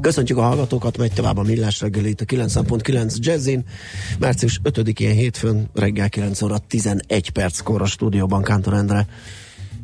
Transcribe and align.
Köszöntjük 0.00 0.38
a 0.38 0.42
hallgatókat, 0.42 0.98
megy 0.98 1.12
tovább 1.12 1.36
a 1.36 1.42
millás 1.42 1.80
reggeli 1.80 2.08
itt 2.08 2.20
a 2.20 2.24
9.9 2.24 3.16
Jazzin. 3.16 3.64
Március 4.18 4.60
5-én 4.64 5.14
hétfőn 5.14 5.70
reggel 5.74 6.08
9 6.08 6.42
óra 6.42 6.58
11 6.58 7.30
perckor 7.30 7.82
a 7.82 7.86
stúdióban 7.86 8.42
Kántor 8.42 8.74
Endre. 8.74 9.06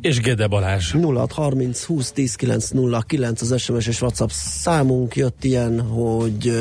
És 0.01 0.19
Gede 0.19 0.47
Balázs. 0.47 0.93
0630 0.93 1.83
20 1.83 2.11
10 2.11 2.35
909 2.35 3.41
az 3.41 3.61
SMS 3.61 3.87
és 3.87 4.01
WhatsApp 4.01 4.29
számunk 4.31 5.15
jött 5.15 5.43
ilyen, 5.43 5.81
hogy 5.81 6.59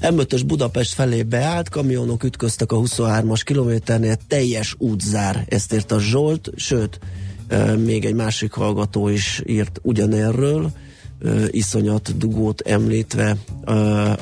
M5-ös 0.00 0.42
Budapest 0.46 0.94
felé 0.94 1.22
beállt, 1.22 1.68
kamionok 1.68 2.24
ütköztek 2.24 2.72
a 2.72 2.76
23-as 2.76 3.40
kilométernél, 3.44 4.16
teljes 4.28 4.74
útzár, 4.78 5.44
ezt 5.48 5.74
írt 5.74 5.92
a 5.92 6.00
Zsolt, 6.00 6.50
sőt, 6.56 6.98
még 7.84 8.04
egy 8.04 8.14
másik 8.14 8.52
hallgató 8.52 9.08
is 9.08 9.42
írt 9.46 9.78
ugyanerről, 9.82 10.70
iszonyat 11.50 12.16
dugót 12.16 12.60
említve 12.60 13.36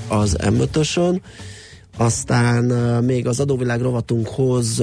az 0.08 0.36
M5-ösön. 0.38 1.20
Aztán 1.96 2.64
még 3.04 3.26
az 3.26 3.40
adóvilág 3.40 3.80
rovatunkhoz 3.80 4.82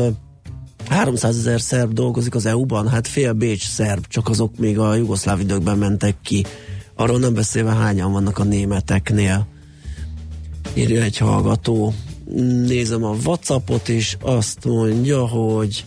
300 0.89 1.37
ezer 1.37 1.61
szerb 1.61 1.93
dolgozik 1.93 2.35
az 2.35 2.45
EU-ban, 2.45 2.87
hát 2.87 3.07
fél 3.07 3.33
Bécs 3.33 3.67
szerb, 3.67 4.07
csak 4.07 4.29
azok 4.29 4.57
még 4.57 4.79
a 4.79 4.95
jugoszláv 4.95 5.39
időkben 5.39 5.77
mentek 5.77 6.15
ki. 6.23 6.45
Arról 6.95 7.19
nem 7.19 7.33
beszélve 7.33 7.71
hányan 7.71 8.11
vannak 8.11 8.37
a 8.37 8.43
németeknél. 8.43 9.47
Írja 10.73 11.01
egy 11.01 11.17
hallgató. 11.17 11.93
Nézem 12.65 13.03
a 13.03 13.15
Whatsappot, 13.25 13.89
és 13.89 14.17
azt 14.21 14.65
mondja, 14.65 15.27
hogy 15.27 15.85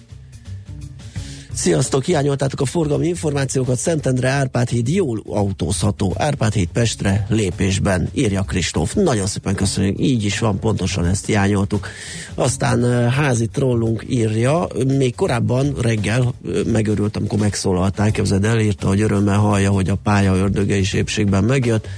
Sziasztok, 1.61 2.05
hiányoltátok 2.05 2.61
a 2.61 2.65
forgalmi 2.65 3.07
információkat, 3.07 3.79
Szentendre 3.79 4.29
Árpád 4.29 4.69
híd 4.69 4.89
jól 4.89 5.23
autózható, 5.27 6.15
Árpád 6.17 6.53
híd 6.53 6.69
Pestre 6.69 7.27
lépésben, 7.29 8.09
írja 8.15 8.43
Kristóf. 8.43 8.95
Nagyon 8.95 9.27
szépen 9.27 9.55
köszönjük, 9.55 10.01
így 10.01 10.25
is 10.25 10.39
van, 10.39 10.59
pontosan 10.59 11.05
ezt 11.05 11.27
hiányoltuk. 11.27 11.89
Aztán 12.35 13.11
házi 13.11 13.47
trollunk 13.47 14.05
írja, 14.09 14.67
még 14.87 15.15
korábban 15.15 15.75
reggel 15.81 16.35
megörült, 16.67 17.17
amikor 17.17 17.39
megszólaltál, 17.39 18.11
képzeld 18.11 18.45
el, 18.45 18.61
írta, 18.61 18.87
hogy 18.87 19.01
örömmel 19.01 19.39
hallja, 19.39 19.71
hogy 19.71 19.89
a 19.89 19.97
pálya 20.03 20.35
ördöge 20.35 20.77
is 20.77 20.93
épségben 20.93 21.45
megjött. 21.45 21.89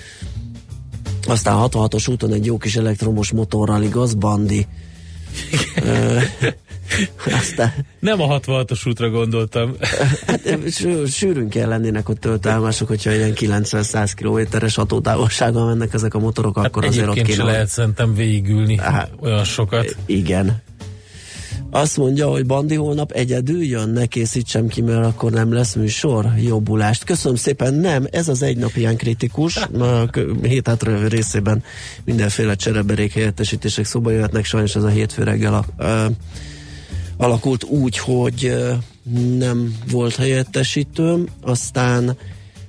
Aztán 1.27 1.57
66-os 1.59 2.11
úton 2.11 2.33
egy 2.33 2.47
jó 2.47 2.57
kis 2.57 2.77
elektromos 2.77 3.33
motorral 3.33 3.83
igaz, 3.83 4.15
Bandi. 4.15 4.67
Aztán... 7.41 7.73
Nem 7.99 8.21
a 8.21 8.39
66-os 8.39 8.89
útra 8.89 9.11
gondoltam. 9.11 9.77
hát, 10.27 10.41
sűrűn 11.11 11.49
kell 11.49 11.69
lennének 11.69 12.09
ott 12.09 12.21
töltelmások, 12.21 12.89
hogyha 12.89 13.13
ilyen 13.13 13.33
90-100 13.35 14.13
kilométeres 14.15 14.75
hatótávolsággal 14.75 15.67
mennek 15.67 15.95
ezek 15.95 16.15
a 16.15 16.19
motorok, 16.19 16.57
hát 16.57 16.67
akkor 16.67 16.85
azért 16.85 17.09
ott 17.09 17.23
kéne. 17.23 17.45
lehet 17.45 17.69
szerintem 17.69 18.15
végigülni 18.15 18.79
hát, 18.79 19.11
olyan 19.21 19.45
sokat. 19.45 19.97
Igen. 20.07 20.63
Azt 21.75 21.97
mondja, 21.97 22.29
hogy 22.29 22.47
Bandi 22.47 22.75
holnap 22.75 23.11
egyedül 23.11 23.63
jön, 23.63 23.89
ne 23.89 24.07
készítsem 24.07 24.69
ki, 24.69 24.81
mert 24.81 25.07
akkor 25.07 25.31
nem 25.31 25.53
lesz 25.53 25.75
műsor. 25.75 26.27
Jobbulást. 26.45 27.05
Köszönöm 27.05 27.37
szépen, 27.37 27.75
nem, 27.75 28.07
ez 28.11 28.29
az 28.29 28.43
egy 28.43 28.57
nap 28.57 28.77
ilyen 28.77 28.97
kritikus. 28.97 29.57
A 29.57 30.09
hét 30.43 30.67
hátra 30.67 31.09
részében 31.09 31.63
mindenféle 32.05 32.55
csereberék 32.55 33.13
helyettesítések 33.13 33.85
szóba 33.85 34.11
jöhetnek, 34.11 34.45
sajnos 34.45 34.77
ez 34.77 34.83
a 34.83 34.89
hétfő 34.89 35.23
reggel 35.23 35.55
a, 35.55 35.85
a 35.85 36.11
alakult 37.23 37.65
úgy, 37.65 37.99
hogy 37.99 38.55
nem 39.39 39.77
volt 39.91 40.17
helyettesítőm, 40.17 41.27
aztán 41.41 42.17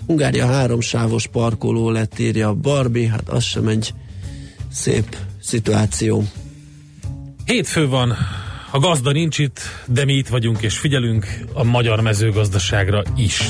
Hungária 0.08 0.46
háromsávos 0.46 1.28
parkoló 1.28 1.90
lett, 1.90 2.20
írja 2.20 2.54
Barbie, 2.54 3.10
hát 3.10 3.30
az 3.30 3.44
sem 3.44 3.68
egy 3.68 3.94
szép 4.72 5.18
szituáció. 5.42 6.24
Hétfő 7.46 7.88
van, 7.88 8.18
a 8.72 8.80
gazda 8.80 9.12
nincs 9.12 9.40
itt, 9.40 9.60
de 9.88 10.06
mi 10.06 10.14
itt 10.14 10.28
vagyunk 10.28 10.62
és 10.62 10.78
figyelünk 10.78 11.26
a 11.54 11.64
magyar 11.64 12.02
mezőgazdaságra 12.02 13.04
is. 13.16 13.50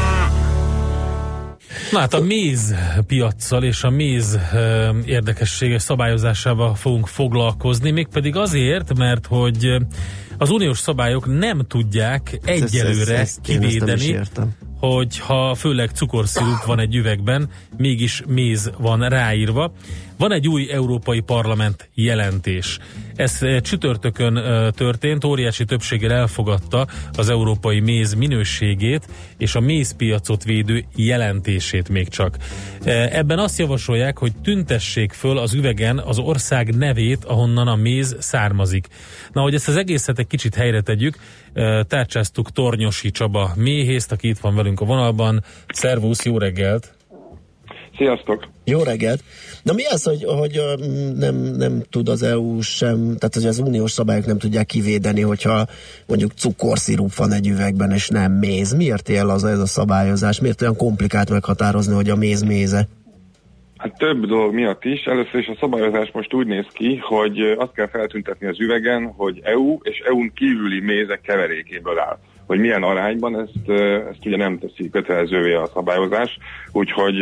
Na 1.91 1.99
hát 1.99 2.13
a 2.13 2.19
méz 2.19 2.75
piaccal 3.07 3.63
és 3.63 3.83
a 3.83 3.89
méz 3.89 4.39
érdekességes 5.05 5.81
szabályozásával 5.81 6.75
fogunk 6.75 7.07
foglalkozni, 7.07 7.91
mégpedig 7.91 8.35
azért, 8.35 8.97
mert 8.97 9.25
hogy 9.25 9.67
az 10.37 10.49
uniós 10.49 10.79
szabályok 10.79 11.37
nem 11.37 11.61
tudják 11.67 12.39
egyelőre 12.43 13.01
ezt, 13.01 13.09
ezt, 13.09 13.19
ezt 13.19 13.41
kivédeni, 13.41 14.19
hogy 14.79 15.19
ha 15.19 15.55
főleg 15.55 15.89
cukorszirup 15.89 16.65
van 16.65 16.79
egy 16.79 16.95
üvegben, 16.95 17.49
mégis 17.77 18.23
méz 18.27 18.71
van 18.77 19.09
ráírva. 19.09 19.73
Van 20.17 20.31
egy 20.31 20.47
új 20.47 20.71
Európai 20.71 21.19
Parlament 21.19 21.89
jelentés. 21.93 22.79
Ez 23.21 23.37
eh, 23.41 23.59
csütörtökön 23.59 24.37
eh, 24.37 24.71
történt, 24.71 25.23
óriási 25.23 25.65
többséggel 25.65 26.11
elfogadta 26.11 26.87
az 27.13 27.29
európai 27.29 27.79
méz 27.79 28.13
minőségét 28.13 29.07
és 29.37 29.55
a 29.55 29.59
mézpiacot 29.59 30.43
védő 30.43 30.83
jelentését 30.95 31.89
még 31.89 32.09
csak. 32.09 32.37
Eh, 32.83 33.17
ebben 33.17 33.39
azt 33.39 33.59
javasolják, 33.59 34.17
hogy 34.17 34.31
tüntessék 34.43 35.11
föl 35.11 35.37
az 35.37 35.53
üvegen 35.53 35.99
az 35.99 36.19
ország 36.19 36.75
nevét, 36.75 37.25
ahonnan 37.25 37.67
a 37.67 37.75
méz 37.75 38.15
származik. 38.19 38.87
Na, 39.31 39.41
hogy 39.41 39.53
ezt 39.53 39.67
az 39.67 39.75
egészet 39.75 40.19
egy 40.19 40.27
kicsit 40.27 40.55
helyre 40.55 40.81
tegyük, 40.81 41.15
tárcsáztuk 41.87 42.51
Tornyosi 42.51 43.11
Csaba 43.11 43.51
méhészt, 43.55 44.11
aki 44.11 44.27
itt 44.27 44.39
van 44.39 44.55
velünk 44.55 44.81
a 44.81 44.85
vonalban. 44.85 45.43
Szervusz, 45.67 46.25
jó 46.25 46.37
reggelt! 46.37 47.00
Sziasztok! 48.01 48.47
Jó 48.65 48.83
reggelt! 48.83 49.23
Na 49.63 49.73
mi 49.73 49.85
az, 49.85 50.03
hogy, 50.03 50.23
hogy 50.23 50.61
nem, 51.17 51.35
nem 51.35 51.81
tud 51.89 52.09
az 52.09 52.23
EU 52.23 52.61
sem, 52.61 52.97
tehát 52.97 53.33
hogy 53.33 53.45
az 53.45 53.59
uniós 53.59 53.91
szabályok 53.91 54.25
nem 54.25 54.37
tudják 54.37 54.65
kivédeni, 54.65 55.21
hogyha 55.21 55.65
mondjuk 56.07 56.31
cukorszirup 56.31 57.13
van 57.15 57.31
egy 57.31 57.47
üvegben, 57.47 57.91
és 57.91 58.09
nem 58.09 58.31
méz. 58.31 58.73
Miért 58.73 59.09
él 59.09 59.29
az 59.29 59.43
ez 59.43 59.59
a 59.59 59.65
szabályozás? 59.65 60.41
Miért 60.41 60.61
olyan 60.61 60.75
komplikált 60.75 61.29
meghatározni, 61.29 61.93
hogy 61.93 62.09
a 62.09 62.15
méz 62.15 62.41
méze? 62.41 62.87
Hát 63.77 63.97
több 63.97 64.25
dolog 64.25 64.53
miatt 64.53 64.83
is. 64.83 65.03
Először 65.03 65.39
is 65.39 65.47
a 65.47 65.57
szabályozás 65.59 66.11
most 66.13 66.33
úgy 66.33 66.47
néz 66.47 66.67
ki, 66.73 66.97
hogy 66.97 67.39
azt 67.57 67.73
kell 67.73 67.89
feltüntetni 67.89 68.47
az 68.47 68.59
üvegen, 68.59 69.13
hogy 69.17 69.39
EU 69.43 69.77
és 69.81 69.99
EU-n 69.99 70.31
kívüli 70.35 70.79
mézek 70.79 71.21
keverékéből 71.21 71.99
áll 71.99 72.17
hogy 72.51 72.59
milyen 72.59 72.83
arányban, 72.83 73.39
ezt, 73.39 73.69
ezt 74.09 74.25
ugye 74.25 74.37
nem 74.37 74.59
teszi 74.59 74.89
kötelezővé 74.89 75.53
a 75.53 75.69
szabályozás, 75.73 76.37
úgyhogy 76.71 77.15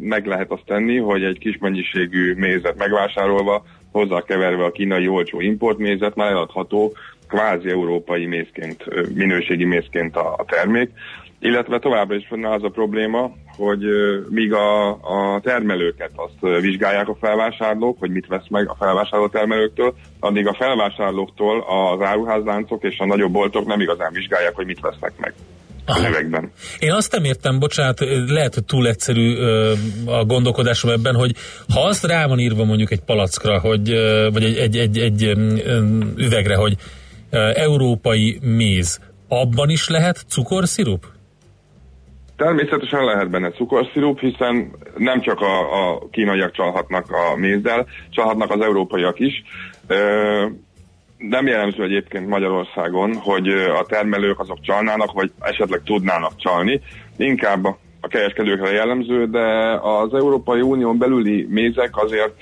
meg 0.00 0.26
lehet 0.26 0.50
azt 0.50 0.64
tenni, 0.66 0.96
hogy 0.96 1.22
egy 1.22 1.38
kis 1.38 1.58
mennyiségű 1.60 2.34
mézet 2.34 2.78
megvásárolva, 2.78 3.64
hozzákeverve 3.92 4.64
a 4.64 4.70
kínai 4.70 5.08
olcsó 5.08 5.40
importmézet 5.40 6.14
már 6.14 6.30
eladható 6.30 6.92
kvázi 7.28 7.70
európai 7.70 8.26
mézként, 8.26 8.84
minőségi 9.14 9.64
mézként 9.64 10.16
a, 10.16 10.34
a 10.34 10.44
termék, 10.44 10.90
illetve 11.40 11.78
továbbra 11.78 12.14
is 12.14 12.28
van 12.28 12.44
az 12.44 12.62
a 12.62 12.68
probléma, 12.68 13.30
hogy 13.56 13.84
míg 14.28 14.52
a, 14.52 14.88
a 14.90 15.40
termelőket 15.42 16.10
azt 16.14 16.60
vizsgálják 16.60 17.08
a 17.08 17.16
felvásárlók, 17.20 17.98
hogy 17.98 18.10
mit 18.10 18.26
vesz 18.26 18.48
meg 18.48 18.68
a 18.68 18.76
felvásárló 18.78 19.28
termelőktől, 19.28 19.94
addig 20.20 20.46
a 20.46 20.54
felvásárlóktól 20.54 21.60
az 21.60 22.06
áruházláncok 22.06 22.82
és 22.84 22.98
a 22.98 23.06
nagyobb 23.06 23.32
boltok 23.32 23.66
nem 23.66 23.80
igazán 23.80 24.12
vizsgálják, 24.12 24.54
hogy 24.54 24.66
mit 24.66 24.80
vesznek 24.80 25.12
meg. 25.16 25.34
Aha. 25.86 26.42
Én 26.78 26.92
azt 26.92 27.12
nem 27.12 27.24
értem, 27.24 27.58
bocsánat, 27.58 28.00
lehet, 28.26 28.54
hogy 28.54 28.64
túl 28.64 28.88
egyszerű 28.88 29.36
ö, 29.36 29.72
a 30.06 30.24
gondolkodásom 30.24 30.90
ebben, 30.90 31.14
hogy 31.14 31.34
ha 31.74 31.80
azt 31.80 32.04
rá 32.04 32.26
van 32.26 32.38
írva 32.38 32.64
mondjuk 32.64 32.90
egy 32.90 33.00
palackra, 33.00 33.60
hogy, 33.60 33.90
ö, 33.90 34.28
vagy 34.32 34.44
egy, 34.44 34.56
egy, 34.56 34.76
egy, 34.76 34.98
egy 34.98 35.24
ö, 35.24 35.82
üvegre, 36.16 36.56
hogy 36.56 36.76
ö, 37.30 37.50
európai 37.54 38.38
méz, 38.42 39.00
abban 39.28 39.70
is 39.70 39.88
lehet 39.88 40.24
cukorszirup? 40.28 41.06
Természetesen 42.38 43.04
lehet 43.04 43.30
benne 43.30 43.50
cukorszirup, 43.50 44.20
hiszen 44.20 44.70
nem 44.96 45.20
csak 45.20 45.40
a, 45.40 45.90
a 45.90 46.08
kínaiak 46.10 46.52
csalhatnak 46.52 47.10
a 47.10 47.36
mézzel, 47.36 47.86
csalhatnak 48.10 48.50
az 48.50 48.60
európaiak 48.60 49.20
is. 49.20 49.42
Nem 51.18 51.46
jellemző 51.46 51.82
egyébként 51.82 52.28
Magyarországon, 52.28 53.14
hogy 53.14 53.48
a 53.48 53.84
termelők 53.88 54.40
azok 54.40 54.60
csalnának, 54.60 55.12
vagy 55.12 55.30
esetleg 55.40 55.82
tudnának 55.84 56.36
csalni. 56.36 56.80
Inkább 57.16 57.64
a 58.00 58.08
kereskedőkre 58.08 58.70
jellemző, 58.70 59.26
de 59.26 59.78
az 59.82 60.14
Európai 60.14 60.60
Unión 60.60 60.98
belüli 60.98 61.46
mézek 61.50 61.96
azért 61.96 62.40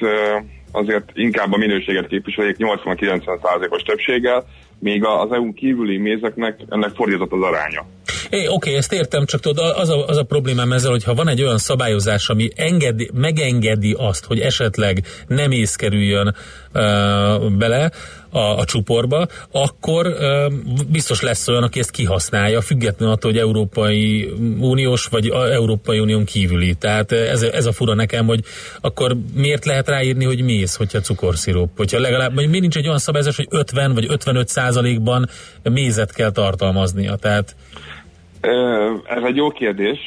azért 0.72 1.10
inkább 1.14 1.52
a 1.52 1.56
minőséget 1.56 2.06
képviselik 2.06 2.56
80-90%-os 2.58 3.82
többséggel, 3.82 4.44
míg 4.78 5.04
az 5.04 5.32
EU-n 5.32 5.54
kívüli 5.54 5.98
mézeknek 5.98 6.60
ennek 6.68 6.90
fordított 6.94 7.32
az 7.32 7.42
aránya. 7.42 7.86
É, 8.30 8.38
oké, 8.38 8.48
okay, 8.48 8.74
ezt 8.74 8.92
értem, 8.92 9.26
csak 9.26 9.40
tudod, 9.40 9.74
az 9.76 9.88
a, 9.88 10.06
az 10.06 10.16
a 10.16 10.22
problémám 10.22 10.72
ezzel, 10.72 10.90
hogyha 10.90 11.14
van 11.14 11.28
egy 11.28 11.42
olyan 11.42 11.58
szabályozás, 11.58 12.28
ami 12.28 12.48
engedi, 12.54 13.10
megengedi 13.14 13.94
azt, 13.98 14.24
hogy 14.24 14.40
esetleg 14.40 15.06
nem 15.26 15.50
észkerüljön 15.50 16.34
uh, 16.74 17.50
bele, 17.50 17.90
a, 18.36 18.58
a 18.58 18.64
csuporba, 18.64 19.26
akkor 19.50 20.06
ö, 20.06 20.46
biztos 20.88 21.20
lesz 21.20 21.48
olyan, 21.48 21.62
aki 21.62 21.78
ezt 21.78 21.90
kihasználja, 21.90 22.60
függetlenül 22.60 23.14
attól, 23.14 23.30
hogy 23.30 23.40
Európai 23.40 24.32
Uniós 24.60 25.06
vagy 25.06 25.28
Európai 25.28 25.98
Unión 25.98 26.24
kívüli. 26.24 26.74
Tehát 26.74 27.12
ez, 27.12 27.42
ez 27.42 27.66
a 27.66 27.72
fura 27.72 27.94
nekem, 27.94 28.26
hogy 28.26 28.44
akkor 28.80 29.16
miért 29.34 29.64
lehet 29.64 29.88
ráírni, 29.88 30.24
hogy 30.24 30.42
méz, 30.42 30.74
hogyha 30.74 31.00
cukorszirup? 31.00 31.70
Hogyha 31.76 32.00
legalább, 32.00 32.34
vagy 32.34 32.46
miért 32.46 32.60
nincs 32.60 32.76
egy 32.76 32.86
olyan 32.86 32.98
szabályozás, 32.98 33.36
hogy 33.36 33.48
50 33.50 33.94
vagy 33.94 34.06
55 34.08 34.48
százalékban 34.48 35.28
mézet 35.62 36.12
kell 36.12 36.30
tartalmaznia? 36.30 37.16
Tehát 37.16 37.56
ez 39.04 39.22
egy 39.22 39.36
jó 39.36 39.50
kérdés, 39.50 39.98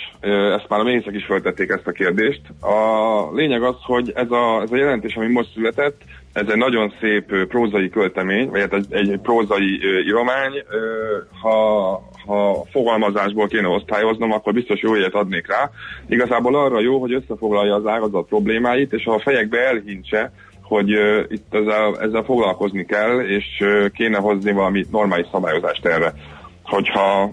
ezt 0.55 0.69
már 0.69 0.79
a 0.79 0.83
mészek 0.83 1.13
is 1.15 1.25
feltették 1.25 1.69
ezt 1.69 1.87
a 1.87 1.91
kérdést. 1.91 2.41
A 2.61 3.35
lényeg 3.35 3.63
az, 3.63 3.75
hogy 3.81 4.11
ez 4.15 4.31
a, 4.31 4.61
ez 4.61 4.71
a 4.71 4.75
jelentés, 4.75 5.15
ami 5.15 5.27
most 5.27 5.53
született, 5.53 6.01
ez 6.33 6.47
egy 6.47 6.57
nagyon 6.57 6.93
szép 6.99 7.45
prózai 7.47 7.89
költemény, 7.89 8.49
vagy 8.49 8.59
hát 8.59 8.73
egy, 8.73 8.85
egy 8.89 9.19
prózai 9.21 9.79
íromány. 10.05 10.63
Ha, 11.41 11.91
ha 12.25 12.65
fogalmazásból 12.71 13.47
kéne 13.47 13.67
osztályoznom, 13.67 14.31
akkor 14.31 14.53
biztos 14.53 14.81
jó 14.81 14.95
ilyet 14.95 15.13
adnék 15.13 15.47
rá. 15.47 15.69
Igazából 16.07 16.55
arra 16.55 16.79
jó, 16.79 16.99
hogy 16.99 17.13
összefoglalja 17.13 17.75
az 17.75 17.85
ágazat 17.85 18.27
problémáit, 18.27 18.93
és 18.93 19.05
a 19.05 19.19
fejekbe 19.19 19.57
elhincse, 19.57 20.31
hogy 20.61 20.93
uh, 20.93 21.23
itt 21.27 21.53
ezzel, 21.53 21.99
ezzel 21.99 22.23
foglalkozni 22.23 22.85
kell, 22.85 23.19
és 23.19 23.45
uh, 23.59 23.89
kéne 23.89 24.17
hozni 24.17 24.51
valami 24.51 24.85
normális 24.91 25.27
szabályozást 25.31 25.85
erre. 25.85 26.13
Hogyha 26.63 27.31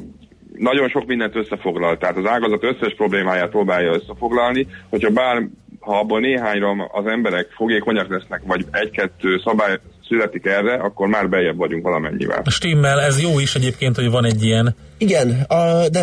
nagyon 0.58 0.88
sok 0.88 1.06
mindent 1.06 1.36
összefoglal, 1.36 1.96
tehát 1.96 2.16
az 2.16 2.26
ágazat 2.26 2.64
összes 2.64 2.94
problémáját 2.94 3.50
próbálja 3.50 3.92
összefoglalni, 3.92 4.66
hogyha 4.88 5.10
bár 5.10 5.48
ha 5.80 5.98
abból 5.98 6.20
néhányra 6.20 6.70
az 6.70 7.06
emberek 7.06 7.46
fogékonyak 7.50 8.08
lesznek, 8.08 8.42
vagy 8.46 8.64
egy-kettő 8.70 9.38
szabály 9.44 9.78
születik 10.08 10.46
erre, 10.46 10.74
akkor 10.74 11.08
már 11.08 11.28
bejebb 11.28 11.56
vagyunk 11.56 11.82
valamennyivel. 11.82 12.42
Stimmel, 12.46 13.00
ez 13.00 13.20
jó 13.20 13.38
is 13.40 13.54
egyébként, 13.54 13.96
hogy 13.96 14.10
van 14.10 14.24
egy 14.24 14.42
ilyen. 14.42 14.76
Igen, 14.98 15.30
a, 15.48 15.88
de 15.88 16.00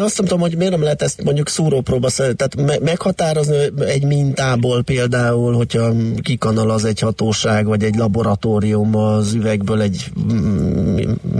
azt 0.00 0.18
nem 0.18 0.26
tudom, 0.26 0.40
hogy 0.40 0.56
miért 0.56 0.72
nem 0.72 0.82
lehet 0.82 1.02
ezt 1.02 1.22
mondjuk 1.22 1.48
szúrópróba, 1.48 2.08
tehát 2.10 2.56
me- 2.56 2.80
meghatározni 2.80 3.56
egy 3.86 4.04
mintából 4.04 4.82
például, 4.82 5.54
hogyha 5.54 5.92
kikanal 6.22 6.70
az 6.70 6.84
egy 6.84 7.00
hatóság, 7.00 7.66
vagy 7.66 7.82
egy 7.82 7.94
laboratórium 7.94 8.96
az 8.96 9.34
üvegből 9.34 9.80
egy 9.80 10.04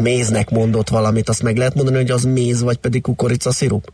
méznek 0.02 0.50
mondott 0.50 0.88
valamit, 0.88 1.28
azt 1.28 1.42
meg 1.42 1.56
lehet 1.56 1.74
mondani, 1.74 1.96
hogy 1.96 2.10
az 2.10 2.24
méz, 2.24 2.62
vagy 2.62 2.76
pedig 2.76 3.02
kukorica 3.02 3.50
szirup? 3.50 3.92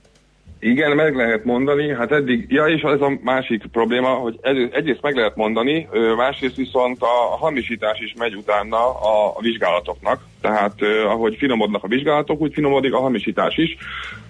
Igen, 0.67 0.97
meg 0.97 1.15
lehet 1.15 1.45
mondani, 1.45 1.95
hát 1.95 2.13
eddig, 2.13 2.45
ja 2.49 2.67
és 2.67 2.83
ez 2.83 3.01
a 3.01 3.19
másik 3.23 3.63
probléma, 3.73 4.09
hogy 4.09 4.39
egyrészt 4.71 5.03
meg 5.03 5.15
lehet 5.17 5.37
mondani, 5.37 5.89
másrészt 6.17 6.57
viszont 6.57 7.03
a 7.03 7.37
hamisítás 7.37 7.99
is 7.99 8.15
megy 8.19 8.35
utána 8.35 8.77
a, 9.01 9.41
vizsgálatoknak, 9.41 10.21
tehát 10.41 10.75
ahogy 11.07 11.37
finomodnak 11.39 11.85
a 11.85 11.89
vizsgálatok, 11.89 12.41
úgy 12.41 12.53
finomodik 12.53 12.95
a 12.95 13.01
hamisítás 13.01 13.57
is. 13.57 13.77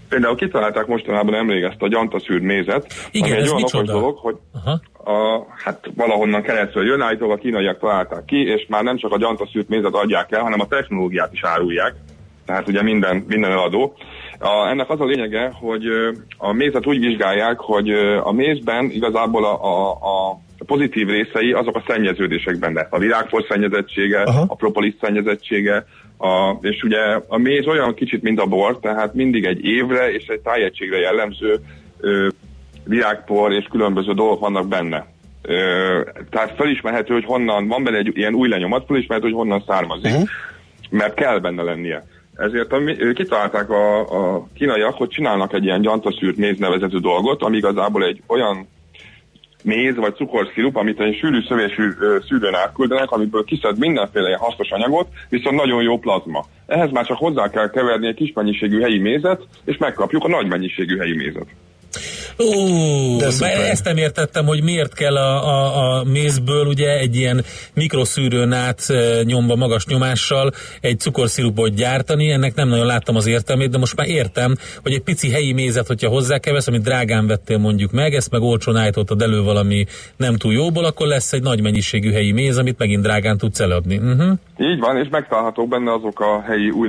Például 0.08 0.36
kitalálták 0.36 0.86
mostanában 0.86 1.34
emlék 1.34 1.64
ezt 1.64 1.82
a 1.82 1.88
gyantaszűrt 1.88 2.42
mézet, 2.42 2.86
Igen, 3.10 3.30
ami 3.30 3.40
egy 3.40 3.48
olyan 3.48 3.62
okos 3.62 3.86
dolog, 3.86 4.18
hogy 4.18 4.36
Aha. 4.52 4.80
a, 5.12 5.46
hát 5.64 5.90
valahonnan 5.96 6.42
keresztül 6.42 6.84
jön, 6.84 7.00
állítólag 7.00 7.38
a 7.38 7.40
kínaiak 7.40 7.78
találták 7.78 8.24
ki, 8.24 8.46
és 8.46 8.66
már 8.68 8.82
nem 8.82 8.96
csak 8.96 9.12
a 9.12 9.18
gyantaszűrt 9.18 9.68
mézet 9.68 9.94
adják 9.94 10.32
el, 10.32 10.42
hanem 10.42 10.60
a 10.60 10.66
technológiát 10.66 11.32
is 11.32 11.44
árulják, 11.44 11.94
tehát 12.46 12.68
ugye 12.68 12.82
minden, 12.82 13.24
minden 13.28 13.50
eladó. 13.50 13.94
A, 14.38 14.68
ennek 14.68 14.90
az 14.90 15.00
a 15.00 15.04
lényege, 15.04 15.52
hogy 15.60 15.84
a 16.38 16.52
mézet 16.52 16.86
úgy 16.86 16.98
vizsgálják, 16.98 17.58
hogy 17.58 17.90
a 18.22 18.32
mézben 18.32 18.90
igazából 18.90 19.44
a, 19.44 19.64
a, 19.64 19.90
a 19.90 20.40
pozitív 20.66 21.08
részei 21.08 21.52
azok 21.52 21.76
a 21.76 21.84
szennyeződések 21.86 22.58
benne. 22.58 22.86
A 22.90 22.98
virágpor 22.98 23.44
szennyezettsége, 23.48 24.22
Aha. 24.22 24.44
a 24.48 24.54
propolis 24.54 24.94
szennyezettsége, 25.00 25.86
a, 26.18 26.56
és 26.60 26.82
ugye 26.82 27.20
a 27.28 27.38
méz 27.38 27.66
olyan 27.66 27.94
kicsit, 27.94 28.22
mint 28.22 28.40
a 28.40 28.46
bor, 28.46 28.78
tehát 28.80 29.14
mindig 29.14 29.44
egy 29.44 29.64
évre 29.64 30.12
és 30.12 30.26
egy 30.26 30.40
tájegységre 30.40 30.98
jellemző 30.98 31.60
ö, 32.00 32.28
virágpor 32.84 33.52
és 33.52 33.66
különböző 33.70 34.12
dolgok 34.12 34.40
vannak 34.40 34.68
benne. 34.68 35.06
Ö, 35.42 36.00
tehát 36.30 36.54
felismerhető, 36.56 37.14
hogy 37.14 37.24
honnan, 37.24 37.68
van 37.68 37.84
benne 37.84 37.96
egy 37.96 38.10
ilyen 38.14 38.34
új 38.34 38.48
lenyomat, 38.48 38.86
felismerhető, 38.86 39.30
hogy 39.30 39.38
honnan 39.38 39.64
származik, 39.66 40.12
uh-huh. 40.12 40.28
mert 40.90 41.14
kell 41.14 41.38
benne 41.38 41.62
lennie. 41.62 42.02
Ezért 42.36 42.72
a, 42.72 42.78
kitalálták 43.14 43.70
a, 43.70 44.00
a 44.00 44.46
kínaiak, 44.54 44.94
hogy 44.94 45.08
csinálnak 45.08 45.52
egy 45.52 45.64
ilyen 45.64 45.80
gyantaszűrt 45.80 46.36
méz 46.36 46.58
nevezetű 46.58 46.98
dolgot, 46.98 47.42
ami 47.42 47.56
igazából 47.56 48.04
egy 48.04 48.22
olyan 48.26 48.68
méz 49.64 49.96
vagy 49.96 50.14
cukorszirup, 50.14 50.76
amit 50.76 51.00
egy 51.00 51.16
sűrű 51.16 51.42
szövésű 51.48 51.90
szűrőn 52.28 52.54
átküldenek, 52.54 53.10
amiből 53.10 53.44
kiszed 53.44 53.78
mindenféle 53.78 54.26
ilyen 54.26 54.38
hasznos 54.38 54.70
anyagot, 54.70 55.08
viszont 55.28 55.56
nagyon 55.56 55.82
jó 55.82 55.98
plazma. 55.98 56.44
Ehhez 56.66 56.90
már 56.90 57.06
csak 57.06 57.18
hozzá 57.18 57.50
kell 57.50 57.70
keverni 57.70 58.06
egy 58.06 58.14
kis 58.14 58.32
mennyiségű 58.34 58.80
helyi 58.80 58.98
mézet, 58.98 59.42
és 59.64 59.76
megkapjuk 59.76 60.24
a 60.24 60.28
nagy 60.28 60.46
mennyiségű 60.46 60.96
helyi 60.96 61.16
mézet. 61.16 61.46
Ó, 62.38 63.20
ezt 63.70 63.84
nem 63.84 63.96
értettem, 63.96 64.46
hogy 64.46 64.62
miért 64.62 64.94
kell 64.94 65.16
a, 65.16 65.46
a, 65.46 65.98
a 65.98 66.04
mézből 66.04 66.66
ugye 66.66 66.98
egy 66.98 67.16
ilyen 67.16 67.44
mikroszűrőn 67.74 68.52
át 68.52 68.80
nyomva 69.22 69.56
magas 69.56 69.86
nyomással 69.86 70.50
egy 70.80 70.98
cukorszirupot 70.98 71.74
gyártani, 71.74 72.30
ennek 72.30 72.54
nem 72.54 72.68
nagyon 72.68 72.86
láttam 72.86 73.16
az 73.16 73.26
értelmét, 73.26 73.70
de 73.70 73.78
most 73.78 73.96
már 73.96 74.08
értem, 74.08 74.54
hogy 74.82 74.92
egy 74.92 75.02
pici 75.02 75.30
helyi 75.30 75.52
mézet, 75.52 75.86
hogyha 75.86 76.08
hozzákevesz, 76.08 76.66
amit 76.66 76.82
drágán 76.82 77.26
vettél 77.26 77.58
mondjuk 77.58 77.92
meg, 77.92 78.14
ezt 78.14 78.30
meg 78.30 78.42
olcsón 78.42 78.76
állítottad 78.76 79.22
elő 79.22 79.42
valami 79.42 79.84
nem 80.16 80.36
túl 80.36 80.52
jóból, 80.52 80.84
akkor 80.84 81.06
lesz 81.06 81.32
egy 81.32 81.42
nagy 81.42 81.62
mennyiségű 81.62 82.12
helyi 82.12 82.32
méz, 82.32 82.58
amit 82.58 82.78
megint 82.78 83.02
drágán 83.02 83.38
tudsz 83.38 83.60
eladni. 83.60 83.96
Uh-huh. 83.96 84.32
Így 84.58 84.78
van, 84.78 84.96
és 84.96 85.08
megtalálhatók 85.10 85.68
benne 85.68 85.92
azok 85.92 86.20
a 86.20 86.42
helyi 86.46 86.70
új 86.70 86.88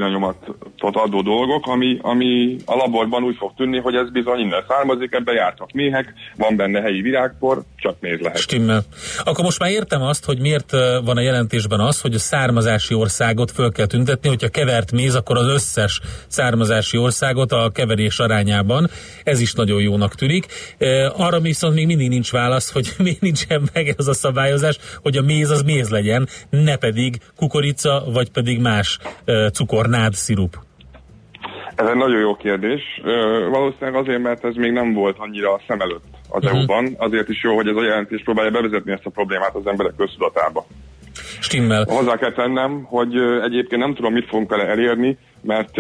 adó 0.80 1.22
dolgok, 1.22 1.68
ami, 1.68 1.98
ami 2.02 2.56
a 2.66 2.76
laborban 2.76 3.24
úgy 3.24 3.36
fog 3.36 3.52
tűnni, 3.56 3.80
hogy 3.80 3.96
ez 3.96 4.12
bizony 4.12 4.40
innen 4.40 4.64
származik, 4.68 5.14
ebbe 5.14 5.34
jártak 5.36 5.72
méhek, 5.72 6.14
van 6.36 6.56
benne 6.56 6.82
helyi 6.82 7.02
virágpor, 7.02 7.64
csak 7.76 8.02
néz 8.02 8.20
lehet. 8.20 8.38
Stimmel. 8.38 8.84
Akkor 9.24 9.44
most 9.44 9.60
már 9.60 9.70
értem 9.70 10.02
azt, 10.02 10.26
hogy 10.26 10.40
miért 10.40 10.72
van 11.04 11.18
a 11.18 11.22
jelentésben 11.22 11.80
az, 11.80 12.02
hogy 12.02 12.14
a 12.14 12.20
származási 12.20 12.94
országot 12.94 13.52
föl 13.52 13.72
kell 13.72 13.86
tüntetni, 13.86 14.30
hogyha 14.30 14.50
kevert 14.50 14.92
méz, 14.92 15.16
akkor 15.16 15.38
az 15.38 15.48
összes 15.48 16.02
származási 16.28 16.98
országot 16.98 17.52
a 17.52 17.70
keverés 17.74 18.20
arányában. 18.20 18.90
Ez 19.24 19.40
is 19.40 19.54
nagyon 19.54 19.82
jónak 19.82 20.16
tűnik. 20.16 20.46
Arra 21.16 21.40
viszont 21.40 21.76
még 21.76 21.86
mindig 21.86 22.10
nincs 22.10 22.32
válasz, 22.32 22.72
hogy 22.72 22.94
miért 23.04 23.22
nincsen 23.22 23.70
meg 23.74 23.94
ez 23.98 24.08
a 24.08 24.14
szabályozás, 24.14 24.78
hogy 25.02 25.18
a 25.18 25.22
méz 25.22 25.50
az 25.50 25.62
méz 25.62 25.90
legyen, 25.90 26.28
ne 26.50 26.76
pedig 26.76 27.18
kukorica, 27.36 28.04
vagy 28.08 28.32
pedig 28.32 28.60
más 28.60 28.98
cukornád 29.52 30.14
szirup. 30.14 30.65
Ez 31.76 31.88
egy 31.88 31.96
nagyon 31.96 32.20
jó 32.20 32.36
kérdés. 32.36 32.82
Valószínűleg 33.50 33.96
azért, 33.96 34.22
mert 34.22 34.46
ez 34.46 34.56
még 34.56 34.72
nem 34.72 34.94
volt 34.94 35.18
annyira 35.20 35.54
a 35.54 35.62
szem 35.68 35.80
előtt 35.80 36.04
az 36.30 36.44
uh-huh. 36.44 36.60
EU-ban. 36.60 36.96
Azért 36.98 37.30
is 37.30 37.44
jó, 37.44 37.56
hogy 37.56 37.68
ez 37.68 37.76
a 37.76 37.84
jelentés 37.84 38.22
próbálja 38.24 38.52
bevezetni 38.52 38.92
ezt 38.92 39.06
a 39.06 39.10
problémát 39.10 39.56
az 39.56 39.68
emberek 39.68 39.94
köztudatába. 39.98 40.66
Stimmel. 41.40 41.86
Hozzá 41.88 42.18
kell 42.18 42.34
tennem, 42.34 42.84
hogy 42.84 43.16
egyébként 43.44 43.82
nem 43.82 43.94
tudom, 43.94 44.14
mit 44.14 44.28
fogunk 44.28 44.50
vele 44.50 44.68
elérni, 44.68 45.18
mert 45.42 45.76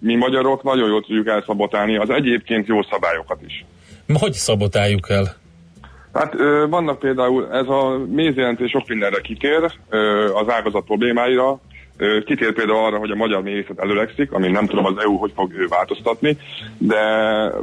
mi 0.00 0.14
magyarok 0.14 0.62
nagyon 0.62 0.88
jól 0.88 1.00
tudjuk 1.00 1.26
elszabotálni 1.26 1.96
az 1.96 2.10
egyébként 2.10 2.66
jó 2.66 2.82
szabályokat 2.82 3.38
is. 3.46 3.64
Hogy 4.12 4.32
szabotáljuk 4.32 5.10
el? 5.10 5.36
Hát 6.12 6.34
vannak 6.68 6.98
például, 6.98 7.48
ez 7.52 7.66
a 7.66 7.98
mézjelentés 8.10 8.70
sok 8.70 8.88
mindenre 8.88 9.20
kitér, 9.20 9.72
az 10.34 10.48
ágazat 10.48 10.84
problémáira, 10.84 11.60
Kitér 12.24 12.52
például 12.52 12.84
arra, 12.84 12.98
hogy 12.98 13.10
a 13.10 13.14
magyar 13.14 13.42
méhészet 13.42 13.78
előlegszik, 13.78 14.32
ami 14.32 14.48
nem 14.48 14.66
tudom 14.66 14.84
az 14.84 14.94
EU 15.02 15.16
hogy 15.16 15.32
fog 15.34 15.52
ő 15.52 15.66
változtatni, 15.66 16.36
de 16.78 17.00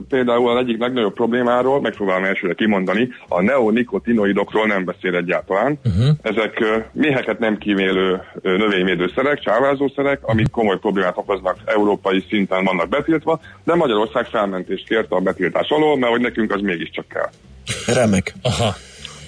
például 0.09 0.49
az 0.49 0.57
egyik 0.57 0.79
legnagyobb 0.79 1.13
problémáról, 1.13 1.81
megpróbálom 1.81 2.23
elsőre 2.23 2.53
kimondani, 2.53 3.09
a 3.27 3.41
neonikotinoidokról 3.41 4.67
nem 4.67 4.85
beszél 4.85 5.15
egyáltalán. 5.15 5.79
Uh-huh. 5.83 6.15
Ezek 6.21 6.63
méheket 6.91 7.39
nem 7.39 7.57
kímélő 7.57 8.21
növényvédőszerek, 8.41 9.39
csávázószerek, 9.39 10.19
amik 10.21 10.49
komoly 10.49 10.77
problémát 10.79 11.17
okoznak 11.17 11.57
európai 11.65 12.25
szinten 12.29 12.63
vannak 12.63 12.89
betiltva, 12.89 13.39
de 13.63 13.75
Magyarország 13.75 14.25
felmentést 14.25 14.87
kérte 14.87 15.15
a 15.15 15.19
betiltás 15.19 15.69
alól, 15.69 15.97
mert 15.97 16.11
hogy 16.11 16.21
nekünk 16.21 16.51
az 16.53 16.61
mégiscsak 16.61 17.07
kell. 17.07 17.29
Remek. 17.95 18.33
Aha. 18.41 18.75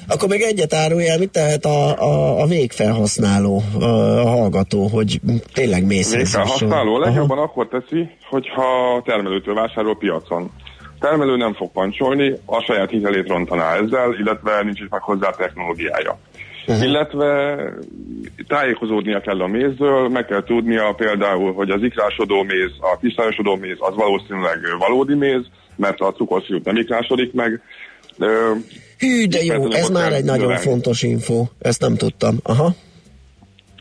Akkor 0.08 0.30
még 0.30 0.42
egyet 0.42 0.74
árulj 0.74 1.10
el, 1.10 1.18
mit 1.18 1.32
tehet 1.32 1.66
a, 1.66 2.02
a, 2.02 2.42
a 2.42 2.46
végfelhasználó, 2.46 3.62
a, 3.80 3.84
a 3.84 4.28
hallgató, 4.28 4.88
hogy 4.88 5.20
tényleg 5.54 5.86
mész 5.86 6.16
Végfelhasználó 6.16 6.98
legjobban 7.00 7.38
akkor 7.38 7.68
teszi, 7.68 8.10
hogyha 8.30 9.02
termelőtől 9.06 9.54
vásárol 9.54 9.98
piacon. 9.98 10.52
Termelő 11.00 11.38
nem 11.38 11.54
fog 11.54 11.72
pancsolni, 11.72 12.34
a 12.46 12.62
saját 12.62 12.90
hitelét 12.90 13.28
rontaná 13.28 13.74
ezzel, 13.74 14.16
illetve 14.20 14.64
nincs 14.64 14.80
is 14.80 14.88
meg 14.90 15.02
hozzá 15.02 15.30
technológiája. 15.30 16.18
Uh-huh. 16.68 16.84
Illetve 16.84 17.58
tájékozódnia 18.48 19.20
kell 19.20 19.42
a 19.42 19.48
mézről, 19.48 20.10
meg 20.10 20.26
kell 20.26 20.44
tudnia 20.44 20.94
például, 20.98 21.54
hogy 21.54 21.70
az 21.70 21.84
ikrásodó 21.84 22.44
méz, 22.44 22.72
a 22.80 22.98
tisztályosodó 23.00 23.56
méz 23.56 23.78
az 23.80 23.96
valószínűleg 23.96 24.60
valódi 24.80 25.16
méz, 25.16 25.42
mert 25.76 26.00
a 26.00 26.12
cukorszirút 26.12 26.66
nem 26.66 26.78
ikrásodik 26.78 27.34
meg. 27.34 27.62
Hű, 28.98 29.28
de 29.28 29.44
jó, 29.44 29.72
ez 29.72 29.90
már 29.90 30.14
egy 30.14 30.24
nagyon 30.24 30.58
fontos 30.58 31.02
info, 31.04 31.46
ezt 31.60 31.82
nem 31.82 31.96
tudtam. 31.96 32.40
Aha. 32.44 32.76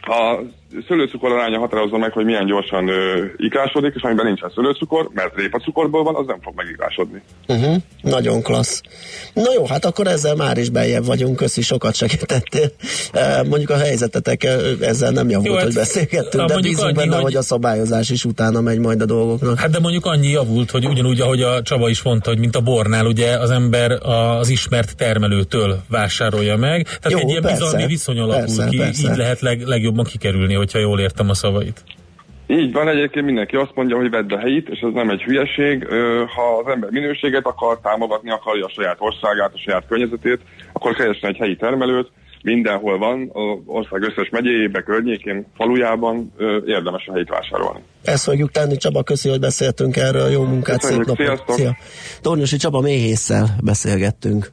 A 0.00 0.40
szőlőcukor 0.88 1.32
aránya 1.32 1.58
határozza 1.58 1.98
meg, 1.98 2.12
hogy 2.12 2.24
milyen 2.24 2.46
gyorsan 2.46 2.88
ö, 2.88 3.24
ikrásodik, 3.36 3.92
és 3.94 4.02
amiben 4.02 4.26
nincsen 4.26 4.52
szőlőcukor, 4.54 5.10
mert 5.12 5.36
répacukorból 5.36 6.02
van, 6.02 6.14
az 6.14 6.26
nem 6.26 6.40
fog 6.40 6.52
megikrásodni. 6.56 7.22
Uh-huh, 7.48 7.76
nagyon 8.02 8.42
klassz. 8.42 8.80
Na 9.34 9.52
jó, 9.54 9.66
hát 9.66 9.84
akkor 9.84 10.06
ezzel 10.06 10.34
már 10.34 10.58
is 10.58 10.70
beljebb 10.70 11.04
vagyunk, 11.04 11.36
köszi, 11.36 11.62
sokat 11.62 11.94
segítettél. 11.94 12.70
E, 13.12 13.42
mondjuk 13.42 13.70
a 13.70 13.76
helyzetetek 13.76 14.44
ezzel 14.80 15.10
nem 15.10 15.28
javult, 15.28 15.48
jó, 15.48 15.54
hát, 15.54 15.64
hogy 15.64 15.74
beszélgettünk, 15.74 16.48
de 16.48 16.60
bízunk 16.60 16.86
annyi, 16.86 16.94
benne, 16.94 17.14
hogy... 17.14 17.22
hogy 17.22 17.36
a 17.36 17.42
szabályozás 17.42 18.10
is 18.10 18.24
utána 18.24 18.60
megy 18.60 18.78
majd 18.78 19.00
a 19.00 19.04
dolgoknak. 19.04 19.58
Hát 19.58 19.70
de 19.70 19.78
mondjuk 19.80 20.06
annyi 20.06 20.28
javult, 20.28 20.70
hogy 20.70 20.86
ugyanúgy, 20.86 21.20
ahogy 21.20 21.42
a 21.42 21.62
Csaba 21.62 21.88
is 21.88 22.02
mondta, 22.02 22.30
hogy 22.30 22.38
mint 22.38 22.56
a 22.56 22.60
bornál, 22.60 23.06
ugye 23.06 23.38
az 23.38 23.50
ember 23.50 23.90
az 24.02 24.48
ismert 24.48 24.96
termelőtől 24.96 25.78
vásárolja 25.88 26.56
meg. 26.56 26.82
Tehát 26.84 27.10
jó, 27.10 27.18
egy 27.18 27.28
ilyen 27.28 27.42
persze, 27.42 27.64
bizalmi 27.64 27.86
viszony 27.86 28.18
alakul 28.18 28.40
persze, 28.40 28.66
ki, 28.68 28.76
persze. 28.76 29.10
így 29.10 29.16
lehet 29.16 29.40
leg, 29.40 29.62
legjobban 29.62 30.04
kikerülni, 30.04 30.54
hogy 30.54 30.65
hogyha 30.72 30.88
jól 30.88 31.00
értem 31.00 31.28
a 31.28 31.34
szavait. 31.34 31.84
Így 32.46 32.72
van, 32.72 32.88
egyébként 32.88 33.26
mindenki 33.26 33.56
azt 33.56 33.74
mondja, 33.74 33.96
hogy 33.96 34.10
vedd 34.10 34.32
a 34.32 34.38
helyit, 34.38 34.68
és 34.68 34.80
ez 34.80 34.92
nem 34.92 35.10
egy 35.10 35.22
hülyeség. 35.22 35.86
Ha 36.34 36.58
az 36.64 36.72
ember 36.72 36.90
minőséget 36.90 37.46
akar, 37.46 37.80
támogatni 37.80 38.30
akarja 38.30 38.64
a 38.64 38.72
saját 38.74 38.96
országát, 38.98 39.52
a 39.54 39.58
saját 39.58 39.86
környezetét, 39.88 40.40
akkor 40.72 40.94
keresni 40.94 41.28
egy 41.28 41.36
helyi 41.36 41.56
termelőt, 41.56 42.10
mindenhol 42.42 42.98
van, 42.98 43.30
az 43.32 43.58
ország 43.66 44.02
összes 44.02 44.28
megyéjében, 44.30 44.84
környékén, 44.84 45.46
falujában 45.56 46.32
érdemes 46.66 47.06
a 47.06 47.12
helyit 47.12 47.28
vásárolni. 47.28 47.80
Ezt 48.02 48.24
fogjuk 48.24 48.50
tenni, 48.50 48.76
Csaba, 48.76 49.02
köszi, 49.02 49.28
hogy 49.28 49.40
beszéltünk 49.40 49.96
erről, 49.96 50.28
jó 50.30 50.42
munkát, 50.42 50.80
Köszönjük, 50.80 51.06
szép 51.16 51.26
napot! 51.26 51.54
Szia! 51.54 51.76
Tornyosi 52.20 52.56
Csaba 52.56 52.80
méhésszel 52.80 53.48
beszélgettünk. 53.62 54.52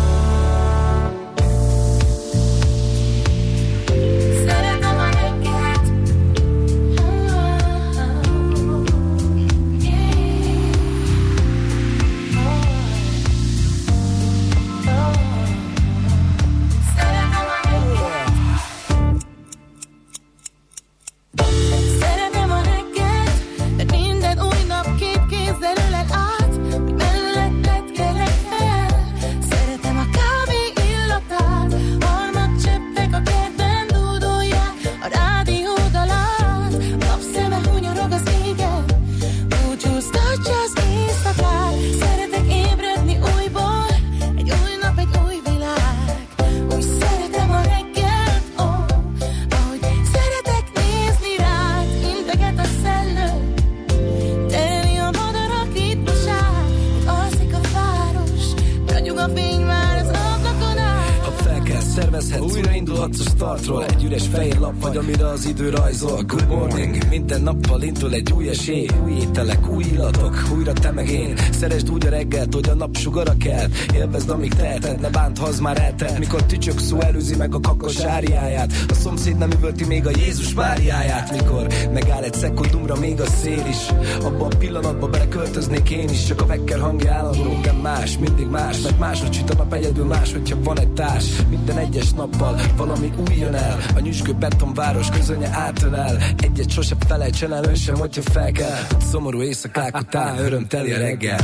rézangyalat. 72.51 72.90
Sugara 73.01 73.33
kell. 73.37 73.67
Élvezd, 73.93 74.29
amíg 74.29 74.53
teheted, 74.53 74.99
ne 74.99 75.09
bánt, 75.09 75.37
ha 75.37 75.45
az 75.45 75.59
már 75.59 75.81
eltelt 75.81 76.19
Mikor 76.19 76.43
tücsök 76.43 76.79
szó 76.79 76.99
előzi 76.99 77.35
meg 77.35 77.55
a 77.55 77.59
kakos 77.59 77.99
áriáját. 77.99 78.71
A 78.87 78.93
szomszéd 78.93 79.37
nem 79.37 79.51
üvölti 79.51 79.85
még 79.85 80.07
a 80.07 80.09
Jézus 80.09 80.53
Máriáját. 80.53 81.31
Mikor 81.31 81.67
megáll 81.93 82.23
egy 82.23 82.33
szekundumra 82.33 82.95
még 82.95 83.21
a 83.21 83.25
szél 83.25 83.65
is. 83.69 83.77
Abba 84.23 84.45
a 84.45 84.55
pillanatba 84.57 85.07
beleköltöznék 85.07 85.89
én 85.89 86.09
is. 86.09 86.25
Csak 86.25 86.41
a 86.41 86.45
vekker 86.45 86.79
hangja 86.79 87.13
állandó, 87.13 87.59
de 87.61 87.71
más, 87.71 88.17
mindig 88.17 88.47
más 88.47 88.81
Mert 88.81 88.99
máshogy 88.99 89.33
süt 89.33 89.49
a 89.49 89.53
nap 89.53 89.73
egyedül 89.73 90.05
más, 90.05 90.31
hogyha 90.31 90.55
van 90.63 90.79
egy 90.79 90.91
társ. 90.91 91.25
Minden 91.49 91.77
egyes 91.77 92.11
nappal 92.11 92.59
valami 92.77 93.11
új 93.27 93.35
jön 93.35 93.53
el. 93.53 93.77
A 93.95 93.99
nyüskő 93.99 94.33
betonváros 94.33 95.09
közönye 95.09 95.49
átölel. 95.53 96.17
Egyet 96.37 96.69
sose 96.69 96.95
felejtsen 97.07 97.53
el, 97.53 97.63
ön 97.63 97.75
sem, 97.75 97.95
hogyha 97.95 98.21
fel 98.21 98.51
kell. 98.51 98.79
Szomorú 99.11 99.41
éjszakák 99.41 99.97
után 99.97 100.37
örömteli 100.37 100.93
a 100.93 100.97
reggel. 100.97 101.39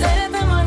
Szeretem 0.00 0.50
a 0.50 0.63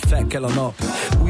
fel 0.00 0.26
kell 0.26 0.44
a 0.44 0.48
nap 0.48 0.74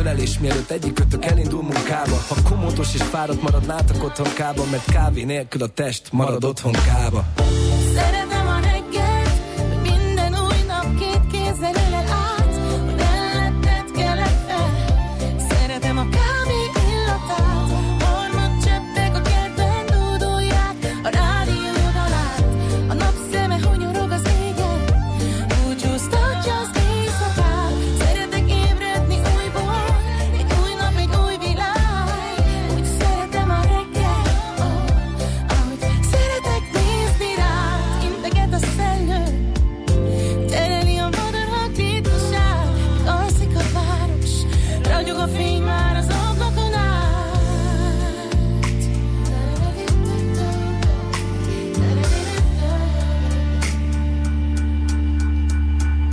ölelés 0.00 0.38
mielőtt 0.38 0.70
egyik 0.70 0.92
kötök 0.92 1.24
elindul 1.24 1.62
munkába 1.62 2.16
Ha 2.28 2.34
komótos 2.48 2.94
és 2.94 3.02
fáradt 3.02 3.42
maradnátok 3.42 4.04
otthon 4.04 4.32
kába 4.34 4.64
Mert 4.70 4.84
kávé 4.84 5.22
nélkül 5.22 5.62
a 5.62 5.66
test 5.66 6.12
marad 6.12 6.44
otthon 6.44 6.72
kába 6.72 7.24
Szeretem 7.94 8.19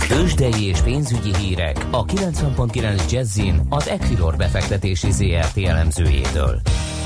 Tőzsdei 0.08 0.64
és 0.64 0.80
pénzügyi 0.80 1.36
hírek 1.36 1.76
a 1.90 2.04
90.9 2.04 3.10
Jazzin 3.10 3.60
az 3.68 3.88
Equilor 3.88 4.36
befektetési 4.36 5.10
ZRT 5.10 5.56
elemzőjétől. 5.56 6.60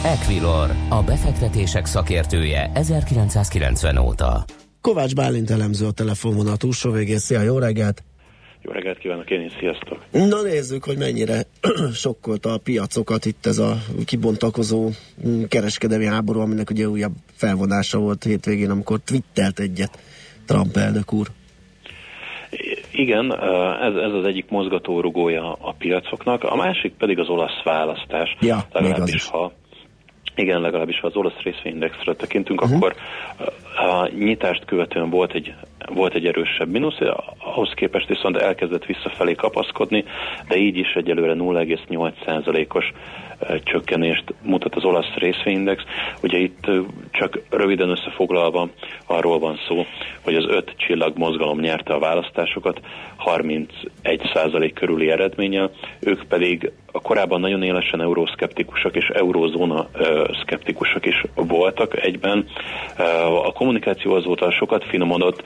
Equilor, 0.05 0.71
a 0.89 1.03
befektetések 1.03 1.87
szakértője 1.87 2.71
1990 2.75 3.97
óta. 3.97 4.45
Kovács 4.81 5.15
Bálint 5.15 5.51
elemző 5.51 5.87
a 5.87 5.91
telefonvonal 5.91 6.57
túlsó 6.57 6.91
végén. 6.91 7.19
Szia, 7.19 7.41
jó 7.41 7.59
reggelt! 7.59 8.05
Jó 8.63 8.73
reggelt 8.73 8.99
kívánok 8.99 9.31
én 9.31 9.41
is, 9.41 9.53
sziasztok! 9.59 10.05
Na 10.11 10.43
nézzük, 10.43 10.85
hogy 10.85 10.99
mennyire 10.99 11.43
sokkolta 11.93 12.53
a 12.53 12.59
piacokat 12.59 13.25
itt 13.25 13.47
ez 13.47 13.59
a 13.59 13.77
kibontakozó 14.05 14.91
mm, 15.27 15.43
kereskedelmi 15.43 16.07
háború, 16.07 16.41
aminek 16.41 16.71
ugye 16.71 16.89
újabb 16.89 17.15
felvonása 17.35 17.99
volt 17.99 18.25
hétvégén, 18.25 18.71
amikor 18.71 19.01
twittelt 19.05 19.59
egyet 19.59 19.99
Trump 20.47 20.77
elnök 20.77 21.13
úr. 21.13 21.29
Igen, 22.93 23.33
ez, 23.83 23.95
ez 23.95 24.13
az 24.13 24.25
egyik 24.25 24.49
mozgatórugója 24.49 25.53
a 25.53 25.73
piacoknak, 25.79 26.45
a 26.45 26.57
másik 26.57 26.93
pedig 26.99 27.19
az 27.19 27.29
olasz 27.29 27.63
választás. 27.65 28.37
Ja, 28.41 28.59
az 28.73 29.15
is. 29.15 29.29
Ha 29.29 29.53
igen, 30.35 30.61
legalábbis 30.61 31.01
ha 31.01 31.07
az 31.07 31.17
olasz 31.17 31.43
részvényindexre 31.43 32.15
tekintünk, 32.15 32.63
uh-huh. 32.63 32.77
akkor 32.77 32.95
a 33.77 34.09
nyitást 34.09 34.65
követően 34.65 35.11
volt 35.11 35.33
egy, 35.33 35.55
volt 35.95 36.15
egy 36.15 36.27
erősebb 36.27 36.69
mínusz, 36.69 36.99
ahhoz 37.39 37.73
képest 37.75 38.09
viszont 38.09 38.37
elkezdett 38.37 38.85
visszafelé 38.85 39.35
kapaszkodni, 39.35 40.05
de 40.49 40.57
így 40.57 40.77
is 40.77 40.93
egyelőre 40.95 41.35
0,8%-os 41.35 42.85
eh, 42.85 42.93
csökkenést 43.63 44.35
mutat 44.43 44.75
az 44.75 44.85
olasz 44.85 45.15
részvényindex. 45.15 45.83
Ugye 46.23 46.39
itt 46.39 46.71
csak 47.11 47.39
röviden 47.51 47.89
összefoglalva 47.89 48.69
arról 49.07 49.39
van 49.39 49.59
szó, 49.69 49.87
hogy 50.25 50.35
az 50.35 50.45
öt 50.49 50.75
csillag 50.77 51.17
mozgalom 51.17 51.61
nyerte 51.61 51.93
a 51.95 51.99
választásokat 51.99 52.81
31% 53.25 54.71
körüli 54.75 55.11
eredménnyel, 55.11 55.71
ők 56.01 56.23
pedig 56.29 56.73
a 56.93 57.01
korábban 57.01 57.41
nagyon 57.41 57.63
élesen 57.63 58.01
euroszkeptikusok 58.01 58.97
és 58.97 59.09
eurózóna 59.09 59.89
ö, 59.93 60.29
szkeptikusok 60.43 61.07
is 61.07 61.23
voltak 61.35 62.03
egyben. 62.05 62.47
A 63.45 63.53
kommunikáció 63.53 64.15
azóta 64.15 64.51
sokat 64.51 64.85
finomodott, 64.85 65.43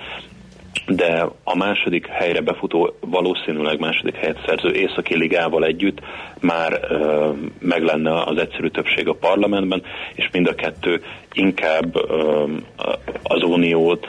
de 0.86 1.28
a 1.44 1.56
második 1.56 2.06
helyre 2.06 2.40
befutó, 2.40 2.94
valószínűleg 3.00 3.78
második 3.78 4.14
helyet 4.14 4.42
szerző 4.46 4.72
Északi 4.72 5.16
Ligával 5.16 5.64
együtt 5.64 6.00
már 6.40 6.80
ö, 6.88 7.30
meg 7.58 7.82
lenne 7.82 8.22
az 8.22 8.38
egyszerű 8.38 8.68
többség 8.68 9.08
a 9.08 9.14
parlamentben, 9.14 9.82
és 10.14 10.28
mind 10.32 10.46
a 10.46 10.54
kettő 10.54 11.02
inkább 11.36 11.94
az 13.22 13.42
uniót 13.42 14.06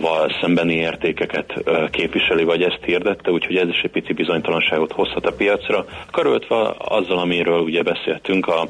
val 0.00 0.36
szembeni 0.40 0.74
értékeket 0.74 1.54
képviseli, 1.90 2.44
vagy 2.44 2.62
ezt 2.62 2.84
hirdette, 2.84 3.30
úgyhogy 3.30 3.56
ez 3.56 3.68
is 3.68 3.80
egy 3.82 3.90
pici 3.90 4.12
bizonytalanságot 4.12 4.92
hozhat 4.92 5.26
a 5.26 5.32
piacra. 5.32 5.84
Karöltve 6.10 6.74
azzal, 6.78 7.18
amiről 7.18 7.60
ugye 7.60 7.82
beszéltünk, 7.82 8.46
a, 8.46 8.68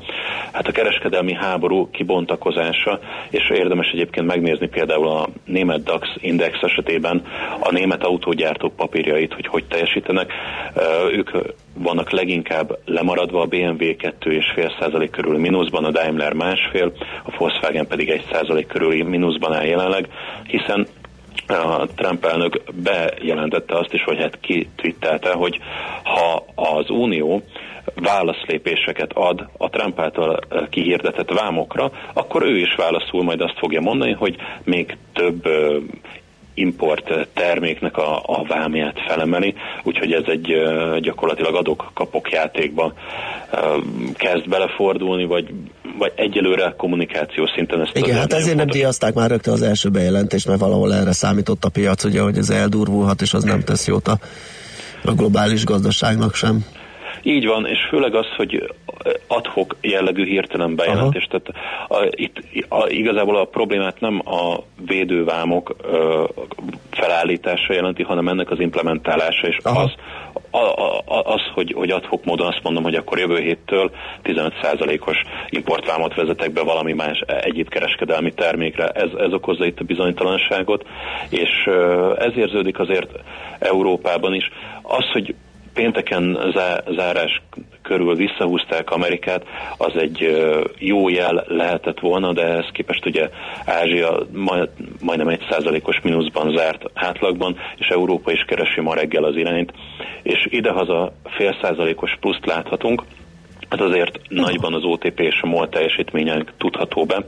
hát 0.53 0.67
a 0.67 0.73
kereskedelmi 0.73 1.33
háború 1.33 1.91
kibontakozása, 1.91 2.99
és 3.31 3.51
érdemes 3.51 3.91
egyébként 3.93 4.27
megnézni 4.27 4.69
például 4.69 5.09
a 5.09 5.29
német 5.45 5.83
DAX 5.83 6.09
index 6.21 6.59
esetében 6.63 7.23
a 7.61 7.73
német 7.73 8.05
autógyártók 8.05 8.77
papírjait, 8.77 9.35
hogy 9.35 9.47
hogy 9.47 9.65
teljesítenek. 9.65 10.33
Ők 11.13 11.31
vannak 11.75 12.11
leginkább 12.11 12.79
lemaradva, 12.85 13.41
a 13.41 13.47
BMW 13.47 13.85
2,5% 13.85 15.09
körül 15.11 15.39
mínuszban, 15.39 15.85
a 15.85 15.91
Daimler 15.91 16.33
másfél, 16.33 16.93
a 17.25 17.35
Volkswagen 17.39 17.87
pedig 17.87 18.23
1% 18.33 18.65
körüli 18.69 19.03
mínuszban 19.03 19.53
áll 19.53 19.65
jelenleg, 19.65 20.09
hiszen 20.47 20.87
a 21.47 21.87
Trump 21.87 22.25
elnök 22.25 22.63
bejelentette 22.75 23.79
azt 23.79 23.93
is, 23.93 24.03
hogy 24.03 24.19
hát 24.19 24.41
kitwittelte, 24.41 25.33
hogy 25.33 25.59
ha 26.05 26.45
az 26.55 26.91
Unió 26.91 27.43
válaszlépéseket 27.95 29.13
ad 29.13 29.49
a 29.59 29.69
Trump 29.69 30.01
által 30.01 30.39
eh, 30.49 30.67
kihirdetett 30.71 31.31
vámokra, 31.31 31.91
akkor 32.13 32.43
ő 32.43 32.57
is 32.57 32.75
válaszul 32.75 33.23
majd 33.23 33.41
azt 33.41 33.59
fogja 33.59 33.81
mondani, 33.81 34.13
hogy 34.13 34.37
még 34.65 34.97
több 35.13 35.47
ö, 35.47 35.79
import 36.55 37.29
terméknek 37.35 37.97
a, 37.97 38.23
a 38.27 38.45
vámját 38.49 38.97
felemeli, 39.09 39.55
úgyhogy 39.83 40.13
ez 40.13 40.25
egy 40.27 40.55
gyakorlatilag 41.01 41.55
adok-kapok 41.55 42.31
játékba 42.31 42.93
kezd 44.15 44.49
belefordulni, 44.49 45.25
vagy, 45.25 45.55
vagy 45.99 46.13
egyelőre 46.15 46.75
kommunikáció 46.77 47.47
szinten 47.55 47.81
ezt 47.81 47.97
Igen, 47.97 48.17
hát 48.17 48.33
ezért 48.33 48.57
nem 48.57 48.67
díjazták 48.67 49.15
már 49.15 49.31
rögtön 49.31 49.55
az 49.55 49.63
első 49.63 49.89
bejelentést, 49.89 50.47
mert 50.47 50.61
valahol 50.61 50.95
erre 50.95 51.13
számított 51.13 51.65
a 51.65 51.69
piac, 51.69 52.05
ugye, 52.05 52.21
hogy 52.21 52.39
ez 52.39 52.51
eldurvulhat, 52.51 53.21
és 53.21 53.35
az 53.35 53.45
nem 53.45 53.65
tesz 53.65 53.87
jót 53.87 54.09
a, 54.09 54.19
a 55.05 55.13
globális 55.13 55.65
gazdaságnak 55.65 56.35
sem. 56.35 56.65
Így 57.23 57.47
van, 57.47 57.67
és 57.67 57.79
főleg 57.89 58.15
az, 58.15 58.27
hogy 58.37 58.73
adhok 59.27 59.77
jellegű 59.81 60.25
hirtelen 60.25 60.75
bejelentés. 60.75 61.29
Tehát 61.31 61.49
a, 61.89 62.09
itt 62.11 62.43
a, 62.69 62.89
igazából 62.89 63.37
a 63.37 63.45
problémát 63.45 64.01
nem 64.01 64.23
a 64.25 64.57
védővámok 64.87 65.77
ö, 65.83 66.25
felállítása 66.91 67.73
jelenti, 67.73 68.03
hanem 68.03 68.29
ennek 68.29 68.51
az 68.51 68.61
implementálása, 68.61 69.47
és 69.47 69.57
Aha. 69.63 69.81
az, 69.81 69.93
a, 70.51 70.59
a, 70.59 71.23
az 71.25 71.41
hogy, 71.55 71.73
hogy 71.73 71.91
adhok 71.91 72.25
módon 72.25 72.47
azt 72.47 72.63
mondom, 72.63 72.83
hogy 72.83 72.95
akkor 72.95 73.19
jövő 73.19 73.39
héttől 73.39 73.91
15%-os 74.25 75.17
importvámot 75.49 76.15
vezetek 76.15 76.53
be 76.53 76.63
valami 76.63 76.93
más 76.93 77.21
egyéb 77.27 77.69
kereskedelmi 77.69 78.33
termékre. 78.33 78.89
Ez, 78.89 79.11
ez 79.19 79.33
okozza 79.33 79.65
itt 79.65 79.81
a 79.81 79.85
bizonytalanságot, 79.85 80.87
és 81.29 81.69
ez 82.19 82.37
érződik 82.37 82.79
azért 82.79 83.11
Európában 83.59 84.35
is. 84.35 84.51
Az, 84.83 85.11
hogy 85.13 85.35
pénteken 85.81 86.53
zá- 86.55 86.85
zárás 86.97 87.43
körül 87.83 88.15
visszahúzták 88.15 88.91
Amerikát, 88.91 89.43
az 89.77 89.97
egy 89.97 90.19
jó 90.79 91.09
jel 91.09 91.45
lehetett 91.47 92.01
volna, 92.01 92.33
de 92.33 92.43
ehhez 92.43 92.69
képest 92.73 93.07
ugye 93.07 93.29
Ázsia 93.65 94.19
majd, 94.33 94.69
majdnem 95.03 95.29
egy 95.29 95.47
százalékos 95.51 96.01
mínuszban 96.03 96.57
zárt 96.57 96.83
átlagban, 96.95 97.57
és 97.77 97.87
Európa 97.87 98.33
is 98.33 98.45
keresi 98.47 98.81
ma 98.81 98.95
reggel 98.95 99.25
az 99.25 99.37
irányt, 99.37 99.73
és 100.23 100.47
idehaza 100.51 101.13
fél 101.25 101.57
százalékos 101.63 102.17
pluszt 102.21 102.47
láthatunk, 102.47 103.03
Hát 103.71 103.81
azért 103.81 104.21
nagyban 104.29 104.75
az 104.75 104.85
OTP 104.85 105.21
és 105.21 105.41
a 105.43 105.47
MOL 105.47 105.69
teljesítmények 105.69 106.53
tudható 106.59 107.05
be. 107.05 107.25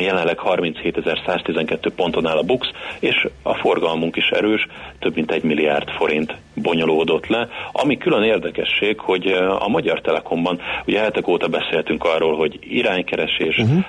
Jelenleg 0.00 0.40
37.112 0.44 1.92
ponton 1.96 2.26
áll 2.26 2.36
a 2.36 2.42
BUX, 2.42 2.66
és 3.00 3.28
a 3.42 3.54
forgalmunk 3.54 4.16
is 4.16 4.28
erős, 4.28 4.66
több 4.98 5.14
mint 5.14 5.30
egy 5.30 5.42
milliárd 5.42 5.88
forint 5.90 6.36
bonyolódott 6.54 7.26
le. 7.26 7.48
Ami 7.72 7.96
külön 7.96 8.22
érdekesség, 8.22 8.98
hogy 8.98 9.26
ö, 9.26 9.56
a 9.58 9.68
Magyar 9.68 10.00
Telekomban, 10.00 10.60
ugye 10.86 11.00
hetek 11.00 11.28
óta 11.28 11.48
beszéltünk 11.48 12.04
arról, 12.04 12.36
hogy 12.36 12.58
iránykeresés, 12.60 13.58
uh-huh. 13.58 13.84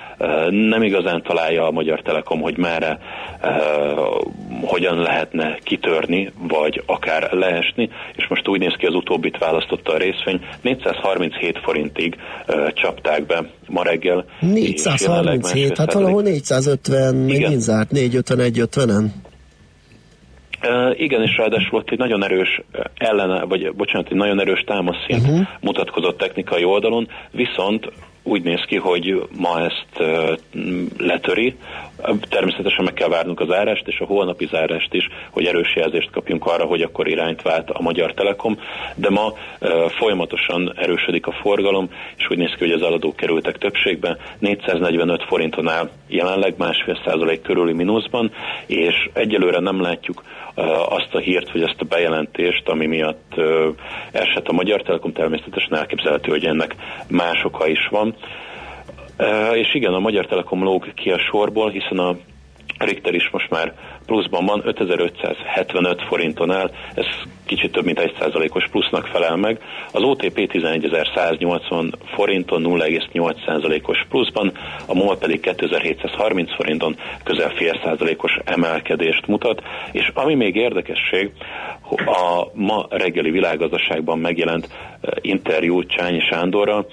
nem 0.50 0.82
igazán 0.82 1.22
találja 1.22 1.66
a 1.66 1.70
Magyar 1.70 2.02
Telekom, 2.02 2.40
hogy 2.40 2.56
merre, 2.56 2.98
ö, 3.42 3.48
hogyan 4.62 4.98
lehetne 4.98 5.58
kitörni, 5.62 6.32
vagy 6.48 6.82
akár 6.86 7.32
leesni, 7.32 7.90
és 8.16 8.26
most 8.28 8.48
úgy 8.48 8.60
néz 8.60 8.74
ki, 8.78 8.86
az 8.86 8.94
utóbbit 8.94 9.38
választotta 9.38 9.92
a 9.92 9.96
részvény, 9.96 10.40
437 10.62 11.58
forintig 11.62 12.16
csapták 12.74 13.26
be 13.26 13.44
ma 13.68 13.82
reggel. 13.82 14.24
és 14.40 14.84
jelenleg 14.98 15.38
437, 15.38 15.78
hát 15.78 15.92
valahol 15.92 16.24
százalék. 16.24 16.44
450, 16.46 17.14
még 17.14 17.36
Igen. 17.36 17.50
mind 17.50 17.60
zárt, 17.62 17.90
451-50-en. 17.92 19.04
Uh, 20.62 21.00
igen, 21.00 21.22
és 21.22 21.36
ráadásul 21.36 21.78
ott 21.78 21.90
egy 21.90 21.98
nagyon 21.98 22.24
erős 22.24 22.60
ellene, 22.94 23.44
vagy 23.44 23.72
bocsánat, 23.74 24.10
egy 24.10 24.16
nagyon 24.16 24.40
erős 24.40 24.60
támaszszint 24.60 25.22
uh-huh. 25.22 25.46
mutatkozott 25.60 26.18
technikai 26.18 26.64
oldalon, 26.64 27.08
viszont 27.30 27.92
úgy 28.26 28.42
néz 28.42 28.60
ki, 28.66 28.76
hogy 28.76 29.28
ma 29.38 29.60
ezt 29.60 29.86
uh, 29.98 30.36
letöri. 30.98 31.56
Természetesen 32.28 32.84
meg 32.84 32.92
kell 32.92 33.08
várnunk 33.08 33.40
az 33.40 33.48
zárást, 33.48 33.86
és 33.86 33.98
a 34.00 34.04
holnapi 34.04 34.46
zárást 34.46 34.94
is, 34.94 35.08
hogy 35.30 35.46
erős 35.46 35.76
jelzést 35.76 36.10
kapjunk 36.10 36.46
arra, 36.46 36.64
hogy 36.64 36.82
akkor 36.82 37.08
irányt 37.08 37.42
vált 37.42 37.70
a 37.70 37.82
Magyar 37.82 38.14
Telekom, 38.14 38.58
de 38.94 39.10
ma 39.10 39.26
uh, 39.26 39.90
folyamatosan 39.90 40.72
erősödik 40.76 41.26
a 41.26 41.32
forgalom, 41.32 41.90
és 42.16 42.30
úgy 42.30 42.38
néz 42.38 42.50
ki, 42.50 42.64
hogy 42.64 42.72
az 42.72 42.82
eladók 42.82 43.16
kerültek 43.16 43.58
többségbe. 43.58 44.16
445 44.38 45.22
forinton 45.22 45.68
áll 45.68 45.90
jelenleg 46.08 46.54
másfél 46.58 47.00
százalék 47.04 47.42
körüli 47.42 47.72
mínuszban, 47.72 48.32
és 48.66 49.08
egyelőre 49.12 49.58
nem 49.58 49.80
látjuk 49.80 50.22
azt 50.88 51.14
a 51.14 51.18
hírt, 51.18 51.52
vagy 51.52 51.62
azt 51.62 51.80
a 51.80 51.84
bejelentést, 51.84 52.68
ami 52.68 52.86
miatt 52.86 53.34
esett 54.12 54.48
a 54.48 54.52
Magyar 54.52 54.82
Telekom, 54.82 55.12
természetesen 55.12 55.76
elképzelhető, 55.76 56.30
hogy 56.30 56.44
ennek 56.44 56.74
más 57.08 57.44
oka 57.44 57.66
is 57.66 57.88
van. 57.90 58.14
És 59.52 59.74
igen, 59.74 59.94
a 59.94 59.98
Magyar 59.98 60.26
Telekom 60.26 60.62
lóg 60.62 60.94
ki 60.94 61.10
a 61.10 61.18
sorból, 61.18 61.70
hiszen 61.70 61.98
a 61.98 62.16
Richter 62.78 63.14
is 63.14 63.28
most 63.32 63.50
már 63.50 63.74
pluszban 64.06 64.44
van, 64.44 64.62
5575 64.64 66.02
forinton 66.02 66.50
áll, 66.50 66.70
ez 66.94 67.06
kicsit 67.46 67.72
több 67.72 67.84
mint 67.84 68.00
1%-os 68.18 68.68
plusznak 68.70 69.06
felel 69.06 69.36
meg. 69.36 69.60
Az 69.92 70.02
OTP 70.02 70.50
11180 70.50 71.94
forinton 72.14 72.62
0,8%-os 72.62 74.06
pluszban, 74.08 74.52
a 74.86 74.94
MOL 74.94 75.18
pedig 75.18 75.40
2730 75.40 76.54
forinton 76.54 76.96
közel 77.24 77.50
fél 77.50 77.80
százalékos 77.84 78.38
emelkedést 78.44 79.26
mutat, 79.26 79.62
és 79.92 80.10
ami 80.14 80.34
még 80.34 80.56
érdekesség, 80.56 81.30
a 82.06 82.48
ma 82.52 82.86
reggeli 82.88 83.30
világgazdaságban 83.30 84.18
megjelent 84.18 84.68
interjú 85.20 85.86
Csányi 85.86 86.20
Sándorral, 86.20 86.86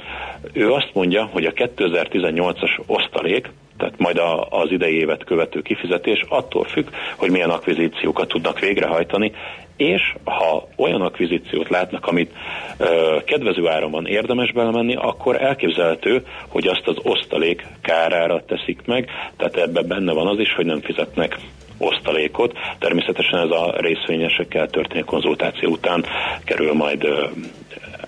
ő 0.53 0.71
azt 0.71 0.89
mondja, 0.93 1.29
hogy 1.31 1.45
a 1.45 1.51
2018-as 1.51 2.79
osztalék, 2.85 3.49
tehát 3.83 3.99
majd 3.99 4.17
a, 4.17 4.47
az 4.49 4.71
idei 4.71 4.95
évet 4.95 5.23
követő 5.23 5.61
kifizetés 5.61 6.25
attól 6.29 6.63
függ, 6.63 6.87
hogy 7.15 7.31
milyen 7.31 7.49
akvizíciókat 7.49 8.27
tudnak 8.27 8.59
végrehajtani, 8.59 9.31
és 9.77 10.15
ha 10.23 10.67
olyan 10.77 11.01
akvizíciót 11.01 11.69
látnak, 11.69 12.07
amit 12.07 12.31
ö, 12.77 13.17
kedvező 13.25 13.61
van 13.89 14.05
érdemes 14.05 14.51
belemenni, 14.51 14.95
akkor 14.95 15.41
elképzelhető, 15.41 16.25
hogy 16.47 16.67
azt 16.67 16.87
az 16.87 16.95
osztalék 17.03 17.65
kárára 17.81 18.43
teszik 18.45 18.79
meg, 18.85 19.09
tehát 19.37 19.55
ebben 19.55 19.87
benne 19.87 20.13
van 20.13 20.27
az 20.27 20.39
is, 20.39 20.53
hogy 20.53 20.65
nem 20.65 20.81
fizetnek 20.81 21.37
osztalékot. 21.77 22.53
Természetesen 22.79 23.39
ez 23.39 23.49
a 23.49 23.73
részvényesekkel 23.77 24.67
történő 24.67 25.01
konzultáció 25.03 25.69
után 25.71 26.05
kerül 26.43 26.73
majd 26.73 27.07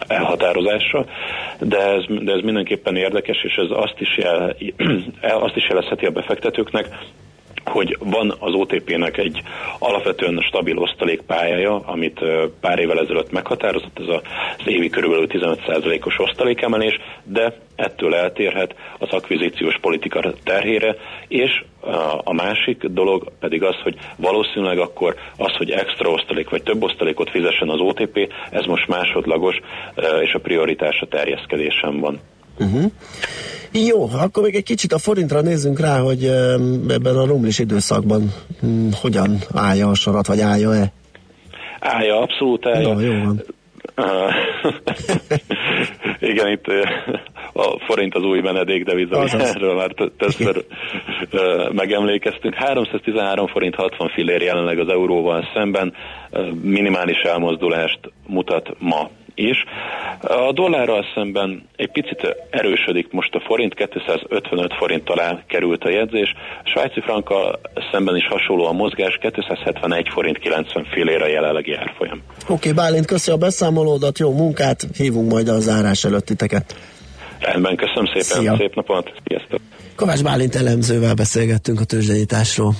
elhatározásra, 0.07 1.05
de 1.59 1.77
ez, 1.77 2.03
de 2.07 2.31
ez 2.31 2.41
mindenképpen 2.41 2.95
érdekes, 2.95 3.43
és 3.43 3.55
ez 3.55 3.69
azt 3.69 3.99
is, 3.99 4.17
jel, 4.17 4.55
azt 5.45 5.55
is 5.55 5.67
jelezheti 5.67 6.05
a 6.05 6.11
befektetőknek, 6.11 6.87
hogy 7.67 7.97
van 7.99 8.33
az 8.39 8.53
OTP-nek 8.53 9.17
egy 9.17 9.41
alapvetően 9.79 10.41
stabil 10.47 10.77
osztalékpályája, 10.77 11.79
amit 11.79 12.19
pár 12.61 12.79
évvel 12.79 12.99
ezelőtt 12.99 13.31
meghatározott, 13.31 13.99
ez 13.99 14.07
az 14.07 14.67
évi 14.67 14.89
körülbelül 14.89 15.27
15%-os 15.29 16.19
osztalékemelés, 16.19 16.99
de 17.23 17.57
ettől 17.75 18.15
eltérhet 18.15 18.75
az 18.99 19.09
akvizíciós 19.09 19.77
politika 19.81 20.33
terhére, 20.43 20.95
és 21.27 21.63
a 22.23 22.33
másik 22.33 22.85
dolog 22.85 23.31
pedig 23.39 23.63
az, 23.63 23.75
hogy 23.83 23.95
valószínűleg 24.15 24.79
akkor 24.79 25.15
az, 25.37 25.55
hogy 25.55 25.71
extra 25.71 26.09
osztalék 26.09 26.49
vagy 26.49 26.63
több 26.63 26.83
osztalékot 26.83 27.29
fizessen 27.29 27.69
az 27.69 27.79
OTP, 27.79 28.33
ez 28.49 28.65
most 28.65 28.87
másodlagos, 28.87 29.55
és 30.21 30.33
a 30.33 30.39
prioritás 30.39 30.99
a 30.99 31.07
terjeszkedésen 31.07 31.99
van. 31.99 32.19
Uh-huh. 32.59 32.91
Jó, 33.71 34.09
akkor 34.13 34.43
még 34.43 34.55
egy 34.55 34.63
kicsit 34.63 34.93
a 34.93 34.97
forintra 34.97 35.41
nézzünk 35.41 35.79
rá, 35.79 35.99
hogy 35.99 36.23
ebben 36.89 37.15
a 37.15 37.25
rumlis 37.25 37.59
időszakban 37.59 38.33
hm, 38.59 38.87
hogyan 39.01 39.37
állja 39.53 39.89
a 39.89 39.93
sorat, 39.93 40.27
vagy 40.27 40.39
állja-e? 40.39 40.91
Állja, 41.79 42.19
abszolút 42.21 42.65
állja. 42.65 42.93
No, 42.93 42.99
jó 42.99 43.13
van. 43.23 43.43
Igen, 46.19 46.51
itt 46.51 46.65
a 47.53 47.79
forint 47.85 48.15
az 48.15 48.23
új 48.23 48.41
menedékdeviza, 48.41 49.27
erről 49.27 49.75
már 49.75 49.91
többször 50.17 50.65
megemlékeztünk. 51.71 52.53
313 52.53 53.47
forint 53.47 53.75
60 53.75 54.09
fillér 54.09 54.41
jelenleg 54.41 54.79
az 54.79 54.89
euróval 54.89 55.47
szemben, 55.53 55.93
minimális 56.61 57.17
elmozdulást 57.21 57.99
mutat 58.27 58.75
ma 58.79 59.09
is. 59.35 59.63
A 60.21 60.51
dollárral 60.51 61.05
szemben 61.15 61.69
egy 61.75 61.91
picit 61.91 62.35
erősödik 62.49 63.11
most 63.11 63.35
a 63.35 63.39
forint, 63.39 63.73
255 63.73 64.73
forint 64.73 65.09
alá 65.09 65.43
került 65.47 65.83
a 65.83 65.89
jegyzés, 65.89 66.33
a 66.63 66.69
svájci 66.69 67.01
frankkal 67.01 67.59
szemben 67.91 68.15
is 68.15 68.27
hasonló 68.27 68.65
a 68.65 68.71
mozgás, 68.71 69.17
271 69.21 70.09
forint 70.09 70.37
90 70.37 70.85
félére 70.93 71.23
a 71.23 71.27
jelenlegi 71.27 71.73
árfolyam. 71.73 72.21
Oké, 72.43 72.53
okay, 72.53 72.71
Bálint, 72.71 73.05
köszi 73.05 73.31
a 73.31 73.37
beszámolódat, 73.37 74.19
jó 74.19 74.31
munkát, 74.31 74.87
hívunk 74.97 75.31
majd 75.31 75.47
a 75.47 75.59
zárás 75.59 76.03
előtt 76.03 76.25
titeket. 76.25 76.75
Rendben, 77.39 77.75
köszönöm 77.75 78.05
szépen, 78.05 78.21
Szia. 78.21 78.55
szép 78.57 78.75
napot, 78.75 79.13
sziasztok! 79.27 79.59
Kovács 79.95 80.23
Bálint 80.23 80.55
elemzővel 80.55 81.13
beszélgettünk 81.13 81.79
a 81.79 81.83
tőzsdenyításról. 81.83 82.73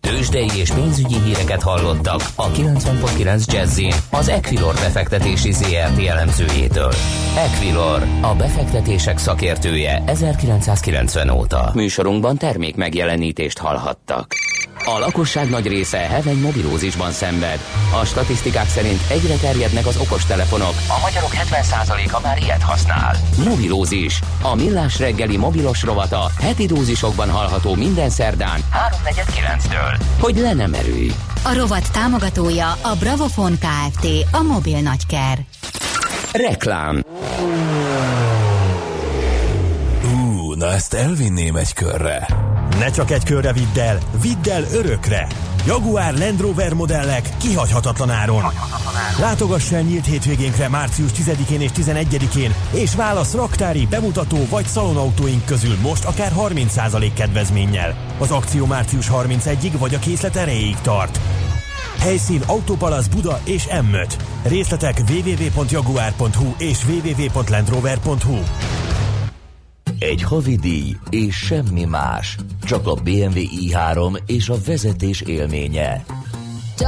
Tőzsdei 0.00 0.48
és 0.56 0.70
pénzügyi 0.70 1.20
híreket 1.20 1.62
hallottak 1.62 2.20
a 2.34 2.50
90.9 2.50 3.52
jazz 3.52 3.80
az 4.10 4.28
Equilor 4.28 4.74
befektetési 4.74 5.52
ZRT 5.52 6.06
elemzőjétől. 6.06 6.92
Equilor, 7.36 8.02
a 8.20 8.34
befektetések 8.34 9.18
szakértője 9.18 10.02
1990 10.06 11.30
óta. 11.30 11.70
Műsorunkban 11.74 12.36
termék 12.36 12.76
megjelenítést 12.76 13.58
hallhattak. 13.58 14.34
A 14.84 14.98
lakosság 14.98 15.50
nagy 15.50 15.66
része 15.66 15.98
heveny 15.98 16.40
mobilózisban 16.40 17.10
szenved. 17.10 17.58
A 18.00 18.04
statisztikák 18.04 18.68
szerint 18.68 19.00
egyre 19.10 19.34
terjednek 19.34 19.86
az 19.86 19.96
okostelefonok. 19.96 20.74
A 20.88 21.00
magyarok 21.02 21.30
70%-a 21.32 22.20
már 22.20 22.38
ilyet 22.38 22.62
használ. 22.62 23.16
Mobilózis. 23.44 24.20
A 24.42 24.54
millás 24.54 24.98
reggeli 24.98 25.36
mobilos 25.36 25.82
rovata 25.82 26.30
heti 26.40 26.66
dózisokban 26.66 27.30
hallható 27.30 27.74
minden 27.74 28.10
szerdán 28.10 28.60
3.49-től. 29.04 29.87
Hogy 30.20 30.36
le 30.36 30.52
nem 30.52 30.74
erőj. 30.74 31.12
A 31.44 31.54
rovat 31.54 31.92
támogatója 31.92 32.72
a 32.72 32.96
Bravofon 32.98 33.58
Kft. 33.58 34.06
A 34.32 34.42
mobil 34.42 34.80
nagyker. 34.80 35.38
Reklám. 36.32 37.04
Ú, 40.04 40.52
na 40.52 40.66
ezt 40.72 40.94
elvinném 40.94 41.56
egy 41.56 41.72
körre. 41.72 42.26
Ne 42.78 42.90
csak 42.90 43.10
egy 43.10 43.24
körre 43.24 43.52
vidd 43.52 43.78
el, 43.78 43.98
vidd 44.22 44.50
el 44.50 44.64
örökre! 44.72 45.26
Jaguar 45.66 46.14
Land 46.14 46.40
Rover 46.40 46.72
modellek 46.72 47.28
kihagyhatatlan 47.38 48.10
áron. 48.10 48.42
Látogass 49.20 49.72
el 49.72 49.80
nyílt 49.80 50.06
hétvégénkre 50.06 50.68
március 50.68 51.10
10-én 51.10 51.60
és 51.60 51.70
11-én, 51.76 52.54
és 52.70 52.94
válasz 52.94 53.34
raktári, 53.34 53.86
bemutató 53.86 54.46
vagy 54.50 54.66
szalonautóink 54.66 55.44
közül 55.44 55.76
most 55.82 56.04
akár 56.04 56.32
30% 56.36 57.10
kedvezménnyel. 57.14 57.94
Az 58.18 58.30
akció 58.30 58.66
március 58.66 59.10
31-ig 59.12 59.72
vagy 59.78 59.94
a 59.94 59.98
készlet 59.98 60.36
erejéig 60.36 60.76
tart. 60.82 61.20
Helyszín 62.00 62.42
Autopalasz 62.46 63.06
Buda 63.06 63.40
és 63.44 63.66
M5. 63.70 64.12
Részletek 64.42 65.02
www.jaguar.hu 65.08 66.54
és 66.58 66.78
www.landrover.hu. 66.84 68.38
Egy 69.98 70.22
havidíj 70.22 70.96
és 71.10 71.36
semmi 71.36 71.84
más, 71.84 72.36
csak 72.62 72.86
a 72.86 72.94
BMW 72.94 73.34
i3 73.34 74.20
és 74.26 74.48
a 74.48 74.54
vezetés 74.66 75.20
élménye. 75.20 76.04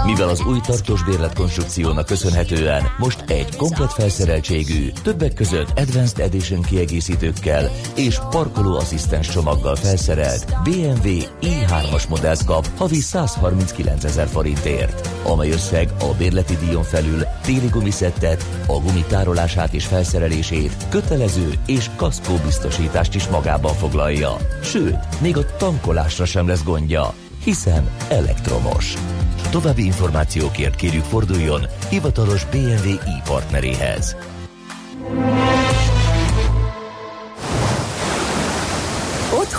Mivel 0.04 0.28
az 0.28 0.44
új 0.44 0.58
tartós 0.60 1.04
bérletkonstrukciónak 1.04 2.06
köszönhetően 2.06 2.82
most 2.98 3.24
egy 3.26 3.56
komplet 3.56 3.92
felszereltségű, 3.92 4.90
többek 5.02 5.34
között 5.34 5.78
Advanced 5.78 6.18
Edition 6.18 6.62
kiegészítőkkel 6.62 7.70
és 7.94 8.18
parkolóasszisztens 8.30 9.28
csomaggal 9.28 9.76
felszerelt 9.76 10.54
BMW 10.64 11.18
i3-as 11.40 12.08
modellt 12.08 12.44
kap 12.44 12.66
havi 12.76 13.00
139 13.00 14.04
ezer 14.04 14.26
forintért, 14.26 15.08
amely 15.24 15.50
összeg 15.50 15.92
a 16.00 16.14
bérleti 16.18 16.56
díjon 16.56 16.82
felül 16.82 17.22
téli 17.42 17.68
gumiszettet, 17.68 18.44
a 18.66 18.72
gumi 18.72 19.04
tárolását 19.08 19.72
és 19.74 19.84
felszerelését, 19.86 20.72
kötelező 20.88 21.52
és 21.66 21.90
kaszkó 21.96 22.34
biztosítást 22.44 23.14
is 23.14 23.28
magában 23.28 23.74
foglalja. 23.74 24.36
Sőt, 24.62 25.20
még 25.20 25.36
a 25.36 25.56
tankolásra 25.56 26.24
sem 26.24 26.48
lesz 26.48 26.64
gondja, 26.64 27.14
hiszen 27.44 27.90
elektromos. 28.08 28.94
További 29.50 29.84
információkért 29.84 30.76
kérjük 30.76 31.04
forduljon 31.04 31.66
hivatalos 31.90 32.44
BMW 32.44 32.88
i 32.88 33.22
partneréhez. 33.24 34.16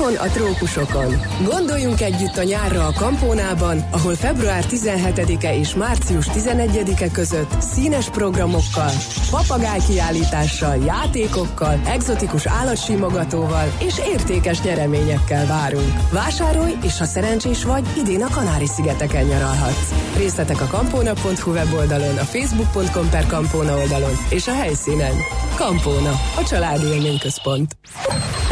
Otthon 0.01 0.27
a 0.27 0.31
trópusokon. 0.31 1.21
Gondoljunk 1.43 2.01
együtt 2.01 2.37
a 2.37 2.43
nyárra 2.43 2.87
a 2.87 2.93
Kampónában, 2.97 3.83
ahol 3.91 4.15
február 4.15 4.65
17-e 4.69 5.55
és 5.55 5.75
március 5.75 6.25
11-e 6.27 7.11
között 7.11 7.61
színes 7.61 8.09
programokkal, 8.09 8.91
papagájkiállítással, 9.31 10.75
játékokkal, 10.85 11.79
egzotikus 11.85 12.45
állatsimogatóval 12.45 13.73
és 13.79 13.99
értékes 14.13 14.61
nyereményekkel 14.61 15.45
várunk. 15.45 15.93
Vásárolj, 16.11 16.73
és 16.83 16.97
ha 16.97 17.05
szerencsés 17.05 17.63
vagy, 17.63 17.85
idén 17.97 18.23
a 18.23 18.29
Kanári-szigeteken 18.29 19.25
nyaralhatsz. 19.25 19.93
Részletek 20.17 20.61
a 20.61 20.65
kampóna.hu 20.65 21.51
weboldalon, 21.51 22.17
a 22.17 22.23
facebook.com 22.23 23.09
per 23.09 23.25
kampóna 23.27 23.77
oldalon 23.77 24.17
és 24.29 24.47
a 24.47 24.53
helyszínen. 24.53 25.13
Kampóna, 25.55 26.11
a 26.37 26.43
családi 26.43 26.85
élményközpont. 26.85 27.75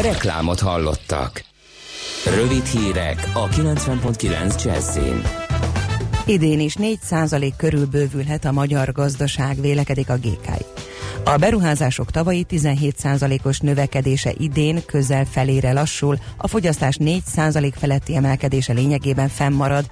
Reklámot 0.02 0.60
hallottak. 0.60 1.44
Rövid 2.36 2.66
hírek 2.66 3.30
a 3.34 3.48
90.9 3.48 4.64
Jazzin. 4.64 5.22
Idén 6.26 6.60
is 6.60 6.76
4% 6.80 7.54
körül 7.58 7.86
bővülhet 7.86 8.46
a 8.46 8.52
magyar 8.52 8.92
gazdaság, 8.92 9.62
vélekedik 9.62 10.10
a 10.10 10.16
GKI. 10.16 10.79
A 11.30 11.38
beruházások 11.38 12.12
tavalyi 12.12 12.46
17%-os 12.50 13.60
növekedése 13.60 14.34
idén 14.38 14.86
közel 14.86 15.26
felére 15.26 15.74
lassul, 15.74 16.18
a 16.38 16.48
fogyasztás 16.48 16.98
4% 17.00 17.72
feletti 17.76 18.16
emelkedése 18.16 18.74
lényegében 18.74 19.28
fennmarad. 19.28 19.86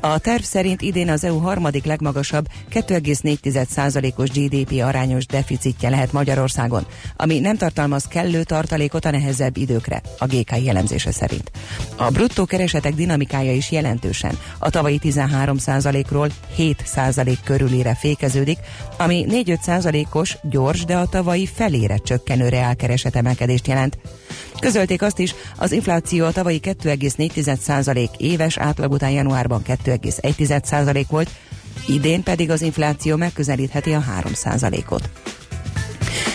A 0.00 0.18
terv 0.18 0.42
szerint 0.42 0.80
idén 0.80 1.10
az 1.10 1.24
EU 1.24 1.38
harmadik 1.38 1.84
legmagasabb 1.84 2.46
2,4%-os 2.70 4.30
GDP 4.30 4.82
arányos 4.82 5.26
deficitje 5.26 5.88
lehet 5.88 6.12
Magyarországon, 6.12 6.86
ami 7.16 7.38
nem 7.38 7.56
tartalmaz 7.56 8.04
kellő 8.04 8.42
tartalékot 8.42 9.04
a 9.04 9.10
nehezebb 9.10 9.56
időkre, 9.56 10.00
a 10.18 10.26
GK 10.26 10.64
jellemzése 10.64 11.12
szerint. 11.12 11.50
A 11.96 12.10
bruttó 12.10 12.44
keresetek 12.44 12.94
dinamikája 12.94 13.52
is 13.52 13.70
jelentősen. 13.70 14.38
A 14.58 14.70
tavalyi 14.70 15.00
13%-ról 15.02 16.28
7% 16.58 17.36
körülire 17.44 17.94
fékeződik, 17.94 18.58
ami 18.98 19.26
4-5%-os 19.28 20.36
gyors, 20.42 20.71
de 20.80 20.96
a 20.96 21.06
tavalyi 21.06 21.46
felére 21.46 21.96
csökkenő 21.96 22.48
reálkereset 22.48 23.16
emelkedést 23.16 23.66
jelent. 23.66 23.98
Közölték 24.60 25.02
azt 25.02 25.18
is, 25.18 25.34
az 25.56 25.72
infláció 25.72 26.24
a 26.24 26.32
tavalyi 26.32 26.60
2,4% 26.62 28.08
éves 28.16 28.58
átlag 28.58 28.92
után 28.92 29.10
januárban 29.10 29.62
2,1% 29.66 31.04
volt, 31.08 31.30
idén 31.88 32.22
pedig 32.22 32.50
az 32.50 32.62
infláció 32.62 33.16
megközelítheti 33.16 33.92
a 33.92 34.04
3%-ot. 34.20 35.10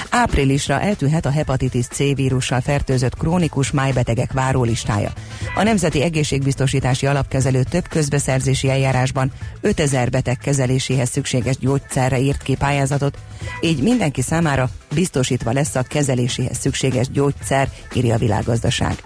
Áprilisra 0.09 0.81
eltűnhet 0.81 1.25
a 1.25 1.31
hepatitis 1.31 1.85
C 1.85 1.97
vírussal 1.97 2.61
fertőzött 2.61 3.17
krónikus 3.17 3.71
májbetegek 3.71 4.33
várólistája. 4.33 5.11
A 5.55 5.63
Nemzeti 5.63 6.01
Egészségbiztosítási 6.01 7.05
Alapkezelő 7.05 7.63
több 7.63 7.87
közbeszerzési 7.87 8.69
eljárásban 8.69 9.31
5000 9.61 10.09
beteg 10.09 10.37
kezeléséhez 10.37 11.09
szükséges 11.09 11.57
gyógyszerre 11.57 12.19
írt 12.19 12.41
ki 12.41 12.55
pályázatot, 12.55 13.17
így 13.61 13.81
mindenki 13.81 14.21
számára 14.21 14.69
biztosítva 14.93 15.51
lesz 15.51 15.75
a 15.75 15.83
kezeléséhez 15.83 16.57
szükséges 16.57 17.09
gyógyszer, 17.09 17.69
írja 17.93 18.15
a 18.15 18.17
világgazdaság. 18.17 19.03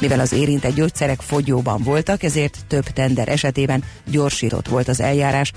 Mivel 0.00 0.20
az 0.20 0.32
érintett 0.32 0.74
gyógyszerek 0.74 1.20
fogyóban 1.20 1.82
voltak, 1.82 2.22
ezért 2.22 2.58
több 2.68 2.84
tender 2.84 3.28
esetében 3.28 3.84
gyorsított 4.10 4.68
volt 4.68 4.88
az 4.88 5.00
eljárás. 5.00 5.52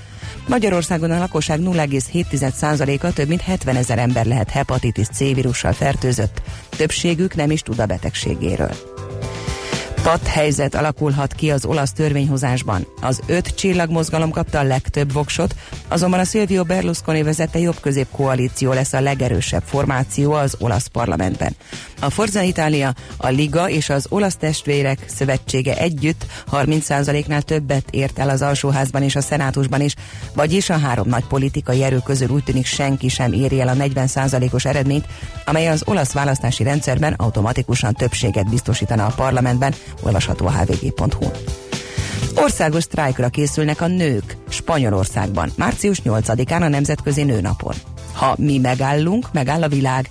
Magyarországon 0.48 1.12
a 1.12 1.18
lakosság 1.18 1.60
0,7%-a 1.60 3.14
több 3.14 3.28
mint 3.28 3.42
70 3.42 3.76
ezer 3.76 4.00
ember 4.00 4.26
lehet 4.26 4.50
hepatitis 4.50 5.08
C 5.08 5.20
vírussal 5.20 5.74
fertőzött. 5.74 6.42
Többségük 6.70 7.36
nem 7.36 7.52
is 7.52 7.62
tud 7.62 7.80
a 7.80 7.86
betegségéről. 7.86 8.72
Pat 10.04 10.28
helyzet 10.28 10.76
alakulhat 10.76 11.34
ki 11.34 11.52
az 11.52 11.66
olasz 11.66 11.92
törvényhozásban. 11.92 12.88
Az 13.02 13.22
öt 13.26 13.56
csillagmozgalom 13.56 14.32
kapta 14.32 14.60
a 14.60 14.64
legtöbb 14.64 15.14
voksot, 15.14 15.56
azonban 15.88 16.20
a 16.20 16.24
Silvio 16.24 16.64
Berlusconi 16.64 17.24
vezette 17.24 17.60
jobb-közép 17.60 18.08
koalíció 18.12 18.74
lesz 18.74 18.94
a 18.94 19.02
legerősebb 19.02 19.64
formáció 19.66 20.32
az 20.32 20.56
olasz 20.60 20.88
parlamentben. 20.88 21.56
A 22.02 22.10
Forza 22.10 22.42
Italia, 22.42 22.94
a 23.18 23.28
Liga 23.28 23.70
és 23.70 23.90
az 23.90 24.06
Olasz 24.10 24.36
Testvérek 24.36 25.00
Szövetsége 25.08 25.78
együtt 25.78 26.26
30%-nál 26.52 27.42
többet 27.42 27.90
ért 27.90 28.20
el 28.20 28.30
az 28.30 28.42
alsóházban 28.42 29.04
és 29.04 29.16
a 29.16 29.22
szenátusban 29.22 29.82
is, 29.82 29.96
vagyis 30.34 30.70
a 30.70 30.78
három 30.78 31.08
nagy 31.08 31.26
politikai 31.26 31.84
erő 31.84 32.00
közül 32.04 32.30
úgy 32.30 32.44
tűnik 32.44 32.66
senki 32.66 33.08
sem 33.08 33.34
éri 33.34 33.62
el 33.62 33.68
a 33.68 33.74
40%-os 33.74 34.66
eredményt, 34.66 35.06
amely 35.46 35.68
az 35.68 35.84
olasz 35.86 36.12
választási 36.12 36.64
rendszerben 36.64 37.14
automatikusan 37.14 37.94
többséget 37.94 38.50
biztosítana 38.50 39.06
a 39.06 39.14
parlamentben, 39.16 39.74
olvasható 40.04 40.46
a 40.46 40.52
hvg.hu. 40.52 41.26
Országos 42.36 42.84
sztrájkra 42.84 43.30
készülnek 43.30 43.82
a 43.82 43.88
nők 43.88 44.38
Spanyolországban, 44.50 45.52
március 45.56 46.02
8-án 46.06 46.62
a 46.62 46.68
Nemzetközi 46.68 47.24
Nőnapon. 47.24 47.74
Ha 48.14 48.36
mi 48.38 48.58
megállunk, 48.58 49.28
megáll 49.32 49.64
a 49.64 49.68
világ. 49.68 50.10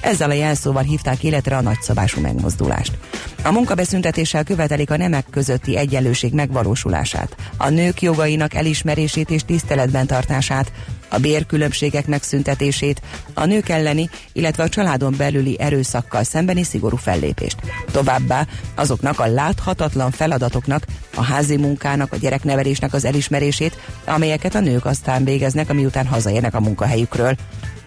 Ezzel 0.00 0.30
a 0.30 0.34
jelszóval 0.34 0.82
hívták 0.82 1.24
életre 1.24 1.56
a 1.56 1.60
nagyszabású 1.60 2.20
megmozdulást. 2.20 2.98
A 3.44 3.50
munkabeszüntetéssel 3.50 4.44
követelik 4.44 4.90
a 4.90 4.96
nemek 4.96 5.26
közötti 5.30 5.76
egyenlőség 5.76 6.32
megvalósulását, 6.32 7.36
a 7.56 7.68
nők 7.68 8.02
jogainak 8.02 8.54
elismerését 8.54 9.30
és 9.30 9.44
tiszteletben 9.44 10.06
tartását, 10.06 10.72
a 11.12 11.18
bérkülönbségek 11.18 12.06
megszüntetését, 12.06 13.02
a 13.34 13.44
nők 13.44 13.68
elleni, 13.68 14.10
illetve 14.32 14.62
a 14.62 14.68
családon 14.68 15.14
belüli 15.16 15.60
erőszakkal 15.60 16.22
szembeni 16.22 16.62
szigorú 16.62 16.96
fellépést. 16.96 17.56
Továbbá 17.90 18.46
azoknak 18.74 19.20
a 19.20 19.26
láthatatlan 19.26 20.10
feladatoknak, 20.10 20.84
a 21.14 21.22
házi 21.22 21.56
munkának, 21.56 22.12
a 22.12 22.16
gyereknevelésnek 22.16 22.92
az 22.92 23.04
elismerését, 23.04 23.76
amelyeket 24.04 24.54
a 24.54 24.60
nők 24.60 24.84
aztán 24.84 25.24
végeznek, 25.24 25.70
amiután 25.70 26.06
hazaérnek 26.06 26.54
a 26.54 26.60
munkahelyükről. 26.60 27.36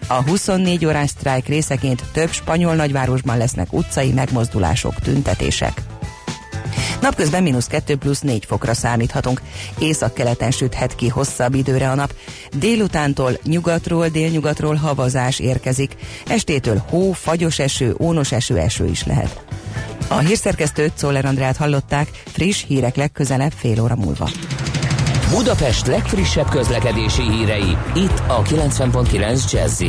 A 0.06 0.22
24 0.22 0.86
órás 0.86 1.10
sztrájk 1.10 1.46
részeként 1.46 2.04
több 2.12 2.30
spanyol 2.30 2.74
nagyvárosban 2.74 3.36
lesznek 3.36 3.72
utcai 3.72 4.12
megmozdulások, 4.12 4.94
tüntetések. 4.94 5.95
Napközben 7.00 7.42
mínusz 7.42 7.66
2 7.66 7.96
plusz 7.96 8.20
4 8.20 8.44
fokra 8.44 8.74
számíthatunk. 8.74 9.40
Észak-keleten 9.78 10.50
süthet 10.50 10.94
ki 10.94 11.08
hosszabb 11.08 11.54
időre 11.54 11.90
a 11.90 11.94
nap. 11.94 12.14
Délutántól 12.52 13.38
nyugatról, 13.42 14.08
délnyugatról 14.08 14.74
havazás 14.74 15.38
érkezik. 15.38 15.96
Estétől 16.26 16.82
hó, 16.88 17.12
fagyos 17.12 17.58
eső, 17.58 17.94
ónos 17.98 18.32
eső, 18.32 18.58
eső 18.58 18.86
is 18.86 19.04
lehet. 19.04 19.44
A 20.08 20.18
hírszerkesztőt 20.18 20.92
Czoller 20.96 21.24
Andrát 21.24 21.56
hallották, 21.56 22.08
friss 22.24 22.64
hírek 22.66 22.96
legközelebb 22.96 23.52
fél 23.56 23.82
óra 23.82 23.96
múlva. 23.96 24.30
Budapest 25.30 25.86
legfrissebb 25.86 26.48
közlekedési 26.48 27.22
hírei, 27.22 27.76
itt 27.94 28.22
a 28.26 28.42
90.9 28.42 29.52
jazz 29.52 29.82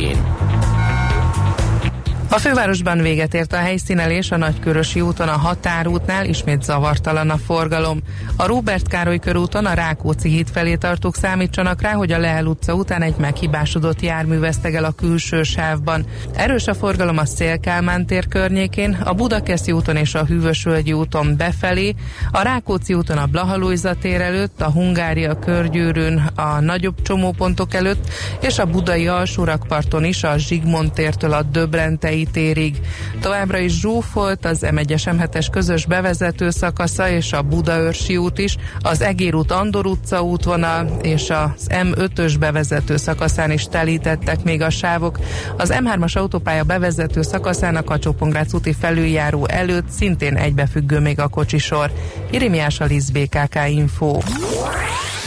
a 2.30 2.38
fővárosban 2.38 2.98
véget 3.02 3.34
ért 3.34 3.52
a 3.52 3.56
helyszínelés 3.56 4.30
a 4.30 4.36
Nagykörösi 4.36 5.00
úton 5.00 5.28
a 5.28 5.36
Határútnál, 5.36 6.26
ismét 6.26 6.62
zavartalan 6.62 7.30
a 7.30 7.36
forgalom. 7.36 8.00
A 8.36 8.46
Róbert 8.46 8.88
Károly 8.88 9.18
körúton 9.18 9.66
a 9.66 9.74
Rákóczi 9.74 10.28
híd 10.28 10.48
felé 10.48 10.74
tartók 10.74 11.16
számítsanak 11.16 11.82
rá, 11.82 11.92
hogy 11.92 12.12
a 12.12 12.18
Lehel 12.18 12.46
utca 12.46 12.74
után 12.74 13.02
egy 13.02 13.14
meghibásodott 13.16 14.00
jármű 14.00 14.38
vesztegel 14.38 14.84
a 14.84 14.90
külső 14.90 15.42
sávban. 15.42 16.06
Erős 16.34 16.66
a 16.66 16.74
forgalom 16.74 17.18
a 17.18 17.24
Szélkálmán 17.24 18.06
tér 18.06 18.28
környékén, 18.28 18.98
a 19.04 19.12
Budakeszi 19.12 19.72
úton 19.72 19.96
és 19.96 20.14
a 20.14 20.24
Hűvösvölgyi 20.24 20.92
úton 20.92 21.36
befelé, 21.36 21.94
a 22.32 22.42
Rákóczi 22.42 22.94
úton 22.94 23.18
a 23.18 23.26
Blahalújza 23.26 23.94
tér 23.94 24.20
előtt, 24.20 24.60
a 24.60 24.70
Hungária 24.70 25.38
körgyűrűn 25.38 26.30
a 26.34 26.60
nagyobb 26.60 27.02
csomópontok 27.02 27.74
előtt, 27.74 28.10
és 28.40 28.58
a 28.58 28.66
Budai 28.66 29.08
alsórakparton 29.08 30.04
is 30.04 30.24
a 30.24 30.38
Zsigmond 30.38 30.92
tértől 30.92 31.32
a 31.32 31.42
Döbrentei 31.42 32.17
Vármegyei 32.18 32.26
térig. 32.32 32.80
Továbbra 33.20 33.58
is 33.58 33.80
zsúfolt 33.80 34.44
az 34.44 34.58
M1-es 34.62 35.02
M7-es 35.04 35.46
közös 35.50 35.86
bevezető 35.86 36.50
szakasza 36.50 37.08
és 37.08 37.32
a 37.32 37.42
Budaörsi 37.42 38.16
út 38.16 38.38
is, 38.38 38.56
az 38.80 39.00
Egér 39.00 39.34
út 39.34 39.50
Andor 39.50 39.86
utca 39.86 40.22
útvonal 40.22 40.98
és 41.02 41.30
az 41.30 41.66
M5-ös 41.68 42.34
bevezető 42.38 42.96
szakaszán 42.96 43.50
is 43.50 43.64
telítettek 43.64 44.42
még 44.42 44.62
a 44.62 44.70
sávok. 44.70 45.18
Az 45.56 45.72
M3-as 45.74 46.16
autópálya 46.16 46.64
bevezető 46.64 47.22
szakaszán 47.22 47.76
a 47.76 47.82
Kacsó-Pongrác 47.82 48.54
úti 48.54 48.72
felüljáró 48.72 49.46
előtt 49.48 49.88
szintén 49.88 50.36
egybefüggő 50.36 51.00
még 51.00 51.20
a 51.20 51.28
kocsisor. 51.28 51.92
Irimiás 52.30 52.80
Alisz 52.80 53.08
BKK 53.08 53.58
Info. 53.68 54.18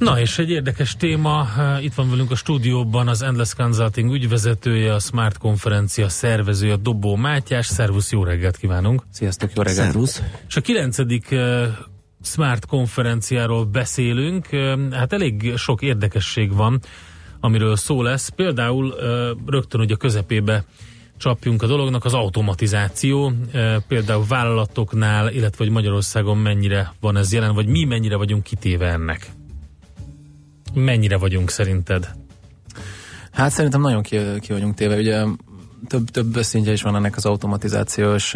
Na 0.00 0.20
és 0.20 0.38
egy 0.38 0.50
érdekes 0.50 0.96
téma, 0.96 1.46
itt 1.80 1.94
van 1.94 2.10
velünk 2.10 2.30
a 2.30 2.34
stúdióban 2.34 3.08
az 3.08 3.22
Endless 3.22 3.54
Consulting 3.54 4.12
ügyvezetője, 4.12 4.94
a 4.94 4.98
Smart 4.98 5.38
konferencia 5.38 6.08
szervezője, 6.08 6.76
Dobó 6.76 7.16
Mátyás. 7.16 7.66
Szervusz, 7.66 8.12
jó 8.12 8.24
reggelt 8.24 8.56
kívánunk! 8.56 9.02
Sziasztok, 9.10 9.50
jó 9.54 9.62
reggelt! 9.62 9.86
Szervusz! 9.86 10.22
És 10.48 10.56
a 10.56 10.60
kilencedik 10.60 11.28
uh, 11.30 11.66
Smart 12.22 12.66
konferenciáról 12.66 13.64
beszélünk. 13.64 14.48
Uh, 14.52 14.92
hát 14.92 15.12
elég 15.12 15.56
sok 15.56 15.82
érdekesség 15.82 16.54
van, 16.54 16.80
amiről 17.40 17.76
szó 17.76 18.02
lesz. 18.02 18.28
Például 18.28 18.94
rögtön 19.46 19.80
ugye 19.80 19.94
a 19.94 19.96
közepébe 19.96 20.64
csapjunk 21.16 21.62
a 21.62 21.66
dolognak, 21.66 22.04
az 22.04 22.14
automatizáció, 22.14 23.32
például 23.88 24.24
vállalatoknál, 24.28 25.32
illetve 25.32 25.64
hogy 25.64 25.72
Magyarországon 25.72 26.36
mennyire 26.36 26.92
van 27.00 27.16
ez 27.16 27.32
jelen, 27.32 27.54
vagy 27.54 27.66
mi 27.66 27.84
mennyire 27.84 28.16
vagyunk 28.16 28.42
kitéve 28.42 28.86
ennek? 28.86 29.30
Mennyire 30.74 31.16
vagyunk 31.16 31.50
szerinted? 31.50 32.08
Hát 33.30 33.50
szerintem 33.50 33.80
nagyon 33.80 34.02
ki, 34.02 34.18
ki 34.40 34.52
vagyunk 34.52 34.74
téve. 34.74 34.96
Ugye 34.96 35.24
több, 35.88 36.08
több 36.08 36.36
szintje 36.42 36.72
is 36.72 36.82
van 36.82 36.96
ennek 36.96 37.16
az 37.16 37.24
automatizációs 37.24 38.34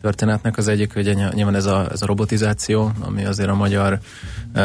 történetnek. 0.00 0.56
Az 0.56 0.68
egyik, 0.68 0.92
hogy 0.92 1.16
nyilván 1.34 1.54
ez 1.54 1.66
a, 1.66 1.88
ez 1.90 2.02
a 2.02 2.06
robotizáció, 2.06 2.92
ami 3.00 3.24
azért 3.24 3.48
a 3.48 3.54
magyar, 3.54 3.98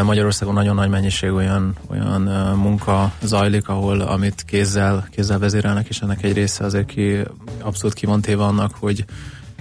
Magyarországon 0.04 0.54
nagyon 0.54 0.76
nagy 0.76 0.90
mennyiség 0.90 1.32
olyan, 1.32 1.76
olyan 1.88 2.22
munka 2.58 3.14
zajlik, 3.22 3.68
ahol 3.68 4.02
amit 4.02 4.44
kézzel, 4.46 5.08
kézzel 5.12 5.40
vezérelnek, 5.40 5.88
és 5.88 6.00
ennek 6.00 6.24
egy 6.24 6.34
része 6.34 6.64
azért 6.64 6.86
ki, 6.86 7.18
abszolút 7.62 7.96
ki 7.96 8.06
annak, 8.38 8.76
hogy 8.80 9.06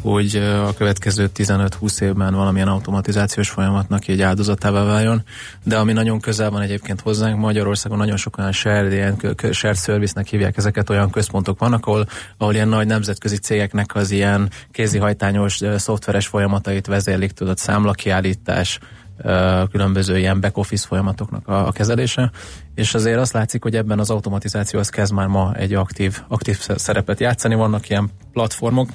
hogy 0.02 0.36
a 0.36 0.74
következő 0.74 1.30
15-20 1.36 2.00
évben 2.00 2.34
valamilyen 2.34 2.68
automatizációs 2.68 3.48
folyamatnak 3.48 4.08
egy 4.08 4.22
áldozatává 4.22 4.84
váljon, 4.84 5.22
de 5.64 5.78
ami 5.78 5.92
nagyon 5.92 6.20
közel 6.20 6.50
van 6.50 6.62
egyébként 6.62 7.00
hozzánk, 7.00 7.38
Magyarországon 7.38 7.98
nagyon 7.98 8.16
sok 8.16 8.38
olyan 8.38 8.52
shared, 8.52 8.92
ilyen 8.92 9.16
shared 9.50 9.78
service-nek 9.78 10.26
hívják 10.26 10.56
ezeket, 10.56 10.90
olyan 10.90 11.10
központok 11.10 11.58
vannak, 11.58 11.86
ahol, 11.86 12.06
ahol 12.36 12.54
ilyen 12.54 12.68
nagy 12.68 12.86
nemzetközi 12.86 13.36
cégeknek 13.36 13.94
az 13.94 14.10
ilyen 14.10 14.50
kézihajtányos 14.70 15.60
szoftveres 15.76 16.26
folyamatait 16.26 16.86
vezérlik, 16.86 17.30
tudod, 17.30 17.58
számlakiállítás, 17.58 18.78
különböző 19.70 20.18
ilyen 20.18 20.40
back-office 20.40 20.86
folyamatoknak 20.86 21.48
a, 21.48 21.66
a 21.66 21.72
kezelése, 21.72 22.30
és 22.74 22.94
azért 22.94 23.18
azt 23.18 23.32
látszik, 23.32 23.62
hogy 23.62 23.76
ebben 23.76 23.98
az 23.98 24.10
automatizáció 24.10 24.78
az 24.78 24.88
kezd 24.88 25.12
már 25.12 25.26
ma 25.26 25.54
egy 25.54 25.74
aktív, 25.74 26.22
aktív 26.28 26.58
szerepet 26.76 27.20
játszani, 27.20 27.54
vannak 27.54 27.88
ilyen 27.88 28.10
platformok, 28.32 28.88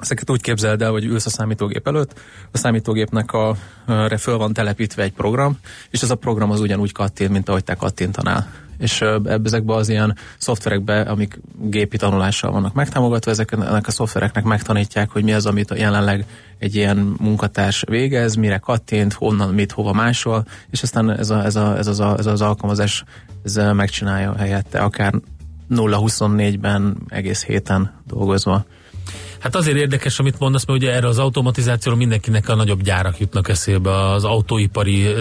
Ezeket 0.00 0.30
úgy 0.30 0.40
képzeld 0.40 0.82
el, 0.82 0.90
hogy 0.90 1.04
ülsz 1.04 1.26
a 1.26 1.30
számítógép 1.30 1.86
előtt, 1.86 2.20
a 2.52 2.58
számítógépnek 2.58 3.32
a, 3.32 3.56
re 3.86 4.16
föl 4.16 4.36
van 4.36 4.52
telepítve 4.52 5.02
egy 5.02 5.12
program, 5.12 5.58
és 5.90 6.02
ez 6.02 6.10
a 6.10 6.14
program 6.14 6.50
az 6.50 6.60
ugyanúgy 6.60 6.92
kattint, 6.92 7.30
mint 7.30 7.48
ahogy 7.48 7.64
te 7.64 7.74
kattintanál. 7.74 8.52
És 8.78 9.04
ezekben 9.44 9.76
az 9.76 9.88
ilyen 9.88 10.16
szoftverekbe, 10.38 11.00
amik 11.00 11.40
gépi 11.58 11.96
tanulással 11.96 12.50
vannak 12.50 12.74
megtámogatva, 12.74 13.30
ezeknek 13.30 13.86
a 13.86 13.90
szoftvereknek 13.90 14.44
megtanítják, 14.44 15.10
hogy 15.10 15.24
mi 15.24 15.32
az, 15.32 15.46
amit 15.46 15.74
jelenleg 15.76 16.24
egy 16.58 16.74
ilyen 16.74 17.14
munkatárs 17.18 17.84
végez, 17.88 18.34
mire 18.34 18.58
kattint, 18.58 19.12
honnan, 19.12 19.54
mit, 19.54 19.72
hova 19.72 19.92
másol, 19.92 20.44
és 20.70 20.82
aztán 20.82 21.10
ez, 21.10 21.30
a, 21.30 21.44
ez, 21.44 21.56
a, 21.56 21.76
ez, 21.76 21.86
az, 21.86 22.00
a, 22.00 22.14
ez 22.18 22.26
az 22.26 22.40
alkalmazás 22.40 23.04
ez 23.44 23.54
megcsinálja 23.54 24.36
helyette, 24.36 24.78
akár 24.78 25.14
0-24-ben 25.70 26.96
egész 27.08 27.44
héten 27.44 27.92
dolgozva. 28.06 28.64
Hát 29.40 29.54
azért 29.54 29.76
érdekes, 29.76 30.18
amit 30.18 30.38
mondasz, 30.38 30.64
mert 30.66 30.78
ugye 30.78 30.92
erre 30.92 31.06
az 31.06 31.18
automatizációra 31.18 31.96
mindenkinek 31.98 32.48
a 32.48 32.54
nagyobb 32.54 32.82
gyárak 32.82 33.18
jutnak 33.18 33.48
eszébe, 33.48 34.10
az 34.12 34.24
autóipari 34.24 35.14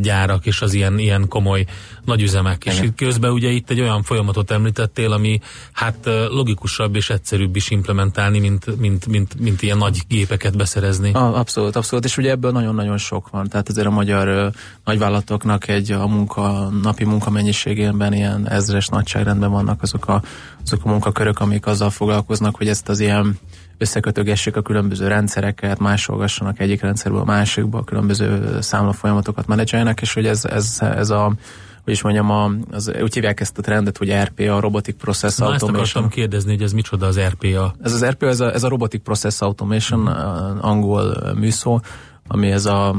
gyárak 0.00 0.46
és 0.46 0.60
az 0.60 0.74
ilyen, 0.74 0.98
ilyen 0.98 1.28
komoly 1.28 1.64
nagyüzemek. 2.04 2.64
Igen. 2.64 2.82
És 2.82 2.90
közben 2.96 3.30
ugye 3.30 3.48
itt 3.48 3.70
egy 3.70 3.80
olyan 3.80 4.02
folyamatot 4.02 4.50
említettél, 4.50 5.12
ami 5.12 5.40
hát 5.72 5.96
logikusabb 6.30 6.96
és 6.96 7.10
egyszerűbb 7.10 7.56
is 7.56 7.70
implementálni, 7.70 8.38
mint, 8.38 8.78
mint, 8.78 9.06
mint, 9.06 9.40
mint 9.40 9.62
ilyen 9.62 9.78
nagy 9.78 9.98
gépeket 10.08 10.56
beszerezni. 10.56 11.10
Abszolút, 11.12 11.76
abszolút, 11.76 12.04
és 12.04 12.16
ugye 12.16 12.30
ebből 12.30 12.50
nagyon-nagyon 12.50 12.98
sok 12.98 13.30
van. 13.30 13.48
Tehát 13.48 13.68
azért 13.68 13.86
a 13.86 13.90
magyar 13.90 14.50
nagyvállalatoknak 14.84 15.68
egy 15.68 15.92
a 15.92 16.06
munka, 16.06 16.68
napi 16.82 17.04
munkamennyiségében 17.04 18.12
ilyen 18.12 18.48
ezres 18.48 18.88
nagyságrendben 18.88 19.50
vannak 19.50 19.82
azok 19.82 20.08
a, 20.08 20.22
azok 20.64 20.84
a 20.84 20.88
munkakörök, 20.88 21.40
amik 21.40 21.66
azzal 21.66 21.90
foglalkoznak, 21.90 22.56
hogy 22.56 22.68
ezt 22.68 22.88
az 22.88 23.00
ilyen 23.00 23.38
összekötögessék 23.78 24.56
a 24.56 24.62
különböző 24.62 25.08
rendszereket, 25.08 25.78
másolgassanak 25.78 26.60
egyik 26.60 26.80
rendszerből 26.80 27.20
a 27.20 27.24
másikba, 27.24 27.78
a 27.78 27.84
különböző 27.84 28.60
számlafolyamatokat 28.60 29.46
menedzseljenek, 29.46 30.00
és 30.00 30.14
hogy 30.14 30.26
ez, 30.26 30.44
ez, 30.44 30.78
ez 30.80 31.10
a 31.10 31.32
hogy 31.88 31.96
is 31.96 32.02
mondjam, 32.02 32.30
a, 32.30 32.50
az, 32.70 32.92
úgy 33.02 33.14
hívják 33.14 33.40
ezt 33.40 33.58
a 33.58 33.62
trendet, 33.62 33.98
hogy 33.98 34.12
RPA, 34.12 34.60
Robotic 34.60 34.96
Process 34.96 35.36
Na, 35.36 35.44
Automation. 35.44 35.80
ezt 35.80 35.90
akartam 35.90 36.08
kérdezni, 36.08 36.50
hogy 36.52 36.62
ez 36.62 36.72
micsoda 36.72 37.06
az 37.06 37.20
RPA? 37.20 37.74
Ez 37.82 37.92
az 37.92 38.04
RPA, 38.04 38.26
ez 38.26 38.40
a, 38.40 38.52
ez 38.52 38.62
a 38.62 38.68
Robotic 38.68 39.02
Process 39.02 39.40
Automation, 39.40 40.06
hmm. 40.06 40.58
angol 40.60 41.34
műszó, 41.34 41.80
ami 42.28 42.50
ez 42.50 42.66
a 42.66 42.96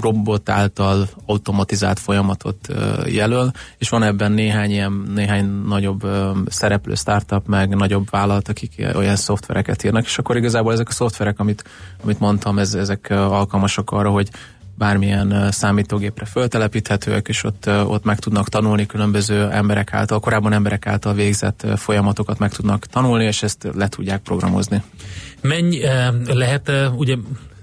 robot 0.00 0.48
által 0.48 1.08
automatizált 1.26 1.98
folyamatot 1.98 2.68
jelöl, 3.06 3.50
és 3.78 3.88
van 3.88 4.02
ebben 4.02 4.32
néhány 4.32 4.70
ilyen, 4.70 4.92
néhány 5.14 5.46
nagyobb 5.66 6.06
szereplő 6.46 6.94
startup, 6.94 7.46
meg 7.46 7.76
nagyobb 7.76 8.10
vállalat, 8.10 8.48
akik 8.48 8.86
olyan 8.94 9.16
szoftvereket 9.16 9.84
írnak, 9.84 10.04
és 10.04 10.18
akkor 10.18 10.36
igazából 10.36 10.72
ezek 10.72 10.88
a 10.88 10.92
szoftverek, 10.92 11.40
amit, 11.40 11.64
amit 12.02 12.20
mondtam, 12.20 12.58
ez, 12.58 12.74
ezek 12.74 13.06
alkalmasak 13.10 13.90
arra, 13.90 14.10
hogy 14.10 14.30
bármilyen 14.78 15.50
számítógépre 15.50 16.24
föltelepíthetőek, 16.24 17.28
és 17.28 17.44
ott, 17.44 17.70
ott 17.86 18.04
meg 18.04 18.18
tudnak 18.18 18.48
tanulni 18.48 18.86
különböző 18.86 19.50
emberek 19.50 19.92
által, 19.92 20.20
korábban 20.20 20.52
emberek 20.52 20.86
által 20.86 21.14
végzett 21.14 21.66
folyamatokat 21.76 22.38
meg 22.38 22.52
tudnak 22.52 22.86
tanulni, 22.86 23.24
és 23.24 23.42
ezt 23.42 23.68
le 23.74 23.88
tudják 23.88 24.22
programozni. 24.22 24.82
Mennyi 25.40 25.80
lehet, 26.26 26.72
ugye 26.96 27.16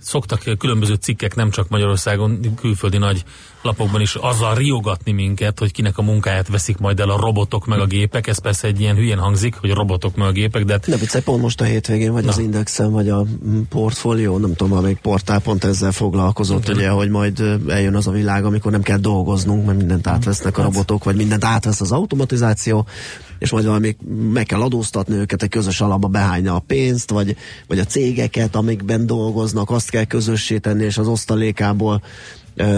szoktak 0.03 0.57
különböző 0.57 0.93
cikkek, 0.93 1.35
nem 1.35 1.49
csak 1.49 1.69
Magyarországon, 1.69 2.39
külföldi 2.55 2.97
nagy 2.97 3.23
lapokban 3.61 4.01
is 4.01 4.15
azzal 4.15 4.55
riogatni 4.55 5.11
minket, 5.11 5.59
hogy 5.59 5.71
kinek 5.71 5.97
a 5.97 6.01
munkáját 6.01 6.47
veszik 6.47 6.77
majd 6.77 6.99
el 6.99 7.09
a 7.09 7.19
robotok 7.19 7.65
meg 7.65 7.79
a 7.79 7.85
gépek. 7.85 8.27
Ez 8.27 8.39
persze 8.39 8.67
egy 8.67 8.79
ilyen 8.79 8.95
hülyén 8.95 9.17
hangzik, 9.17 9.55
hogy 9.55 9.69
a 9.69 9.73
robotok 9.73 10.15
meg 10.15 10.27
a 10.27 10.31
gépek, 10.31 10.65
de... 10.65 10.79
De 10.87 10.97
viccelj, 10.97 11.23
pont 11.23 11.41
most 11.41 11.61
a 11.61 11.63
hétvégén, 11.63 12.11
vagy 12.11 12.23
Na. 12.23 12.29
az 12.29 12.37
Indexen, 12.37 12.91
vagy 12.91 13.09
a 13.09 13.25
portfólió, 13.69 14.37
nem 14.37 14.55
tudom, 14.55 14.77
amelyik 14.77 14.97
portál 14.97 15.39
pont 15.39 15.63
ezzel 15.63 15.91
foglalkozott, 15.91 16.69
ugye, 16.69 16.89
hogy 16.89 17.09
majd 17.09 17.43
eljön 17.67 17.95
az 17.95 18.07
a 18.07 18.11
világ, 18.11 18.45
amikor 18.45 18.71
nem 18.71 18.81
kell 18.81 18.97
dolgoznunk, 18.97 19.65
mert 19.65 19.77
mindent 19.77 20.07
átvesznek 20.07 20.57
a 20.57 20.61
hát. 20.61 20.71
robotok, 20.71 21.03
vagy 21.03 21.15
mindent 21.15 21.43
átvesz 21.43 21.81
az 21.81 21.91
automatizáció, 21.91 22.87
és 23.43 23.51
majd 23.51 23.65
valami 23.65 23.95
meg 24.33 24.45
kell 24.45 24.61
adóztatni 24.61 25.15
őket, 25.15 25.43
egy 25.43 25.49
közös 25.49 25.81
alapba 25.81 26.07
behányni 26.07 26.47
a 26.47 26.63
pénzt, 26.67 27.09
vagy, 27.09 27.35
vagy 27.67 27.79
a 27.79 27.83
cégeket, 27.83 28.55
amikben 28.55 29.05
dolgoznak, 29.05 29.69
azt 29.69 29.89
kell 29.89 30.03
közössé 30.03 30.57
tenni, 30.57 30.83
és 30.83 30.97
az 30.97 31.07
osztalékából 31.07 32.01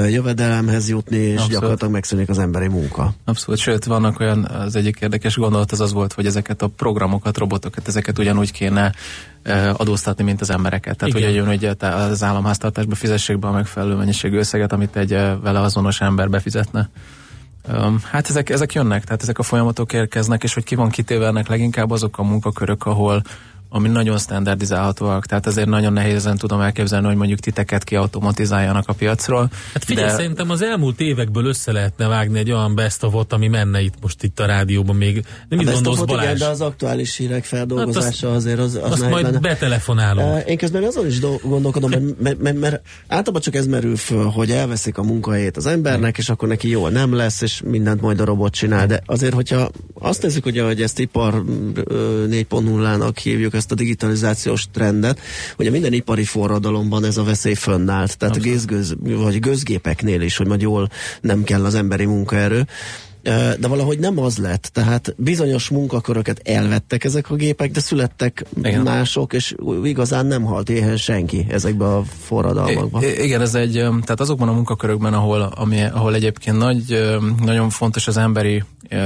jövedelemhez 0.09 0.89
jutni, 0.89 1.17
és 1.17 1.31
Abszolút. 1.31 1.51
gyakorlatilag 1.51 1.93
megszűnik 1.93 2.29
az 2.29 2.39
emberi 2.39 2.67
munka. 2.67 3.13
Abszolút, 3.25 3.59
sőt, 3.59 3.85
vannak 3.85 4.19
olyan, 4.19 4.45
az 4.45 4.75
egyik 4.75 4.99
érdekes 4.99 5.35
gondolat 5.35 5.71
az 5.71 5.81
az 5.81 5.93
volt, 5.93 6.13
hogy 6.13 6.25
ezeket 6.25 6.61
a 6.61 6.67
programokat, 6.67 7.37
robotokat, 7.37 7.87
ezeket 7.87 8.19
ugyanúgy 8.19 8.51
kéne 8.51 8.93
adóztatni, 9.73 10.23
mint 10.23 10.41
az 10.41 10.49
embereket. 10.49 10.97
Tehát, 10.97 11.15
Igen. 11.15 11.47
hogy 11.47 11.59
hogy 11.61 11.75
az 11.79 12.23
államháztartásba 12.23 12.95
fizessék 12.95 13.39
be 13.39 13.47
a 13.47 13.51
megfelelő 13.51 13.95
mennyiségű 13.95 14.37
összeget, 14.37 14.71
amit 14.71 14.95
egy 14.95 15.09
vele 15.41 15.61
azonos 15.61 16.01
ember 16.01 16.29
befizetne. 16.29 16.89
Hát 18.03 18.29
ezek, 18.29 18.49
ezek 18.49 18.73
jönnek, 18.73 19.03
tehát 19.03 19.21
ezek 19.21 19.39
a 19.39 19.43
folyamatok 19.43 19.93
érkeznek, 19.93 20.43
és 20.43 20.53
hogy 20.53 20.63
ki 20.63 20.75
van 20.75 20.89
kitéve 20.89 21.27
ennek 21.27 21.47
leginkább 21.47 21.91
azok 21.91 22.17
a 22.17 22.23
munkakörök, 22.23 22.85
ahol, 22.85 23.21
ami 23.75 23.87
nagyon 23.87 24.17
standardizálhatóak, 24.17 25.25
tehát 25.25 25.47
azért 25.47 25.67
nagyon 25.67 25.93
nehézen 25.93 26.37
tudom 26.37 26.61
elképzelni, 26.61 27.07
hogy 27.07 27.15
mondjuk 27.15 27.39
titeket 27.39 27.83
kiautomatizáljanak 27.83 28.87
a 28.87 28.93
piacról. 28.93 29.49
Hát 29.73 29.83
figyelj, 29.83 30.07
de... 30.07 30.13
szerintem 30.13 30.49
az 30.49 30.61
elmúlt 30.61 30.99
évekből 30.99 31.45
össze 31.45 31.71
lehetne 31.71 32.07
vágni 32.07 32.39
egy 32.39 32.51
olyan 32.51 32.75
best 32.75 33.03
of 33.03 33.13
ami 33.29 33.47
menne 33.47 33.81
itt 33.81 33.93
most 34.01 34.23
itt 34.23 34.39
a 34.39 34.45
rádióban 34.45 34.95
még. 34.95 35.25
Nem 35.49 35.59
mit 35.59 35.71
gondolsz, 35.71 35.99
Balázs? 35.99 36.23
Igen, 36.23 36.37
de 36.37 36.45
az 36.45 36.61
aktuális 36.61 37.17
hírek 37.17 37.43
feldolgozása 37.43 38.27
hát 38.27 38.35
az, 38.35 38.45
azért 38.45 38.59
az, 38.59 38.75
az 38.75 38.91
Azt 38.91 39.09
majd 39.09 39.23
lenne. 39.23 39.39
betelefonálunk. 39.39 40.47
Én 40.47 40.57
közben 40.57 40.83
azon 40.83 41.05
is 41.05 41.19
gondolkodom, 41.41 41.89
mert, 41.89 42.19
mert, 42.19 42.39
mert, 42.39 42.59
mert 42.59 42.81
általában 43.07 43.41
csak 43.41 43.55
ez 43.55 43.67
merül 43.67 43.95
föl, 43.95 44.25
hogy 44.25 44.51
elveszik 44.51 44.97
a 44.97 45.03
munkahelyét 45.03 45.57
az 45.57 45.65
embernek, 45.65 46.17
és 46.17 46.29
akkor 46.29 46.47
neki 46.47 46.69
jól 46.69 46.89
nem 46.89 47.13
lesz, 47.13 47.41
és 47.41 47.61
mindent 47.65 48.01
majd 48.01 48.19
a 48.19 48.25
robot 48.25 48.53
csinál. 48.53 48.87
De 48.87 49.01
azért, 49.05 49.33
hogyha 49.33 49.69
azt 49.93 50.21
nézzük, 50.21 50.43
hogy, 50.43 50.59
hogy 50.59 50.81
ezt 50.81 50.99
ipar 50.99 51.43
4.0-nak 51.43 53.17
hívjuk, 53.23 53.53
ezt 53.53 53.64
ezt 53.65 53.73
a 53.73 53.83
digitalizációs 53.83 54.65
trendet, 54.71 55.19
a 55.67 55.71
minden 55.71 55.93
ipari 55.93 56.23
forradalomban 56.23 57.03
ez 57.03 57.17
a 57.17 57.23
veszély 57.23 57.53
fönnállt. 57.53 58.17
Tehát 58.17 58.35
a 58.35 58.39
gézgőz, 58.39 58.95
vagy 58.99 59.39
gőzgépeknél 59.39 60.21
is, 60.21 60.37
hogy 60.37 60.47
majd 60.47 60.61
jól 60.61 60.89
nem 61.21 61.43
kell 61.43 61.65
az 61.65 61.75
emberi 61.75 62.05
munkaerő 62.05 62.67
de 63.59 63.67
valahogy 63.67 63.99
nem 63.99 64.19
az 64.19 64.37
lett. 64.37 64.69
Tehát 64.73 65.15
bizonyos 65.17 65.69
munkaköröket 65.69 66.41
elvettek 66.43 67.03
ezek 67.03 67.29
a 67.29 67.35
gépek, 67.35 67.71
de 67.71 67.79
születtek 67.79 68.45
igen. 68.63 68.81
mások, 68.81 69.33
és 69.33 69.55
igazán 69.83 70.25
nem 70.25 70.43
halt 70.43 70.69
éhen 70.69 70.97
senki 70.97 71.45
ezekben 71.49 71.87
a 71.87 72.03
forradalmakban. 72.03 73.03
I- 73.03 73.23
igen, 73.23 73.41
ez 73.41 73.55
egy, 73.55 73.71
tehát 73.73 74.19
azokban 74.19 74.47
a 74.47 74.53
munkakörökben, 74.53 75.13
ahol, 75.13 75.41
ami, 75.41 75.83
ahol 75.83 76.15
egyébként 76.15 76.57
nagy, 76.57 77.17
nagyon 77.43 77.69
fontos 77.69 78.07
az 78.07 78.17
emberi 78.17 78.63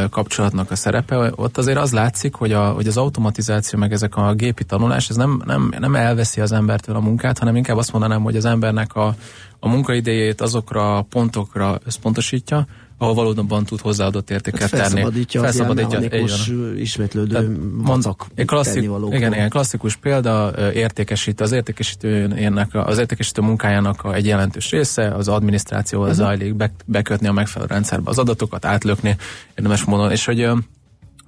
kapcsolatnak 0.09 0.72
a 0.72 0.76
szerepe, 0.76 1.32
ott 1.36 1.57
azért 1.57 1.78
az 1.78 1.91
látszik, 1.91 2.34
hogy, 2.34 2.51
a, 2.51 2.70
hogy 2.70 2.88
az 2.88 2.97
automatizáció, 2.97 3.80
meg 3.80 3.91
ezek 3.91 4.15
a 4.15 4.34
gépi 4.34 4.63
tanulás, 4.63 5.09
ez 5.09 5.15
nem, 5.15 5.41
nem, 5.45 5.74
nem 5.80 5.95
elveszi 5.95 6.41
az 6.41 6.51
embertől 6.51 6.95
a 6.95 6.99
munkát, 6.99 7.38
hanem 7.38 7.55
inkább 7.55 7.78
azt 7.78 7.91
mondanám, 7.91 8.22
hogy 8.22 8.36
az 8.36 8.45
embernek 8.45 8.95
a, 8.95 9.15
a 9.59 9.70
munkaidejét 9.70 10.41
azokra 10.41 10.97
a 10.97 11.01
pontokra 11.01 11.80
összpontosítja, 11.86 12.67
ahol 13.02 13.14
valóban 13.14 13.66
tud 13.66 13.80
hozzáadott 13.80 14.30
értéket 14.30 14.62
hát 14.62 14.70
tenni. 14.70 14.82
Felszabadítja, 14.82 15.41
felszabadítja 15.41 16.00
ilyen 16.00 16.30
ismétlődő 16.78 17.58
mondok, 17.78 18.26
egy 18.36 18.45
klasszik, 18.45 18.89
igen, 19.10 19.34
igen, 19.34 19.50
klasszikus 19.50 19.95
példa, 19.95 20.54
értékesítő, 20.74 21.43
az 21.43 21.52
értékesítőnek, 21.52 22.70
az 22.74 22.97
értékesítő 22.97 23.41
munkájának 23.41 24.08
egy 24.14 24.26
jelentős 24.26 24.72
része, 24.72 25.08
az 25.08 25.28
adminisztrációhoz 25.28 26.10
uh-huh. 26.10 26.26
zajlik, 26.26 26.56
be, 26.56 26.72
bekötni 26.86 27.28
a 27.28 27.32
megfelelő 27.32 27.72
rendszerbe 27.72 28.10
az 28.10 28.18
adatokat, 28.18 28.66
átlökni 28.66 29.16
érdemes 29.56 29.84
módon, 29.84 30.12
és 30.12 30.26
hogy 30.26 30.50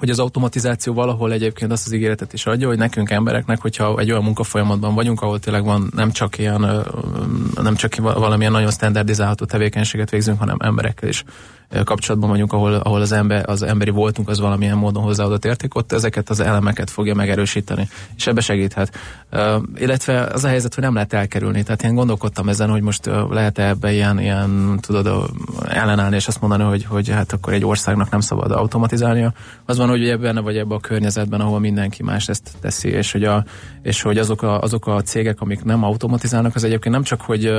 hogy 0.02 0.10
az 0.10 0.20
automatizáció 0.20 0.94
valahol 0.94 1.32
egyébként 1.32 1.72
azt 1.72 1.86
az 1.86 1.92
ígéretet 1.92 2.34
is 2.34 2.46
adja, 2.46 2.68
hogy 2.68 2.78
nekünk 2.78 3.10
embereknek, 3.10 3.62
hogyha 3.62 4.00
egy 4.00 4.12
olyan 4.12 4.24
munkafolyamatban 4.24 4.94
vagyunk, 4.94 5.22
ahol 5.22 5.40
tényleg 5.40 5.64
van 5.64 5.92
nem 5.96 6.12
csak 6.12 6.38
ilyen, 6.38 6.86
nem 7.62 7.76
csak 7.76 7.96
valamilyen 7.96 8.52
nagyon 8.52 8.72
standardizálható 8.72 9.46
tevékenységet 9.46 10.10
végzünk, 10.10 10.40
hanem 10.40 10.58
emberekkel 10.60 11.10
is 11.10 11.24
kapcsolatban 11.84 12.30
vagyunk, 12.30 12.54
ahol, 12.54 12.74
ahol 12.74 13.02
az, 13.02 13.12
ember, 13.12 13.50
az 13.50 13.62
emberi 13.62 13.92
voltunk 13.92 14.30
az 14.30 14.40
valamilyen 14.40 14.78
módon 14.78 15.04
hozzáadott 15.04 15.46
érték, 15.46 15.76
ott 15.76 15.92
ezeket 15.92 16.30
az 16.30 16.40
elemeket 16.40 16.90
fogja 16.90 17.16
megerősíteni, 17.16 17.90
és 18.16 18.28
ebbe 18.28 18.42
segíthet. 18.42 18.98
Uh, 19.32 19.64
illetve 19.76 20.22
az 20.24 20.44
a 20.44 20.48
helyzet, 20.48 20.74
hogy 20.74 20.84
nem 20.84 20.94
lehet 20.94 21.14
elkerülni, 21.14 21.64
tehát 21.64 21.84
én 21.84 21.96
gondolkodtam 21.96 22.50
ezen, 22.50 22.70
hogy 22.70 22.82
most 22.82 23.08
uh, 23.08 23.32
lehet-e 23.32 23.68
ebbe 23.68 23.92
ilyen, 23.92 24.20
ilyen 24.20 24.80
tudod, 24.82 25.30
ellenállni, 25.68 26.16
és 26.16 26.28
azt 26.28 26.42
mondani, 26.42 26.64
hogy, 26.64 26.86
hogy 26.86 27.10
hát 27.10 27.34
akkor 27.34 27.54
egy 27.54 27.66
országnak 27.66 28.10
nem 28.10 28.20
szabad 28.20 28.52
automatizálnia. 28.52 29.34
Az 29.66 29.78
van, 29.78 29.90
hogy 29.90 30.10
ebben 30.10 30.44
vagy 30.44 30.58
ebben 30.58 30.78
a 30.78 30.80
környezetben, 30.80 31.42
ahol 31.42 31.60
mindenki 31.60 32.04
más 32.04 32.30
ezt 32.30 32.52
teszi, 32.62 32.90
és 32.90 33.12
hogy, 33.12 33.24
a, 33.24 33.46
és 33.82 34.02
hogy 34.02 34.18
azok, 34.18 34.42
a, 34.42 34.62
azok 34.62 34.88
a 34.88 35.02
cégek, 35.02 35.42
amik 35.42 35.64
nem 35.64 35.84
automatizálnak, 35.84 36.56
az 36.56 36.64
egyébként 36.64 36.94
nem 36.94 37.04
csak, 37.04 37.22
hogy, 37.22 37.52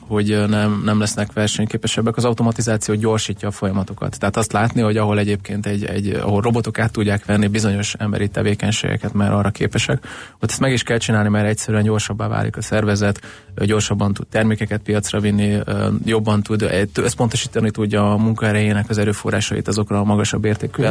hogy 0.00 0.44
nem, 0.48 0.82
nem 0.84 0.98
lesznek 0.98 1.32
versenyképesebbek, 1.32 2.16
az 2.16 2.24
automatizáció 2.24 2.94
gyorsítja 2.94 3.48
a 3.48 3.50
folyamatokat. 3.60 4.18
Tehát 4.18 4.36
azt 4.36 4.52
látni, 4.52 4.80
hogy 4.80 4.96
ahol 4.96 5.18
egyébként 5.18 5.66
egy, 5.66 5.84
egy 5.84 6.08
ahol 6.08 6.40
robotok 6.40 6.78
át 6.78 6.92
tudják 6.92 7.24
venni 7.24 7.46
bizonyos 7.46 7.94
emberi 7.94 8.28
tevékenységeket, 8.28 9.12
mert 9.12 9.32
arra 9.32 9.50
képesek, 9.50 10.04
ott 10.40 10.50
ezt 10.50 10.60
meg 10.60 10.72
is 10.72 10.82
kell 10.82 10.98
csinálni, 10.98 11.28
mert 11.28 11.46
egyszerűen 11.46 11.82
gyorsabbá 11.82 12.28
válik 12.28 12.56
a 12.56 12.62
szervezet, 12.62 13.20
gyorsabban 13.56 14.12
tud 14.12 14.26
termékeket 14.26 14.80
piacra 14.80 15.20
vinni, 15.20 15.58
jobban 16.04 16.42
tud, 16.42 16.88
összpontosítani 16.94 17.70
tudja 17.70 18.12
a 18.12 18.16
munkaerejének 18.16 18.88
az 18.88 18.98
erőforrásait 18.98 19.68
azokra 19.68 19.98
a 19.98 20.04
magasabb 20.04 20.44
értékű 20.44 20.82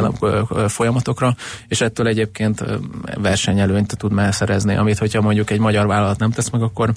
folyamatokra, 0.66 1.34
és 1.68 1.80
ettől 1.80 2.06
egyébként 2.06 2.64
versenyelőnyt 3.14 3.96
tud 3.96 4.12
szerezni, 4.30 4.76
amit 4.76 4.98
hogyha 4.98 5.20
mondjuk 5.20 5.50
egy 5.50 5.58
magyar 5.58 5.86
vállalat 5.86 6.18
nem 6.18 6.30
tesz 6.30 6.50
meg, 6.50 6.62
akkor 6.62 6.92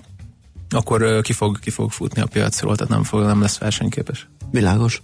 akkor 0.74 1.22
ki 1.22 1.34
fog, 1.34 1.60
ki 1.60 1.70
fog 1.70 1.92
futni 1.92 2.22
a 2.22 2.26
piacról, 2.26 2.76
tehát 2.76 2.92
nem, 2.92 3.04
fog, 3.04 3.22
nem 3.22 3.42
lesz 3.42 3.58
versenyképes. 3.58 4.28
Világos. 4.52 5.02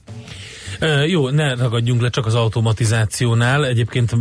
Jó, 1.07 1.29
ne 1.29 1.55
ragadjunk 1.55 2.01
le 2.01 2.09
csak 2.09 2.25
az 2.25 2.35
automatizációnál. 2.35 3.65
Egyébként 3.65 4.15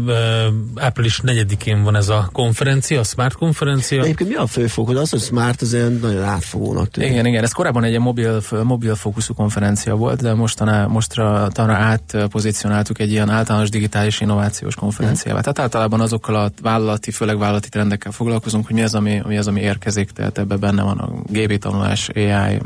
április 0.74 1.20
4-én 1.26 1.82
van 1.82 1.96
ez 1.96 2.08
a 2.08 2.28
konferencia, 2.32 3.00
a 3.00 3.04
Smart 3.04 3.34
konferencia. 3.34 4.02
Egyébként 4.02 4.30
mi 4.30 4.36
a 4.36 4.46
főfokod? 4.46 4.96
Az, 4.96 5.10
hogy 5.10 5.20
Smart 5.20 5.62
az 5.62 5.74
olyan 5.74 5.92
nagyon 5.92 6.22
átfogónak 6.22 6.90
tűnik. 6.90 7.10
Igen, 7.10 7.26
igen, 7.26 7.42
ez 7.42 7.52
korábban 7.52 7.84
egy 7.84 7.98
mobil, 7.98 8.42
mobil 8.62 8.94
fókuszú 8.94 9.34
konferencia 9.34 9.94
volt, 9.94 10.22
de 10.22 10.34
mostaná, 10.34 10.86
mostra 10.86 11.48
tanra 11.52 11.74
átpozícionáltuk 11.74 12.98
egy 12.98 13.10
ilyen 13.10 13.30
általános 13.30 13.70
digitális 13.70 14.20
innovációs 14.20 14.74
konferenciával. 14.74 15.40
Mm. 15.40 15.42
Tehát 15.42 15.58
általában 15.58 16.00
azokkal 16.00 16.34
a 16.34 16.50
vállalati, 16.62 17.10
főleg 17.10 17.38
vállalati 17.38 17.68
trendekkel 17.68 18.12
foglalkozunk, 18.12 18.66
hogy 18.66 18.74
mi 18.74 18.82
az, 18.82 18.94
ami, 18.94 19.22
mi 19.26 19.38
az, 19.38 19.46
ami 19.46 19.60
érkezik, 19.60 20.10
tehát 20.10 20.38
ebben 20.38 20.60
benne 20.60 20.82
van 20.82 20.98
a 20.98 21.10
gépi 21.26 21.58
tanulás, 21.58 22.08
AI, 22.14 22.60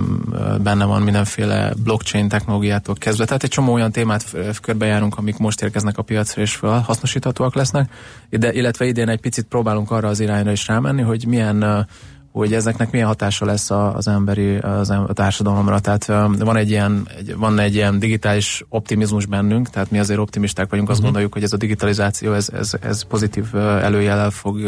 benne 0.63 0.85
van 0.85 1.03
mindenféle 1.03 1.73
blockchain 1.83 2.29
technológiától 2.29 2.95
kezdve, 2.95 3.25
tehát 3.25 3.43
egy 3.43 3.51
csomó 3.51 3.81
olyan 3.83 3.95
témát 3.95 4.37
körbejárunk, 4.63 5.19
amik 5.19 5.37
most 5.37 5.63
érkeznek 5.63 5.99
a 5.99 6.03
piacra 6.03 6.43
és 6.43 6.57
hasznosíthatóak 6.59 7.55
lesznek, 7.55 7.91
de, 8.31 8.53
illetve 8.53 8.85
idén 8.85 9.09
egy 9.09 9.21
picit 9.21 9.45
próbálunk 9.45 9.91
arra 9.91 10.09
az 10.09 10.21
irányra 10.21 10.53
is 10.53 10.67
rámenni, 10.67 11.03
hogy 11.03 11.27
milyen 11.27 11.87
hogy 12.33 12.55
ezeknek 12.55 12.91
milyen 12.91 13.07
hatása 13.07 13.45
lesz 13.45 13.71
az 13.71 14.09
emberi 14.09 14.57
az 14.57 14.91
a 14.91 15.11
társadalomra. 15.13 15.81
Tehát 15.81 16.07
van 16.39 16.57
egy 16.57 16.71
ilyen, 16.71 17.09
egy, 17.19 17.37
van 17.37 17.59
egy 17.59 17.75
ilyen 17.75 17.99
digitális 17.99 18.65
optimizmus 18.69 19.27
bennünk, 19.27 19.71
tehát 19.71 19.91
mi 19.91 19.99
azért 19.99 20.19
optimisták 20.19 20.71
vagyunk, 20.71 20.89
azt 20.89 20.99
uh-huh. 20.99 21.05
gondoljuk, 21.05 21.33
hogy 21.33 21.43
ez 21.43 21.53
a 21.53 21.57
digitalizáció, 21.57 22.33
ez, 22.33 22.49
ez, 22.53 22.73
ez 22.81 23.03
pozitív 23.03 23.55
előjellel 23.55 24.31
fog 24.31 24.65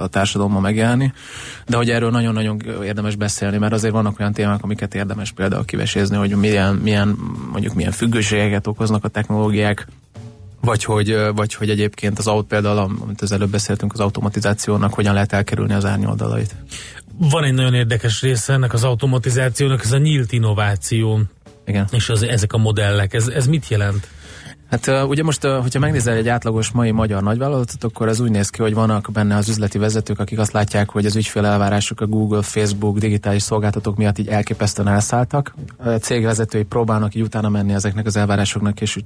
a 0.00 0.06
társadalommal 0.06 0.60
megjelenni, 0.60 1.12
de 1.66 1.76
hogy 1.76 1.90
erről 1.90 2.10
nagyon-nagyon 2.10 2.62
érdemes 2.84 3.16
beszélni, 3.16 3.58
mert 3.58 3.72
azért 3.72 3.92
vannak 3.92 4.20
olyan 4.20 4.32
témák, 4.32 4.62
amiket 4.62 4.94
érdemes 4.94 5.32
például 5.32 5.64
kivesézni, 5.64 6.16
hogy 6.16 6.36
milyen, 6.36 6.74
milyen 6.74 7.16
mondjuk 7.50 7.74
milyen 7.74 7.92
függőségeket 7.92 8.66
okoznak 8.66 9.04
a 9.04 9.08
technológiák, 9.08 9.86
vagy 10.60 10.84
hogy, 10.84 11.16
vagy 11.34 11.54
hogy 11.54 11.70
egyébként 11.70 12.18
az 12.18 12.26
aut 12.26 12.46
például, 12.46 12.78
amit 12.78 13.20
az 13.20 13.32
előbb 13.32 13.50
beszéltünk, 13.50 13.92
az 13.92 14.00
automatizációnak 14.00 14.94
hogyan 14.94 15.14
lehet 15.14 15.32
elkerülni 15.32 15.72
az 15.72 15.84
árnyoldalait. 15.84 16.54
Van 17.18 17.44
egy 17.44 17.54
nagyon 17.54 17.74
érdekes 17.74 18.20
része 18.22 18.52
ennek 18.52 18.72
az 18.72 18.84
automatizációnak, 18.84 19.84
ez 19.84 19.92
a 19.92 19.98
nyílt 19.98 20.32
innováció. 20.32 21.20
Igen. 21.66 21.88
És 21.92 22.08
az, 22.08 22.22
ezek 22.22 22.52
a 22.52 22.58
modellek, 22.58 23.14
ez, 23.14 23.26
ez 23.26 23.46
mit 23.46 23.68
jelent? 23.68 24.08
Hát 24.70 24.86
ugye 25.08 25.22
most, 25.22 25.42
hogyha 25.42 25.78
megnézel 25.78 26.16
egy 26.16 26.28
átlagos 26.28 26.70
mai 26.70 26.90
magyar 26.90 27.22
nagyvállalatot, 27.22 27.84
akkor 27.84 28.08
az 28.08 28.20
úgy 28.20 28.30
néz 28.30 28.50
ki, 28.50 28.62
hogy 28.62 28.74
vannak 28.74 29.08
benne 29.12 29.36
az 29.36 29.48
üzleti 29.48 29.78
vezetők, 29.78 30.18
akik 30.18 30.38
azt 30.38 30.52
látják, 30.52 30.90
hogy 30.90 31.06
az 31.06 31.16
ügyfél 31.16 31.44
elvárások 31.44 32.00
a 32.00 32.06
Google, 32.06 32.42
Facebook, 32.42 32.98
digitális 32.98 33.42
szolgáltatók 33.42 33.96
miatt 33.96 34.18
így 34.18 34.28
elképesztően 34.28 34.88
elszálltak. 34.88 35.54
A 35.76 35.88
cégvezetői 35.88 36.62
próbálnak 36.62 37.14
így 37.14 37.22
utána 37.22 37.48
menni 37.48 37.72
ezeknek 37.72 38.06
az 38.06 38.16
elvárásoknak, 38.16 38.80
és, 38.80 38.98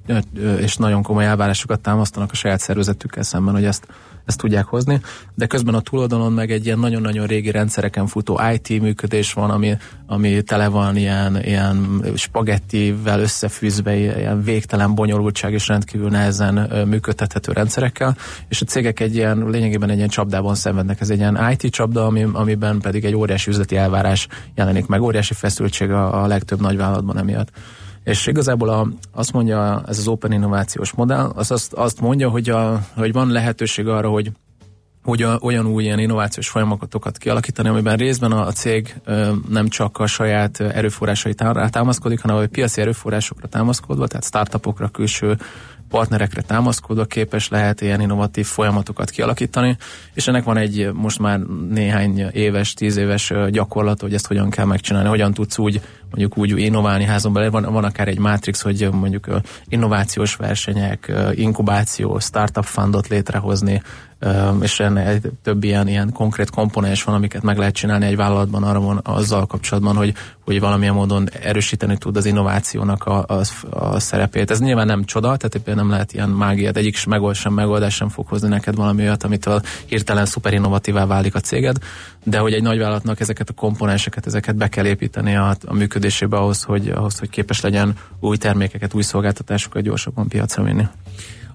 és 0.58 0.76
nagyon 0.76 1.02
komoly 1.02 1.24
elvárásokat 1.24 1.80
támasztanak 1.80 2.30
a 2.32 2.34
saját 2.34 2.60
szervezetükkel 2.60 3.22
szemben, 3.22 3.54
hogy 3.54 3.64
ezt 3.64 3.86
ezt 4.24 4.38
tudják 4.38 4.64
hozni, 4.64 5.00
de 5.34 5.46
közben 5.46 5.74
a 5.74 5.80
túloldalon 5.80 6.32
meg 6.32 6.50
egy 6.50 6.66
ilyen 6.66 6.78
nagyon-nagyon 6.78 7.26
régi 7.26 7.50
rendszereken 7.50 8.06
futó 8.06 8.40
IT 8.52 8.80
működés 8.80 9.32
van, 9.32 9.50
ami, 9.50 9.76
ami 10.06 10.42
tele 10.42 10.68
van 10.68 10.96
ilyen, 10.96 11.42
ilyen 11.42 12.02
spagettivel 12.16 13.20
összefűzve, 13.20 13.96
ilyen 13.96 14.42
végtelen 14.42 14.94
bonyolultság 14.94 15.51
és 15.52 15.68
rendkívül 15.68 16.08
nehezen 16.08 16.86
működtethető 16.88 17.52
rendszerekkel, 17.52 18.16
és 18.48 18.60
a 18.60 18.64
cégek 18.64 19.00
egy 19.00 19.14
ilyen, 19.14 19.48
lényegében 19.48 19.90
egy 19.90 19.96
ilyen 19.96 20.08
csapdában 20.08 20.54
szenvednek. 20.54 21.00
Ez 21.00 21.10
egy 21.10 21.18
ilyen 21.18 21.38
IT 21.50 21.72
csapda, 21.72 22.06
ami, 22.06 22.26
amiben 22.32 22.80
pedig 22.80 23.04
egy 23.04 23.14
óriási 23.14 23.50
üzleti 23.50 23.76
elvárás 23.76 24.28
jelenik 24.54 24.86
meg, 24.86 25.00
óriási 25.00 25.34
feszültség 25.34 25.90
a, 25.90 26.22
a 26.22 26.26
legtöbb 26.26 26.60
nagyvállalatban 26.60 27.18
emiatt. 27.18 27.48
És 28.04 28.26
igazából 28.26 28.68
a, 28.68 28.88
azt 29.12 29.32
mondja 29.32 29.82
ez 29.86 29.98
az 29.98 30.08
Open 30.08 30.32
Innovációs 30.32 30.92
modell, 30.92 31.32
az 31.34 31.50
azt, 31.50 31.72
azt 31.72 32.00
mondja, 32.00 32.28
hogy, 32.28 32.50
a, 32.50 32.86
hogy 32.94 33.12
van 33.12 33.28
lehetőség 33.28 33.86
arra, 33.86 34.08
hogy 34.08 34.30
hogy 35.02 35.26
olyan 35.40 35.66
új 35.66 35.82
ilyen 35.82 35.98
innovációs 35.98 36.48
folyamatokat 36.48 37.18
kialakítani, 37.18 37.68
amiben 37.68 37.96
részben 37.96 38.32
a, 38.32 38.52
cég 38.52 38.94
nem 39.48 39.68
csak 39.68 39.98
a 39.98 40.06
saját 40.06 40.60
erőforrásait 40.60 41.44
támaszkodik, 41.70 42.20
hanem 42.20 42.36
a 42.36 42.46
piaci 42.46 42.80
erőforrásokra 42.80 43.48
támaszkodva, 43.48 44.06
tehát 44.06 44.24
startupokra, 44.24 44.88
külső 44.88 45.36
partnerekre 45.88 46.42
támaszkodva 46.42 47.04
képes 47.04 47.48
lehet 47.48 47.80
ilyen 47.80 48.00
innovatív 48.00 48.46
folyamatokat 48.46 49.10
kialakítani, 49.10 49.76
és 50.14 50.28
ennek 50.28 50.44
van 50.44 50.56
egy 50.56 50.90
most 50.92 51.18
már 51.18 51.38
néhány 51.70 52.18
éves, 52.32 52.74
tíz 52.74 52.96
éves 52.96 53.32
gyakorlat, 53.50 54.00
hogy 54.00 54.14
ezt 54.14 54.26
hogyan 54.26 54.50
kell 54.50 54.64
megcsinálni, 54.64 55.08
hogyan 55.08 55.34
tudsz 55.34 55.58
úgy 55.58 55.80
mondjuk 56.12 56.38
úgy 56.38 56.58
innoválni 56.58 57.04
házon 57.04 57.32
belül. 57.32 57.50
Van, 57.50 57.72
van 57.72 57.84
akár 57.84 58.08
egy 58.08 58.18
mátrix, 58.18 58.62
hogy 58.62 58.88
mondjuk 58.92 59.26
innovációs 59.68 60.36
versenyek, 60.36 61.12
inkubáció, 61.34 62.18
startup 62.18 62.64
fundot 62.64 63.08
létrehozni, 63.08 63.82
és 64.60 64.80
ennek 64.80 65.22
több 65.42 65.64
ilyen, 65.64 65.88
ilyen 65.88 66.12
konkrét 66.12 66.50
komponens 66.50 67.02
van, 67.02 67.14
amiket 67.14 67.42
meg 67.42 67.58
lehet 67.58 67.74
csinálni 67.74 68.06
egy 68.06 68.16
vállalatban 68.16 68.62
arra 68.62 68.80
van 68.80 69.00
azzal 69.02 69.46
kapcsolatban, 69.46 69.96
hogy, 69.96 70.14
hogy 70.44 70.60
valamilyen 70.60 70.94
módon 70.94 71.28
erősíteni 71.42 71.98
tud 71.98 72.16
az 72.16 72.26
innovációnak 72.26 73.04
a, 73.04 73.24
a, 73.28 73.42
a 73.70 74.00
szerepét. 74.00 74.50
Ez 74.50 74.60
nyilván 74.60 74.86
nem 74.86 75.04
csoda, 75.04 75.36
tehát 75.36 75.76
nem 75.76 75.90
lehet 75.90 76.12
ilyen 76.12 76.28
mágiát, 76.28 76.76
egyik 76.76 76.96
sem 76.96 77.10
megold, 77.10 77.34
sem 77.34 77.52
megoldás 77.52 77.94
sem 77.94 78.08
fog 78.08 78.26
hozni 78.26 78.48
neked 78.48 78.74
valami 78.74 79.02
olyat, 79.02 79.22
amitől 79.22 79.62
hirtelen 79.86 80.26
szuper 80.26 80.52
innovatívá 80.52 81.06
válik 81.06 81.34
a 81.34 81.40
céged, 81.40 81.76
de 82.24 82.38
hogy 82.38 82.52
egy 82.52 82.62
nagyvállalatnak 82.62 83.20
ezeket 83.20 83.48
a 83.48 83.52
komponenseket, 83.52 84.26
ezeket 84.26 84.56
be 84.56 84.68
kell 84.68 84.84
építeni 84.84 85.36
a, 85.36 85.56
a 85.66 85.74
működésébe 86.02 86.36
ahhoz 86.36 86.62
hogy, 86.62 86.88
ahhoz, 86.88 87.18
hogy 87.18 87.30
képes 87.30 87.60
legyen 87.60 87.94
új 88.20 88.36
termékeket, 88.36 88.94
új 88.94 89.02
szolgáltatásokat 89.02 89.82
gyorsabban 89.82 90.28
piacra 90.28 90.62
vinni. 90.62 90.86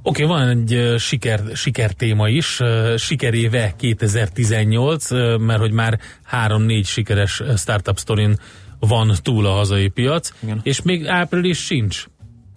Oké, 0.02 0.24
okay, 0.24 0.38
van 0.38 0.48
egy 0.48 1.00
siker, 1.00 1.42
siker 1.54 1.92
téma 1.92 2.30
is, 2.30 2.60
sikeréve 2.98 3.74
2018, 3.78 5.12
uh, 5.12 5.38
mert 5.38 5.60
hogy 5.60 5.72
már 5.72 6.00
három-négy 6.24 6.86
sikeres 6.86 7.44
startup 7.56 7.98
sztorin 7.98 8.38
van 8.80 9.14
túl 9.22 9.46
a 9.46 9.52
hazai 9.52 9.88
piac, 9.88 10.32
Igen. 10.44 10.60
és 10.64 10.82
még 10.82 11.08
április 11.08 11.58
sincs. 11.58 12.06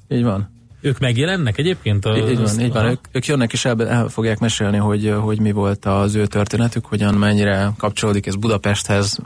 Így 0.08 0.22
van. 0.22 0.59
Ők 0.80 0.98
megjelennek 0.98 1.58
egyébként? 1.58 2.04
A, 2.04 2.16
így 2.16 2.38
van, 2.38 2.60
így 2.60 2.72
van. 2.72 2.84
Ők, 2.86 2.98
ők 3.12 3.26
jönnek 3.26 3.52
és 3.52 3.64
el, 3.64 3.88
el 3.88 4.08
fogják 4.08 4.38
mesélni, 4.38 4.76
hogy, 4.76 5.14
hogy 5.20 5.40
mi 5.40 5.52
volt 5.52 5.84
az 5.84 6.14
ő 6.14 6.26
történetük, 6.26 6.86
hogyan 6.86 7.14
mennyire 7.14 7.72
kapcsolódik 7.76 8.26
ez 8.26 8.34
Budapesthez, 8.34 9.18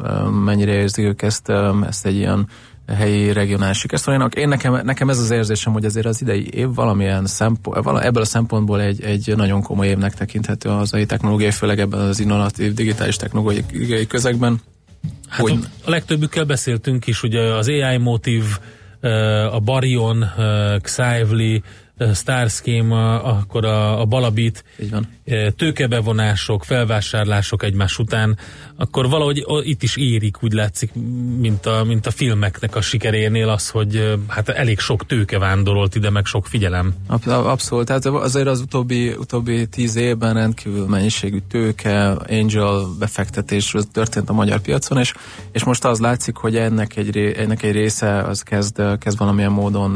mennyire 0.44 0.72
érzik 0.72 1.05
ők 1.05 1.22
ezt, 1.22 1.52
ezt 1.86 2.07
egy 2.07 2.16
ilyen 2.16 2.48
helyi 2.86 3.32
regionális 3.32 3.78
sikersztorinak. 3.78 4.34
Én 4.34 4.48
nekem, 4.48 4.80
nekem 4.84 5.09
ez 5.09 5.18
az 5.18 5.30
érzésem, 5.30 5.72
hogy 5.72 5.84
azért 5.84 6.07
az 6.07 6.20
idei 6.22 6.48
év 6.50 6.74
valamilyen 6.74 7.26
szempont, 7.26 7.84
vala, 7.84 8.02
ebből 8.02 8.22
a 8.22 8.26
szempontból 8.26 8.80
egy, 8.80 9.02
egy 9.02 9.32
nagyon 9.36 9.62
komoly 9.62 9.86
évnek 9.86 10.14
tekinthető 10.14 10.68
a 10.68 10.74
hazai 10.74 11.07
technológiai, 11.07 11.50
főleg 11.50 11.78
ebben 11.78 12.00
az 12.00 12.20
innovatív 12.20 12.74
digitális 12.74 13.16
technológiai 13.16 14.07
közegben. 14.07 14.61
Hát 15.28 15.40
hogy... 15.40 15.59
a 15.84 15.90
legtöbbükkel 15.90 16.44
beszéltünk 16.44 17.07
is, 17.07 17.22
ugye 17.22 17.40
az 17.40 17.68
AI 17.68 17.96
motív, 17.96 18.44
a 19.05 19.61
Barion, 19.61 20.24
Xively, 20.82 21.62
Starscale, 22.14 23.14
akkor 23.16 23.64
a, 23.64 24.00
a 24.00 24.05
Balabit, 24.05 24.64
tőkebevonások, 25.57 26.64
felvásárlások 26.64 27.62
egymás 27.62 27.98
után, 27.98 28.38
akkor 28.76 29.09
valahogy 29.09 29.44
itt 29.62 29.82
is 29.82 29.96
érik, 29.96 30.42
úgy 30.42 30.52
látszik, 30.52 30.90
mint 31.38 31.66
a, 31.66 31.84
mint 31.84 32.07
a 32.07 32.11
filmeknek 32.11 32.76
a 32.76 32.80
sikerénél 32.80 33.48
az, 33.48 33.68
hogy 33.68 34.18
hát 34.26 34.48
elég 34.48 34.78
sok 34.78 35.07
tőke 35.07 35.38
vándorolt 35.38 35.94
ide, 35.94 36.11
meg 36.11 36.24
sok 36.24 36.46
figyelem. 36.46 36.94
Abszolút, 37.26 37.86
tehát 37.86 38.07
azért 38.07 38.46
az 38.46 38.61
utóbbi, 38.61 39.12
utóbbi 39.12 39.66
tíz 39.66 39.96
évben 39.96 40.34
rendkívül 40.34 40.86
mennyiségű 40.86 41.38
tőke, 41.48 42.11
angel 42.11 42.86
befektetés 42.98 43.74
történt 43.92 44.28
a 44.28 44.32
magyar 44.32 44.61
piacon, 44.61 44.98
és, 44.98 45.12
és 45.52 45.64
most 45.64 45.84
az 45.84 45.98
látszik, 45.98 46.36
hogy 46.36 46.57
ennek 46.57 46.96
egy, 46.96 47.16
ennek 47.16 47.62
egy 47.62 47.72
része 47.72 48.22
az 48.22 48.42
kezd, 48.42 48.82
kezd 48.98 49.18
valamilyen 49.18 49.52
módon, 49.52 49.90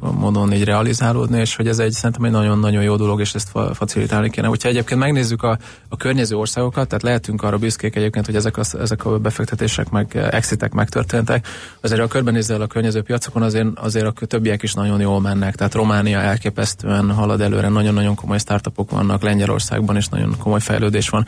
módon 0.00 0.52
így 0.52 0.64
realizálódni, 0.64 1.40
és 1.46 1.56
hogy 1.56 1.68
ez 1.68 1.78
egy 1.78 1.92
szerintem 1.92 2.24
egy 2.24 2.30
nagyon-nagyon 2.30 2.82
jó 2.82 2.96
dolog, 2.96 3.20
és 3.20 3.34
ezt 3.34 3.50
facilitálni 3.72 4.30
kéne. 4.30 4.46
Hogyha 4.46 4.68
egyébként 4.68 5.00
megnézzük 5.00 5.42
a, 5.42 5.58
a 5.88 5.96
környező 5.96 6.36
országokat, 6.36 6.88
tehát 6.88 7.02
lehetünk 7.02 7.42
arra 7.42 7.56
büszkék 7.56 7.96
egyébként, 7.96 8.26
hogy 8.26 8.36
ezek 8.36 8.56
a, 8.56 8.62
ezek 8.80 9.04
a 9.04 9.18
befektetések, 9.18 9.90
meg 9.90 10.16
exitek 10.30 10.72
megtörténtek, 10.72 11.46
azért 11.80 12.00
a 12.00 12.06
körbenézel 12.06 12.60
a 12.60 12.66
környező 12.66 13.02
piacokon, 13.02 13.42
azért, 13.42 13.66
azért 13.74 14.06
a 14.06 14.26
többiek 14.26 14.62
is 14.62 14.74
nagyon 14.74 15.00
jól 15.00 15.20
mennek. 15.20 15.54
Tehát 15.54 15.74
Románia 15.74 16.20
elképesztően 16.20 17.10
halad 17.10 17.40
előre, 17.40 17.68
nagyon-nagyon 17.68 18.14
komoly 18.14 18.38
startupok 18.38 18.90
vannak, 18.90 19.22
Lengyelországban 19.22 19.96
is 19.96 20.08
nagyon 20.08 20.36
komoly 20.38 20.60
fejlődés 20.60 21.08
van. 21.08 21.26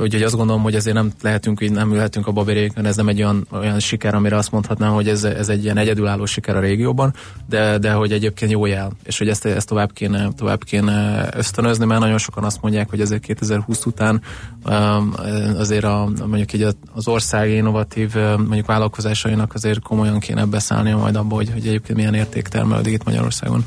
Úgyhogy 0.00 0.22
azt 0.22 0.36
gondolom, 0.36 0.62
hogy 0.62 0.74
ezért 0.74 0.96
nem 0.96 1.12
lehetünk, 1.22 1.60
így 1.60 1.72
nem 1.72 1.92
ülhetünk 1.92 2.26
a 2.26 2.32
babérékön, 2.32 2.86
ez 2.86 2.96
nem 2.96 3.08
egy 3.08 3.22
olyan, 3.22 3.46
olyan 3.52 3.80
siker, 3.80 4.14
amire 4.14 4.36
azt 4.36 4.50
mondhatnám, 4.50 4.92
hogy 4.92 5.08
ez, 5.08 5.24
ez 5.24 5.48
egy 5.48 5.64
ilyen 5.64 5.76
egyedülálló 5.76 6.24
siker 6.24 6.56
a 6.56 6.60
régióban, 6.60 7.14
de, 7.48 7.78
de 7.78 7.92
hogy 7.92 8.12
egyébként 8.12 8.50
jó 8.50 8.66
jel, 8.66 8.92
és 9.04 9.13
hogy 9.18 9.28
ezt, 9.28 9.44
ezt 9.44 9.68
tovább, 9.68 9.92
kéne, 9.92 10.32
tovább 10.36 10.64
kéne 10.64 11.28
ösztönözni, 11.36 11.84
mert 11.84 12.00
nagyon 12.00 12.18
sokan 12.18 12.44
azt 12.44 12.62
mondják, 12.62 12.90
hogy 12.90 13.00
ezért 13.00 13.22
2020 13.22 13.86
után 13.86 14.22
um, 14.64 15.14
azért 15.56 15.84
a, 15.84 16.10
mondjuk 16.26 16.52
így 16.52 16.66
az 16.92 17.08
ország 17.08 17.50
innovatív 17.50 18.14
mondjuk 18.36 18.66
vállalkozásainak 18.66 19.54
azért 19.54 19.82
komolyan 19.82 20.18
kéne 20.18 20.44
beszállni 20.44 20.92
majd 20.92 21.16
abba, 21.16 21.34
hogy, 21.34 21.50
hogy 21.52 21.66
egyébként 21.66 21.98
milyen 21.98 22.14
érték 22.14 22.48
termelődik 22.48 22.92
itt 22.92 23.04
Magyarországon. 23.04 23.64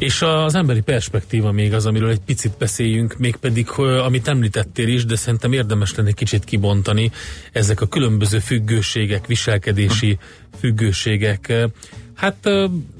És 0.00 0.22
az 0.22 0.54
emberi 0.54 0.80
perspektíva 0.80 1.52
még 1.52 1.74
az, 1.74 1.86
amiről 1.86 2.10
egy 2.10 2.20
picit 2.20 2.52
beszéljünk, 2.58 3.14
mégpedig, 3.18 3.68
amit 4.04 4.28
említettél 4.28 4.88
is, 4.88 5.04
de 5.04 5.16
szerintem 5.16 5.52
érdemes 5.52 5.94
lenne 5.94 6.12
kicsit 6.12 6.44
kibontani, 6.44 7.10
ezek 7.52 7.80
a 7.80 7.86
különböző 7.86 8.38
függőségek, 8.38 9.26
viselkedési 9.26 10.18
függőségek. 10.58 11.52
Hát 12.20 12.50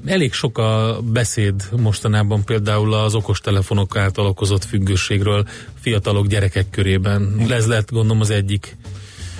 elég 0.05 0.33
sok 0.33 0.57
a 0.57 0.99
beszéd 1.03 1.69
mostanában 1.77 2.43
például 2.43 2.93
az 2.93 3.15
okostelefonok 3.15 3.95
által 3.95 4.25
okozott 4.25 4.63
függőségről 4.63 5.47
fiatalok 5.79 6.27
gyerekek 6.27 6.69
körében. 6.69 7.45
Ez 7.49 7.67
lehet 7.67 7.91
gondolom 7.91 8.21
az 8.21 8.29
egyik 8.29 8.77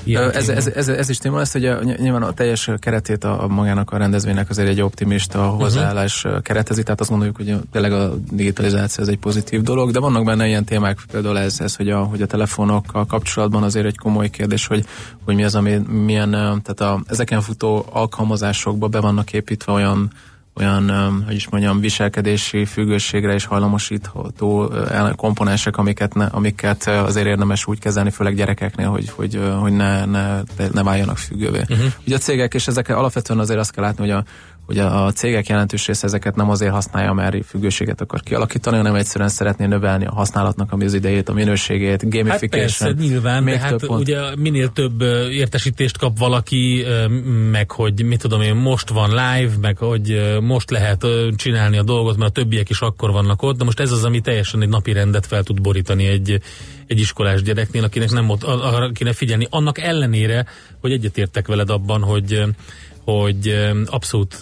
ez, 0.06 0.50
ez, 0.50 0.68
ez, 0.68 0.88
ez 0.88 1.10
is 1.10 1.18
téma 1.18 1.38
lesz, 1.38 1.52
hogy 1.52 1.66
a, 1.66 1.84
nyilván 1.84 2.24
a 2.24 2.34
teljes 2.34 2.70
keretét 2.80 3.24
a, 3.24 3.44
a 3.44 3.48
magának 3.48 3.92
a 3.92 3.98
rendezvénynek 3.98 4.50
azért 4.50 4.68
egy 4.68 4.82
optimista 4.82 5.42
hozzáállás 5.42 6.24
uh-huh. 6.24 6.42
keretezi, 6.42 6.84
tehát 6.84 7.00
azt 7.00 7.10
gondoljuk, 7.10 7.36
hogy 7.36 7.56
tényleg 7.72 7.92
a 7.92 8.14
digitalizáció 8.32 9.04
ez 9.04 9.10
egy 9.10 9.18
pozitív 9.18 9.62
dolog, 9.62 9.92
de 9.92 10.00
vannak 10.00 10.26
benne 10.26 10.48
ilyen 10.48 10.64
témák, 10.64 11.00
például 11.12 11.40
ez, 11.40 11.60
ez 11.60 11.76
hogy, 11.76 11.90
a, 11.90 12.04
hogy 12.04 12.22
a 12.22 12.26
telefonokkal 12.26 13.06
kapcsolatban 13.06 13.64
azért 13.64 13.86
egy 13.86 13.98
komoly 13.98 14.30
kérdés, 14.30 14.68
hogy, 14.68 14.86
hogy 15.26 15.36
mi 15.36 15.44
az, 15.44 15.56
ami 15.56 15.78
milyen, 15.78 16.32
tehát 16.32 16.80
a, 16.80 17.02
ezeken 17.08 17.42
futó 17.42 17.86
alkalmazásokba 17.90 18.88
be 18.88 19.00
vannak 19.00 19.34
építve 19.34 19.72
olyan 19.72 20.12
olyan, 20.54 21.24
hogy 21.26 21.36
is 21.36 21.50
mondjam, 21.50 21.80
viselkedési 21.80 22.66
függőségre 22.66 23.34
is 23.34 23.46
hajlamosítható 23.46 24.74
komponensek, 25.16 25.78
amiket, 25.78 26.14
ne, 26.14 26.26
amiket 26.26 26.88
azért 26.88 27.28
érdemes 27.28 27.68
úgy 27.68 27.80
kezelni, 27.80 28.10
főleg 28.10 28.36
gyerekeknél, 28.36 28.90
hogy, 28.90 29.10
hogy, 29.10 29.40
hogy 29.60 29.74
ne, 29.74 30.06
ne, 30.06 30.42
ne 30.72 30.84
váljanak 30.84 31.18
függővé. 31.18 31.62
Uh-huh. 31.70 31.86
Ugye 32.06 32.16
a 32.16 32.20
cégek, 32.20 32.54
és 32.54 32.68
ezek 32.68 32.90
alapvetően 32.90 33.40
azért 33.40 33.60
azt 33.60 33.72
kell 33.72 33.84
látni, 33.84 34.10
hogy 34.10 34.12
a, 34.12 34.24
hogy 34.72 34.80
a 34.80 35.12
cégek 35.12 35.48
jelentős 35.48 35.88
része 35.88 36.06
ezeket 36.06 36.36
nem 36.36 36.50
azért 36.50 36.72
használja, 36.72 37.14
mert 37.14 37.46
függőséget 37.46 38.02
akar 38.02 38.22
kialakítani, 38.22 38.78
hanem 38.78 38.96
egyszerűen 38.96 39.30
szeretné 39.30 39.66
növelni 39.66 40.06
a 40.06 40.14
használatnak 40.14 40.72
ami 40.72 40.86
az 40.86 40.94
idejét, 40.94 41.30
a 41.30 41.34
minőségét, 41.34 42.10
gamification. 42.10 42.40
Hát 42.40 42.50
persze, 42.50 42.92
nyilván, 43.08 43.44
még 43.44 43.54
de 43.54 43.60
hát 43.60 43.86
pont. 43.86 44.02
ugye 44.02 44.36
minél 44.36 44.70
több 44.70 45.02
értesítést 45.32 45.98
kap 45.98 46.18
valaki, 46.18 46.86
meg 47.52 47.72
hogy 47.72 48.04
mit 48.04 48.20
tudom 48.20 48.42
én, 48.42 48.56
most 48.56 48.90
van 48.90 49.10
live, 49.10 49.54
meg 49.62 49.78
hogy 49.78 50.38
most 50.42 50.70
lehet 50.70 51.06
csinálni 51.36 51.78
a 51.78 51.84
dolgot, 51.84 52.18
mert 52.18 52.30
a 52.30 52.42
többiek 52.42 52.70
is 52.70 52.80
akkor 52.80 53.12
vannak 53.12 53.42
ott, 53.42 53.58
de 53.58 53.64
most 53.64 53.80
ez 53.80 53.92
az, 53.92 54.04
ami 54.04 54.22
teljesen 54.22 54.62
egy 54.62 54.70
napi 54.70 54.92
rendet 54.92 55.26
fel 55.26 55.44
tud 55.44 55.62
borítani 55.62 56.06
egy, 56.06 56.42
egy 56.88 57.00
iskolás 57.00 57.42
gyereknél, 57.42 57.84
akinek 57.84 58.12
nem 58.12 58.30
ott, 58.30 58.44
arra 58.44 58.92
kéne 58.92 59.14
figyelni. 59.14 59.48
Annak 59.50 59.80
ellenére, 59.80 60.46
hogy 60.80 60.92
egyetértek 60.92 61.48
veled 61.48 61.70
abban, 61.70 62.02
hogy 62.02 62.44
hogy 63.04 63.72
abszolút 63.86 64.38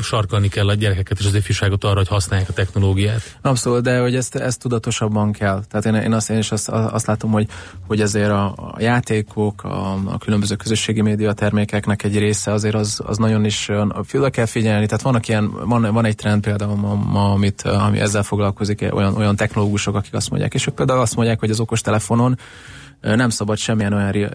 sarkalni 0.00 0.48
kell 0.48 0.68
a 0.68 0.74
gyerekeket 0.74 1.18
és 1.18 1.26
az 1.26 1.34
ifjúságot 1.34 1.84
arra, 1.84 1.96
hogy 1.96 2.08
használják 2.08 2.48
a 2.48 2.52
technológiát. 2.52 3.38
Abszolút, 3.42 3.82
de 3.82 3.98
hogy 3.98 4.14
ezt, 4.14 4.34
ezt 4.34 4.60
tudatosabban 4.60 5.32
kell. 5.32 5.62
Tehát 5.70 5.86
én, 5.86 5.94
én, 5.94 6.12
azt, 6.12 6.30
én 6.30 6.38
is 6.38 6.52
azt, 6.52 6.68
azt 6.68 7.06
látom, 7.06 7.30
hogy, 7.30 7.48
hogy 7.86 8.00
azért 8.00 8.30
a, 8.30 8.44
a 8.56 8.76
játékok, 8.78 9.64
a, 9.64 9.92
a 9.92 10.18
különböző 10.18 10.54
közösségi 10.54 11.00
média 11.00 11.32
termékeknek 11.32 12.02
egy 12.02 12.18
része 12.18 12.52
azért 12.52 12.74
az, 12.74 13.00
az 13.06 13.16
nagyon 13.16 13.44
is 13.44 13.70
főleg 14.06 14.30
kell 14.30 14.46
figyelni. 14.46 14.86
Tehát 14.86 15.02
vannak 15.02 15.28
ilyen, 15.28 15.50
van, 15.50 15.92
van 15.92 16.04
egy 16.04 16.14
trend 16.14 16.42
például 16.42 16.76
ma, 16.76 16.94
ma 16.94 17.32
amit, 17.32 17.62
ami 17.62 18.00
ezzel 18.00 18.22
foglalkozik, 18.22 18.88
olyan, 18.90 19.16
olyan 19.16 19.36
technológusok, 19.36 19.94
akik 19.94 20.14
azt 20.14 20.30
mondják, 20.30 20.54
és 20.54 20.66
ők 20.66 20.74
például 20.74 21.00
azt 21.00 21.16
mondják, 21.16 21.40
hogy 21.40 21.50
az 21.50 21.60
okos 21.60 21.80
telefonon 21.80 22.38
nem 23.04 23.28
szabad 23.28 23.56
semmilyen 23.56 23.92
olyan 23.92 24.32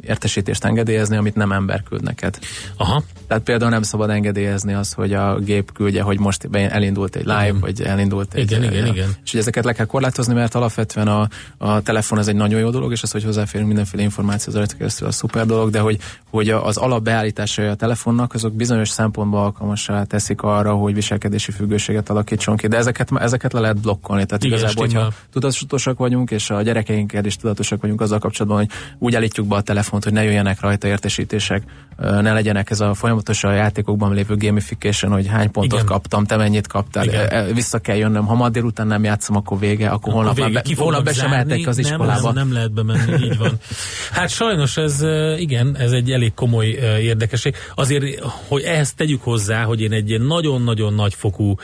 értesítést 0.00 0.64
engedélyezni, 0.64 1.16
amit 1.16 1.34
nem 1.34 1.52
ember 1.52 1.82
küld 1.82 2.02
neked. 2.02 2.38
Aha. 2.76 3.02
Tehát 3.26 3.42
például 3.42 3.70
nem 3.70 3.82
szabad 3.82 4.10
engedélyezni 4.10 4.72
azt, 4.72 4.94
hogy 4.94 5.12
a 5.12 5.38
gép 5.38 5.72
küldje, 5.72 6.02
hogy 6.02 6.18
most 6.18 6.48
elindult 6.52 7.16
egy 7.16 7.24
live, 7.24 7.42
igen. 7.42 7.60
vagy 7.60 7.82
elindult 7.82 8.34
egy... 8.34 8.50
Igen, 8.50 8.62
igen, 8.62 8.86
igen. 8.86 9.08
És 9.24 9.30
hogy 9.30 9.40
ezeket 9.40 9.64
le 9.64 9.72
kell 9.72 9.86
korlátozni, 9.86 10.34
mert 10.34 10.54
alapvetően 10.54 11.08
a, 11.08 11.28
a 11.58 11.80
telefon 11.82 12.18
ez 12.18 12.28
egy 12.28 12.34
nagyon 12.34 12.60
jó 12.60 12.70
dolog, 12.70 12.92
és 12.92 13.02
az, 13.02 13.10
hogy 13.10 13.24
hozzáférünk 13.24 13.68
mindenféle 13.68 14.02
információhoz 14.02 14.54
rajta 14.54 14.76
keresztül, 14.76 15.08
a 15.08 15.10
szuper 15.10 15.46
dolog, 15.46 15.70
de 15.70 15.80
hogy, 15.80 15.98
hogy 16.30 16.50
az 16.50 16.76
alapbeállításai 16.76 17.66
a 17.66 17.74
telefonnak, 17.74 18.34
azok 18.34 18.52
bizonyos 18.52 18.88
szempontból 18.88 19.40
alkalmasá 19.40 20.04
teszik 20.04 20.42
arra, 20.42 20.74
hogy 20.74 20.94
viselkedési 20.94 21.50
függőséget 21.50 22.10
alakítson 22.10 22.56
ki, 22.56 22.66
de 22.66 22.76
ezeket, 22.76 23.08
ezeket 23.18 23.52
le 23.52 23.60
lehet 23.60 23.80
blokkolni. 23.80 24.26
Tehát 24.26 24.44
igen, 24.44 24.58
igazából, 24.58 24.84
hogyha 24.84 25.12
tudatosak 25.32 25.98
vagyunk, 25.98 26.30
és 26.30 26.50
a 26.50 26.62
gyerekeinkkel 26.62 27.24
is 27.24 27.36
tudatosak 27.36 27.80
vagyunk 27.80 27.97
beszéltünk 27.98 28.00
azzal 28.00 28.18
kapcsolatban, 28.18 28.58
hogy 28.58 28.68
úgy 28.98 29.14
állítjuk 29.14 29.46
be 29.46 29.56
a 29.56 29.60
telefont, 29.60 30.04
hogy 30.04 30.12
ne 30.12 30.22
jöjjenek 30.22 30.60
rajta 30.60 30.86
értesítések, 30.86 31.62
ne 31.96 32.32
legyenek 32.32 32.70
ez 32.70 32.80
a 32.80 32.94
folyamatos 32.94 33.44
a 33.44 33.52
játékokban 33.52 34.14
lévő 34.14 34.36
gamification, 34.36 35.12
hogy 35.12 35.26
hány 35.26 35.50
pontot 35.50 35.78
Igen. 35.78 35.86
kaptam, 35.86 36.24
te 36.24 36.36
mennyit 36.36 36.66
kaptál, 36.66 37.04
Igen. 37.04 37.54
vissza 37.54 37.78
kell 37.78 37.96
jönnöm, 37.96 38.26
ha 38.26 38.34
ma 38.34 38.48
délután 38.48 38.86
nem 38.86 39.04
játszom, 39.04 39.36
akkor 39.36 39.58
vége, 39.58 39.88
akkor 39.88 40.12
holnap, 40.12 40.36
vége, 40.36 40.48
be, 40.48 40.62
holnap 40.76 41.04
be 41.04 41.12
sem 41.12 41.30
mehetek 41.30 41.66
az 41.66 41.78
iskolába. 41.78 42.32
Nem, 42.32 42.34
nem 42.34 42.52
lehet 42.52 42.72
bemenni, 42.72 43.24
így 43.24 43.38
van. 43.38 43.52
Hát 44.12 44.30
sajnos 44.30 44.76
ez, 44.76 45.02
igen, 45.38 45.76
ez 45.76 45.92
egy 45.92 46.10
elég 46.10 46.34
komoly 46.34 46.66
érdekesség. 47.00 47.54
Azért, 47.74 48.04
hogy 48.48 48.62
ehhez 48.62 48.92
tegyük 48.92 49.22
hozzá, 49.22 49.62
hogy 49.62 49.80
én 49.80 49.92
egy 49.92 50.20
nagyon-nagyon 50.20 50.94
nagyfokú 50.94 51.54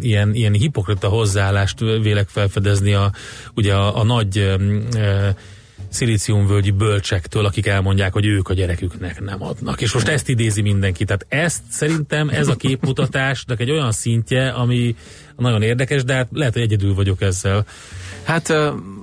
ilyen, 0.00 0.34
ilyen 0.34 0.52
hipokrita 0.52 1.08
hozzáállást 1.08 1.80
vélek 1.80 2.28
felfedezni 2.28 2.94
a, 2.94 3.12
ugye 3.54 3.74
a, 3.74 3.98
a 3.98 4.04
nagy 4.04 4.36
e, 4.36 5.34
szilíciumvölgyi 5.92 6.70
bölcsektől, 6.70 7.44
akik 7.44 7.66
elmondják, 7.66 8.12
hogy 8.12 8.26
ők 8.26 8.48
a 8.48 8.54
gyereküknek 8.54 9.20
nem 9.20 9.42
adnak. 9.42 9.80
És 9.80 9.92
most 9.92 10.08
ezt 10.08 10.28
idézi 10.28 10.62
mindenki. 10.62 11.04
Tehát 11.04 11.26
ezt 11.28 11.62
szerintem 11.70 12.28
ez 12.28 12.48
a 12.48 12.56
képmutatásnak 12.56 13.60
egy 13.60 13.70
olyan 13.70 13.92
szintje, 13.92 14.48
ami 14.48 14.96
nagyon 15.36 15.62
érdekes, 15.62 16.04
de 16.04 16.14
hát 16.14 16.28
lehet, 16.32 16.52
hogy 16.52 16.62
egyedül 16.62 16.94
vagyok 16.94 17.20
ezzel. 17.20 17.66
Hát 18.22 18.52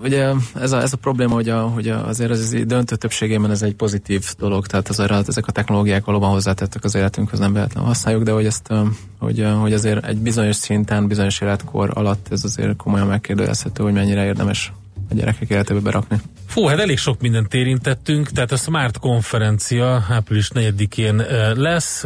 ugye 0.04 0.32
ez 0.56 0.72
a, 0.72 0.82
ez 0.82 0.94
a 0.94 0.98
probléma, 0.98 1.34
hogy, 1.34 1.50
a, 1.50 1.62
hogy 1.62 1.90
azért 1.90 2.32
az 2.32 2.56
döntő 2.66 2.96
többségében 2.96 3.52
ez 3.52 3.62
egy 3.62 3.76
pozitív 3.76 4.26
dolog, 4.38 4.68
tehát 4.68 4.88
azért 4.88 5.12
ezek 5.28 5.48
a 5.48 5.52
technológiák 5.52 6.06
valóban 6.06 6.30
hozzátettek 6.30 6.84
az 6.84 6.96
életünkhöz, 6.96 7.40
nem 7.40 7.54
véletlenül 7.54 7.88
használjuk, 7.88 8.24
de 8.24 8.32
hogy, 8.32 8.46
ezt, 8.46 8.74
hogy, 9.20 9.46
hogy 9.60 9.74
azért 9.74 10.06
egy 10.06 10.18
bizonyos 10.18 10.56
szinten, 10.56 11.08
bizonyos 11.08 11.42
életkor 11.42 11.92
alatt 11.94 12.28
ez 12.32 12.44
azért 12.44 12.76
komolyan 12.76 13.08
megkérdőjelezhető, 13.08 13.84
hogy 13.84 13.94
mennyire 13.94 14.26
érdemes 14.26 14.72
a 15.10 15.14
gyerekek 15.14 15.50
életébe 15.50 15.80
berakni. 15.80 16.18
Fú, 16.50 16.66
hát 16.66 16.80
elég 16.80 16.98
sok 16.98 17.22
mindent 17.22 17.54
érintettünk, 17.54 18.30
tehát 18.30 18.52
a 18.52 18.56
Smart 18.56 18.98
konferencia 18.98 20.06
április 20.10 20.50
4-én 20.54 21.16
lesz, 21.56 22.04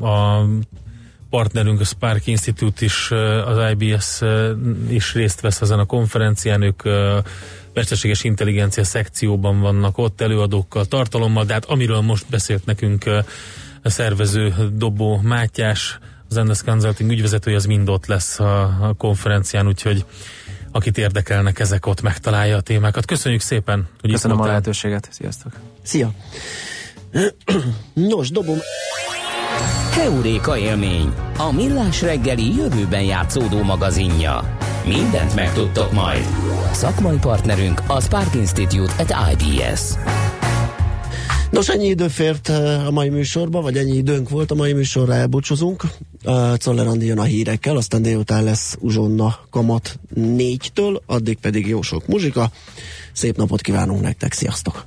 a 0.00 0.44
partnerünk, 1.30 1.80
a 1.80 1.84
Spark 1.84 2.26
Institute 2.26 2.84
is, 2.84 3.10
az 3.44 3.70
IBS 3.70 4.20
is 4.88 5.14
részt 5.14 5.40
vesz 5.40 5.60
ezen 5.60 5.78
a 5.78 5.84
konferencián, 5.84 6.62
ők 6.62 6.82
mesterséges 7.74 8.24
intelligencia 8.24 8.84
szekcióban 8.84 9.60
vannak 9.60 9.98
ott 9.98 10.20
előadókkal, 10.20 10.84
tartalommal, 10.84 11.44
de 11.44 11.52
hát 11.52 11.64
amiről 11.64 12.00
most 12.00 12.24
beszélt 12.30 12.66
nekünk 12.66 13.04
a 13.82 13.90
szervező 13.90 14.54
Dobó 14.72 15.20
Mátyás, 15.22 15.98
az 16.30 16.36
Endes 16.36 16.62
Consulting 16.62 17.10
ügyvezetője, 17.10 17.56
az 17.56 17.66
mind 17.66 17.88
ott 17.88 18.06
lesz 18.06 18.40
a, 18.40 18.62
a 18.62 18.94
konferencián, 18.96 19.66
úgyhogy 19.66 20.04
akit 20.78 20.98
érdekelnek 20.98 21.58
ezek 21.58 21.86
ott 21.86 22.02
megtalálja 22.02 22.56
a 22.56 22.60
témákat. 22.60 23.04
Köszönjük 23.04 23.40
szépen, 23.40 23.88
hogy 24.00 24.10
Köszönöm 24.10 24.40
a 24.40 24.46
lehetőséget, 24.46 25.08
sziasztok! 25.10 25.52
Szia! 25.82 26.10
Nos, 27.94 28.30
dobom... 28.30 28.58
Heuréka 29.92 30.56
élmény, 30.58 31.12
a 31.36 31.52
millás 31.52 32.02
reggeli 32.02 32.56
jövőben 32.56 33.02
játszódó 33.02 33.62
magazinja. 33.62 34.56
Mindent 34.86 35.34
megtudtok 35.34 35.92
majd. 35.92 36.26
Szakmai 36.72 37.16
partnerünk 37.16 37.82
a 37.86 38.00
Spark 38.00 38.34
Institute 38.34 38.92
at 38.98 39.14
IBS. 39.32 39.80
Nos, 41.50 41.68
ennyi 41.68 41.86
idő 41.86 42.08
fért 42.08 42.48
eh, 42.48 42.86
a 42.86 42.90
mai 42.90 43.08
műsorba, 43.08 43.60
vagy 43.60 43.76
ennyi 43.76 43.96
időnk 43.96 44.28
volt 44.28 44.50
a 44.50 44.54
mai 44.54 44.72
műsorra, 44.72 45.14
elbúcsúzunk. 45.14 45.82
Uh, 46.24 46.56
Czoller 46.56 46.86
Andi 46.86 47.06
jön 47.06 47.18
a 47.18 47.22
hírekkel, 47.22 47.76
aztán 47.76 48.02
délután 48.02 48.44
lesz 48.44 48.76
Uzsonna 48.80 49.38
kamat 49.50 49.98
négytől, 50.14 51.02
addig 51.06 51.38
pedig 51.38 51.66
jó 51.66 51.82
sok 51.82 52.06
muzsika. 52.06 52.50
Szép 53.12 53.36
napot 53.36 53.60
kívánunk 53.60 54.00
nektek, 54.00 54.32
sziasztok! 54.32 54.86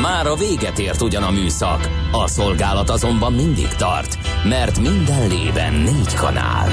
Már 0.00 0.26
a 0.26 0.34
véget 0.34 0.78
ért 0.78 1.00
ugyan 1.00 1.22
a 1.22 1.30
műszak, 1.30 1.88
a 2.12 2.28
szolgálat 2.28 2.90
azonban 2.90 3.32
mindig 3.32 3.68
tart, 3.68 4.18
mert 4.44 4.80
minden 4.80 5.28
lében 5.28 5.74
négy 5.74 6.14
kanál. 6.14 6.68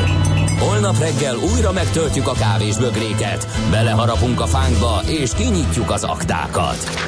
Holnap 0.59 0.99
reggel 0.99 1.35
újra 1.53 1.71
megtöltjük 1.71 2.27
a 2.27 2.33
kávésbögréket, 2.33 3.47
beleharapunk 3.71 4.41
a 4.41 4.45
fánkba 4.45 5.01
és 5.05 5.31
kinyitjuk 5.33 5.91
az 5.91 6.03
aktákat. 6.03 7.07